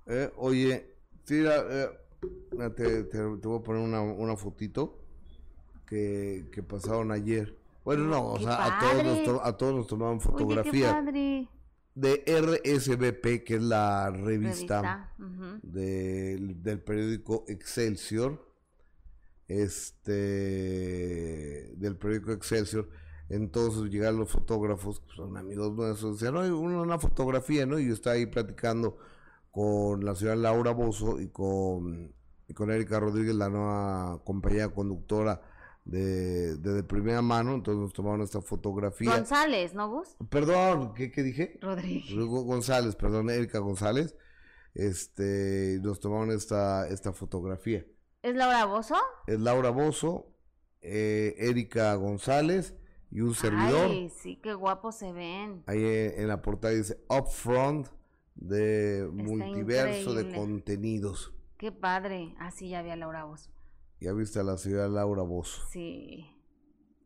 [0.06, 0.94] Eh, oye,
[1.24, 1.88] tira, eh,
[2.76, 4.98] te, te- te voy a poner una, una fotito
[5.84, 7.56] que, que pasaron ayer.
[7.84, 10.92] Bueno, no, o ¡Qué sea, a todos, nos a todos nos tomaban Oye, qué fotografía
[10.92, 11.48] padre.
[11.96, 18.46] de RSVP, que es la revista, Revista, del periódico Excelsior,
[19.50, 22.88] este, del periódico Excelsior.
[23.28, 27.78] Entonces llegaron los fotógrafos, que son amigos nuestros, decían, "Oye, una, una fotografía, ¿no?
[27.78, 28.96] Y yo estaba ahí platicando
[29.50, 32.12] con la señora Laura Bozo y con,
[32.48, 35.42] y con Erika Rodríguez, la nueva compañía conductora
[35.84, 39.16] de, de, de primera mano, entonces nos tomaron esta fotografía.
[39.16, 40.16] González, ¿no, Gus?
[40.28, 41.58] Perdón, ¿qué, qué dije?
[41.60, 42.14] Rodríguez.
[42.14, 44.14] González, perdón, Erika González.
[44.74, 47.84] Este, nos tomaron esta, esta fotografía.
[48.22, 48.96] ¿Es Laura Bozo?
[49.26, 50.26] Es Laura Bozo,
[50.82, 52.74] eh, Erika González
[53.10, 53.90] y un servidor.
[53.90, 55.62] Ay, sí, qué guapos se ven.
[55.66, 57.88] Ahí en, en la portada dice Upfront
[58.34, 61.32] de multiverso de contenidos.
[61.56, 62.34] Qué padre.
[62.38, 63.50] Ah, sí, ya vi a Laura Bozo.
[64.00, 65.62] Ya viste a la señora Laura Bozo.
[65.70, 66.26] Sí.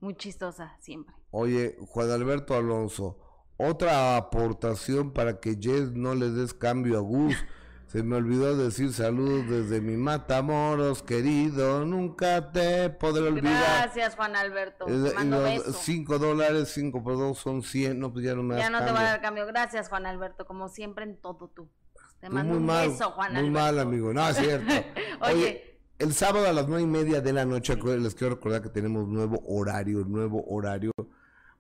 [0.01, 1.15] Muy chistosa, siempre.
[1.31, 3.19] Oye, Juan Alberto Alonso,
[3.57, 7.37] otra aportación para que Jess no le des cambio a Gus.
[7.95, 11.85] Se me olvidó decir saludos desde mi Matamoros, querido.
[11.85, 13.83] Nunca te podré olvidar.
[13.85, 14.87] Gracias, Juan Alberto.
[14.89, 18.01] Eh, mando cinco dólares, cinco por dos son 100.
[18.01, 19.07] No, pues ya no me Ya no te voy a cambio.
[19.13, 19.47] dar cambio.
[19.47, 20.45] Gracias, Juan Alberto.
[20.45, 21.71] Como siempre en todo tú.
[22.19, 23.59] Te Tú mando muy un mal, beso, Juan muy Alberto.
[23.61, 24.13] mal, amigo.
[24.13, 24.75] No, es cierto.
[25.21, 25.33] Oye.
[25.33, 28.71] Oye, el sábado a las nueve y media de la noche, les quiero recordar que
[28.71, 30.91] tenemos nuevo horario, nuevo horario.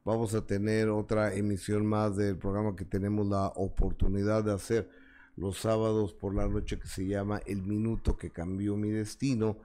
[0.02, 5.03] Vamos a tener otra emisión más del programa que tenemos la oportunidad de hacer
[5.36, 9.58] los sábados por la noche que se llama El Minuto que Cambió Mi Destino.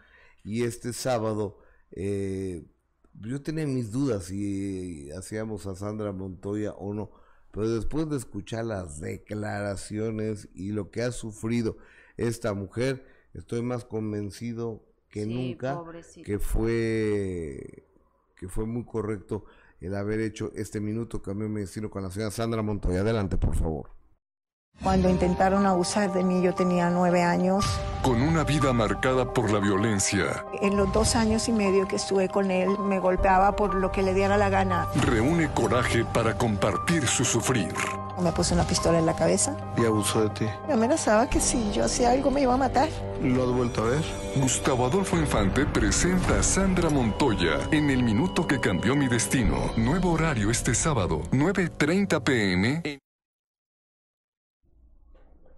[0.43, 1.59] Y este sábado,
[1.91, 2.63] eh,
[3.21, 7.11] yo tenía mis dudas si hacíamos a Sandra Montoya o no,
[7.51, 11.77] pero después de escuchar las declaraciones y lo que ha sufrido
[12.17, 15.81] esta mujer, estoy más convencido que Sí, nunca
[16.23, 17.87] que fue
[18.35, 19.45] que fue muy correcto
[19.81, 23.01] el haber hecho este minuto cambió mi destino con la señora Sandra Montoya.
[23.01, 23.98] Adelante, por favor.
[24.89, 27.65] Cuando intentaron abusar de mí yo tenía nueve años.
[28.01, 32.29] Con una vida marcada por la violencia, En los dos años y medio que estuve
[32.29, 34.87] con él me golpeaba por lo que le diera la gana.
[35.05, 37.73] reúne coraje para compartir su sufrir.
[38.21, 39.55] Me puso una pistola en la cabeza.
[39.77, 40.45] Y abusó de ti.
[40.67, 42.89] Me amenazaba que si yo hacía algo me iba a matar.
[43.21, 44.03] ¿Lo has vuelto a ver?
[44.37, 49.71] Gustavo Adolfo Infante presenta a Sandra Montoya en El Minuto que Cambió Mi Destino.
[49.77, 52.99] Nuevo horario este sábado, 9.30 pm.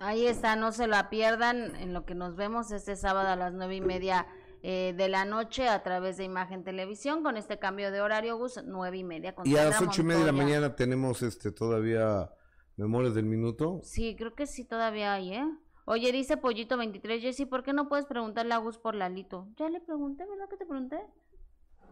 [0.01, 3.53] Ahí está, no se la pierdan en lo que nos vemos este sábado a las
[3.53, 4.25] nueve y media
[4.63, 8.59] eh, de la noche a través de Imagen Televisión con este cambio de horario, Gus,
[8.65, 9.35] nueve y media.
[9.35, 12.31] Con Y a las ocho y media de la mañana tenemos este todavía
[12.77, 13.79] Memorias del Minuto.
[13.83, 15.45] Sí, creo que sí todavía hay, ¿eh?
[15.85, 19.49] Oye, dice Pollito 23, Jessy, ¿por qué no puedes preguntarle a Gus por Lalito?
[19.57, 20.99] Ya le pregunté, ¿verdad que te pregunté?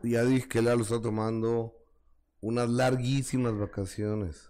[0.02, 1.76] Ya dije que Lalo está tomando
[2.42, 4.50] unas larguísimas vacaciones.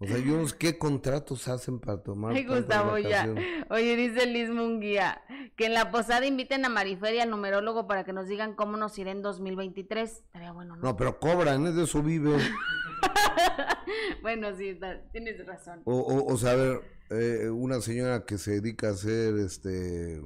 [0.00, 3.26] O sea, yo no sé qué contratos hacen para tomar Ay, Gustavo, ya.
[3.70, 5.22] Oye, dice Liz Munguía,
[5.56, 8.76] que en la posada inviten a Marifer y al numerólogo para que nos digan cómo
[8.76, 10.10] nos irá en 2023.
[10.10, 10.82] Estaría bueno, ¿no?
[10.82, 12.38] No, pero cobran, es de eso vive.
[14.22, 15.82] bueno, sí, está- tienes razón.
[15.84, 16.80] O, o, o sea, a ver,
[17.10, 20.20] eh, una señora que se dedica a hacer este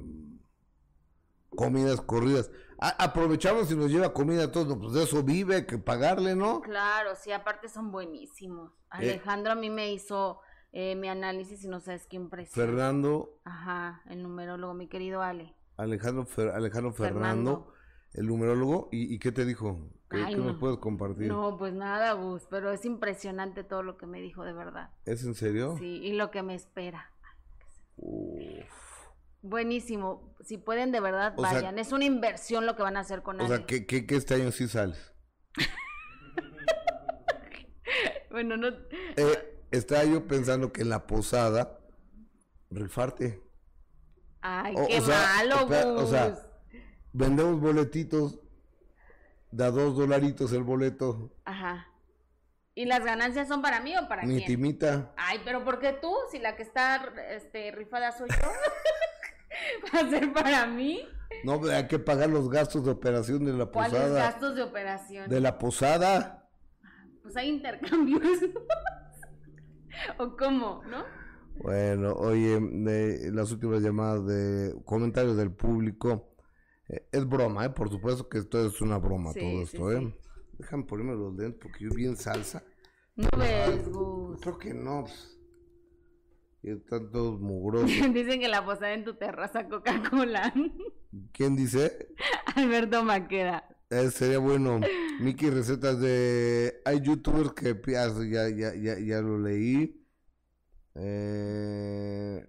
[1.49, 2.51] comidas corridas.
[2.97, 6.35] Aprovechamos y nos lleva comida a todos, no, pues de eso vive, hay que pagarle,
[6.35, 6.59] ¿no?
[6.61, 8.71] Claro, sí, aparte son buenísimos.
[8.71, 8.77] Eh.
[8.89, 10.39] Alejandro a mí me hizo
[10.73, 12.53] eh, mi análisis y no sabes qué impresión.
[12.67, 15.55] Fernando, Ajá, el numerólogo, mi querido Ale.
[15.77, 17.73] Alejandro, Fer- Alejandro Fernando, Fernando.
[18.13, 19.89] el numerólogo, ¿y, y qué te dijo?
[20.09, 20.59] ¿Qué, Ay, qué nos no.
[20.59, 21.27] puedes compartir?
[21.29, 24.91] No, pues nada, Gus, pero es impresionante todo lo que me dijo de verdad.
[25.05, 25.75] ¿Es en serio?
[25.79, 27.09] Sí, y lo que me espera.
[27.95, 28.82] Uf.
[29.43, 30.33] Buenísimo.
[30.43, 31.77] Si pueden, de verdad, O sea- vayan.
[31.77, 33.57] es una inversión lo que van a hacer con O Ale.
[33.57, 35.13] sea, que, que, que este año sí sales.
[38.31, 38.67] Bueno, no.
[38.69, 41.77] Eh, estaba yo pensando que en la posada,
[42.71, 43.43] rifarte.
[44.41, 46.35] Ay, O- qué o sea, malo, espera, o sea,
[47.11, 48.39] vendemos boletitos,
[49.51, 51.87] da dos dolaritos el boleto, Ajá.
[52.75, 54.47] ¿Y las ganancias son para mí o para ni quién?
[54.47, 55.13] timita.
[55.15, 56.11] Ay, pero ¿por qué tú?
[56.31, 58.35] Si la que está este, rifada soy yo.
[59.93, 61.01] ¿Va a ser para mí?
[61.43, 64.19] No, hay que pagar los gastos de operación de la ¿Cuáles posada.
[64.19, 65.29] gastos de operación?
[65.29, 66.49] De la posada.
[67.21, 68.21] Pues hay intercambios.
[70.17, 70.81] ¿O cómo?
[70.85, 71.03] ¿No?
[71.61, 76.35] Bueno, oye, de las últimas llamadas de comentarios del público.
[76.89, 77.69] eh, es broma, ¿eh?
[77.69, 80.15] Por supuesto que esto es una broma Sí, todo sí, esto, ¿eh?
[80.57, 82.63] Déjame ponerme los lentes porque yo vi en salsa.
[83.15, 84.41] No ves, Gus.
[84.41, 85.03] Creo que no.
[85.03, 85.37] pues.
[86.63, 87.89] Están todos mugrosos.
[88.13, 90.53] Dicen que la posada en tu terraza Coca-Cola.
[91.33, 92.07] ¿Quién dice?
[92.55, 93.67] Alberto Maqueda.
[93.89, 94.79] Eh, sería bueno.
[95.19, 96.81] Miki, recetas de.
[96.85, 97.69] Hay youtubers que.
[97.95, 100.03] ah, Ya, ya, ya, ya lo leí.
[100.95, 102.47] Eh...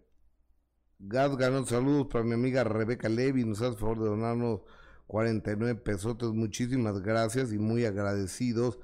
[1.06, 3.44] Gad ganó saludos para mi amiga Rebeca Levy.
[3.44, 4.60] Nos hace favor de donarnos
[5.06, 6.30] 49 pesotes.
[6.30, 8.78] Muchísimas gracias y muy agradecidos.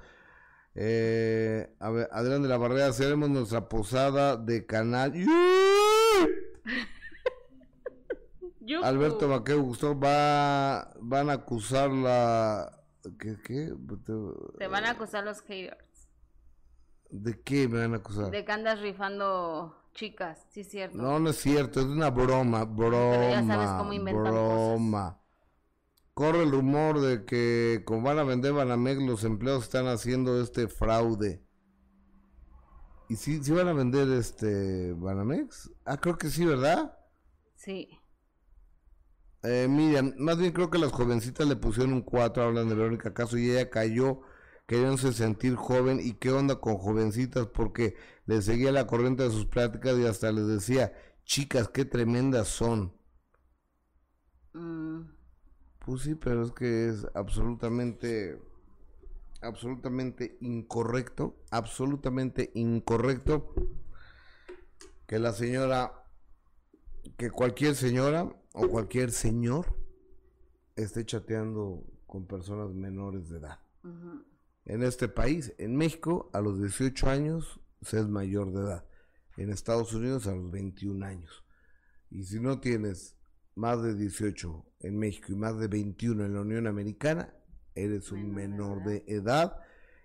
[0.73, 5.13] Eh, a ver, Adrián de la Barrera, haremos nuestra posada de canal.
[8.83, 12.71] Alberto Maqueo Gustavo va, van a acusar la...
[13.19, 13.35] ¿Qué?
[13.43, 13.73] qué?
[14.57, 16.07] Te van a acusar los haters.
[17.09, 18.31] ¿De qué me van a acusar?
[18.31, 20.97] De que andas rifando chicas, sí es cierto.
[20.97, 25.19] No, no es cierto, es una broma, broma, ya sabes cómo inventan broma.
[26.13, 30.67] Corre el rumor de que como van a vender Banamex, los empleados están haciendo este
[30.67, 31.43] fraude.
[33.09, 35.71] ¿Y sí, sí van a vender este Banamex?
[35.85, 36.97] Ah, creo que sí, ¿verdad?
[37.55, 37.89] Sí.
[39.43, 43.13] Eh, Miriam, más bien creo que las jovencitas le pusieron un 4, hablan de Verónica
[43.13, 44.21] Caso, y ella cayó
[44.67, 45.99] queriéndose sentir joven.
[46.01, 47.47] ¿Y qué onda con jovencitas?
[47.47, 50.93] Porque le seguía la corriente de sus pláticas y hasta les decía,
[51.25, 52.93] chicas, qué tremendas son.
[54.53, 55.01] Mm,
[55.85, 58.39] Pues sí, pero es que es absolutamente,
[59.41, 63.55] absolutamente incorrecto, absolutamente incorrecto
[65.07, 66.05] que la señora,
[67.17, 69.75] que cualquier señora o cualquier señor
[70.75, 73.59] esté chateando con personas menores de edad.
[74.65, 78.85] En este país, en México, a los 18 años se es mayor de edad.
[79.35, 81.43] En Estados Unidos a los 21 años.
[82.11, 83.17] Y si no tienes
[83.55, 87.33] más de 18 en México y más de 21 en la Unión Americana,
[87.75, 89.57] eres un menor de edad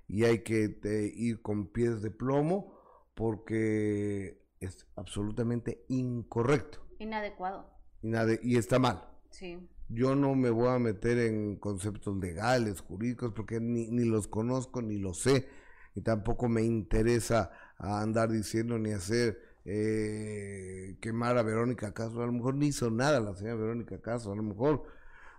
[0.08, 2.78] y hay que te- ir con pies de plomo
[3.14, 7.68] porque es absolutamente incorrecto Inadecuado.
[8.02, 9.02] y, nada, y está mal.
[9.30, 9.58] Sí.
[9.88, 14.82] Yo no me voy a meter en conceptos legales, jurídicos, porque ni, ni los conozco
[14.82, 15.48] ni los sé.
[15.94, 22.22] Y tampoco me interesa a andar diciendo ni hacer eh, quemar a Verónica Caso.
[22.22, 24.32] A lo mejor ni hizo nada la señora Verónica Caso.
[24.32, 24.84] A lo mejor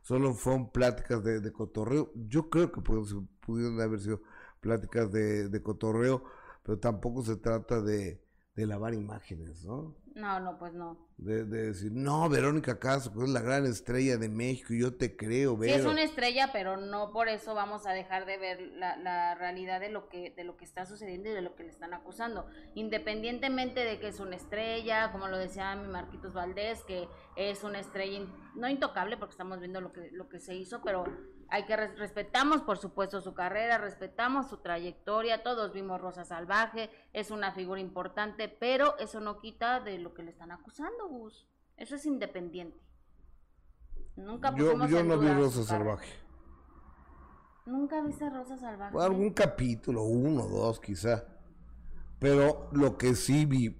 [0.03, 2.11] solo fueron pláticas de, cotorreo.
[2.15, 4.21] Yo creo que pudieron, pudieron haber sido
[4.59, 6.23] pláticas de, de cotorreo,
[6.63, 8.21] pero tampoco se trata de,
[8.55, 9.95] de lavar imágenes, ¿no?
[10.17, 10.97] No, no, pues no.
[11.17, 14.95] De, de decir, no, Verónica Castro, pues es la gran estrella de México y yo
[14.95, 15.91] te creo, Sí es Vero.
[15.91, 19.89] una estrella, pero no por eso vamos a dejar de ver la, la realidad de
[19.89, 22.47] lo que de lo que está sucediendo y de lo que le están acusando.
[22.73, 27.79] Independientemente de que es una estrella, como lo decía mi Marquitos Valdés, que es una
[27.79, 31.05] estrella in- no intocable porque estamos viendo lo que lo que se hizo, pero
[31.49, 36.89] hay que res- respetamos por supuesto su carrera, respetamos su trayectoria, todos vimos Rosa Salvaje,
[37.13, 41.47] es una figura importante, pero eso no quita de lo que le están acusando, Gus.
[41.77, 42.79] Eso es independiente.
[44.15, 45.63] Nunca Yo, pusimos yo en no vi duda Rosa.
[45.63, 46.09] Salvaje.
[47.65, 48.93] ¿Nunca viste Rosa Salvaje?
[48.93, 51.25] Bueno, algún capítulo, uno, dos quizá.
[52.19, 53.77] Pero lo que sí vi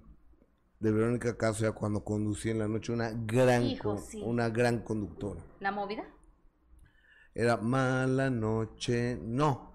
[0.78, 4.22] de Verónica Castro ya cuando conducía en la noche, una gran, Hijo, sí.
[4.24, 5.40] una gran conductora.
[5.60, 6.04] ¿La movida?
[7.38, 9.67] Era mala noche, no.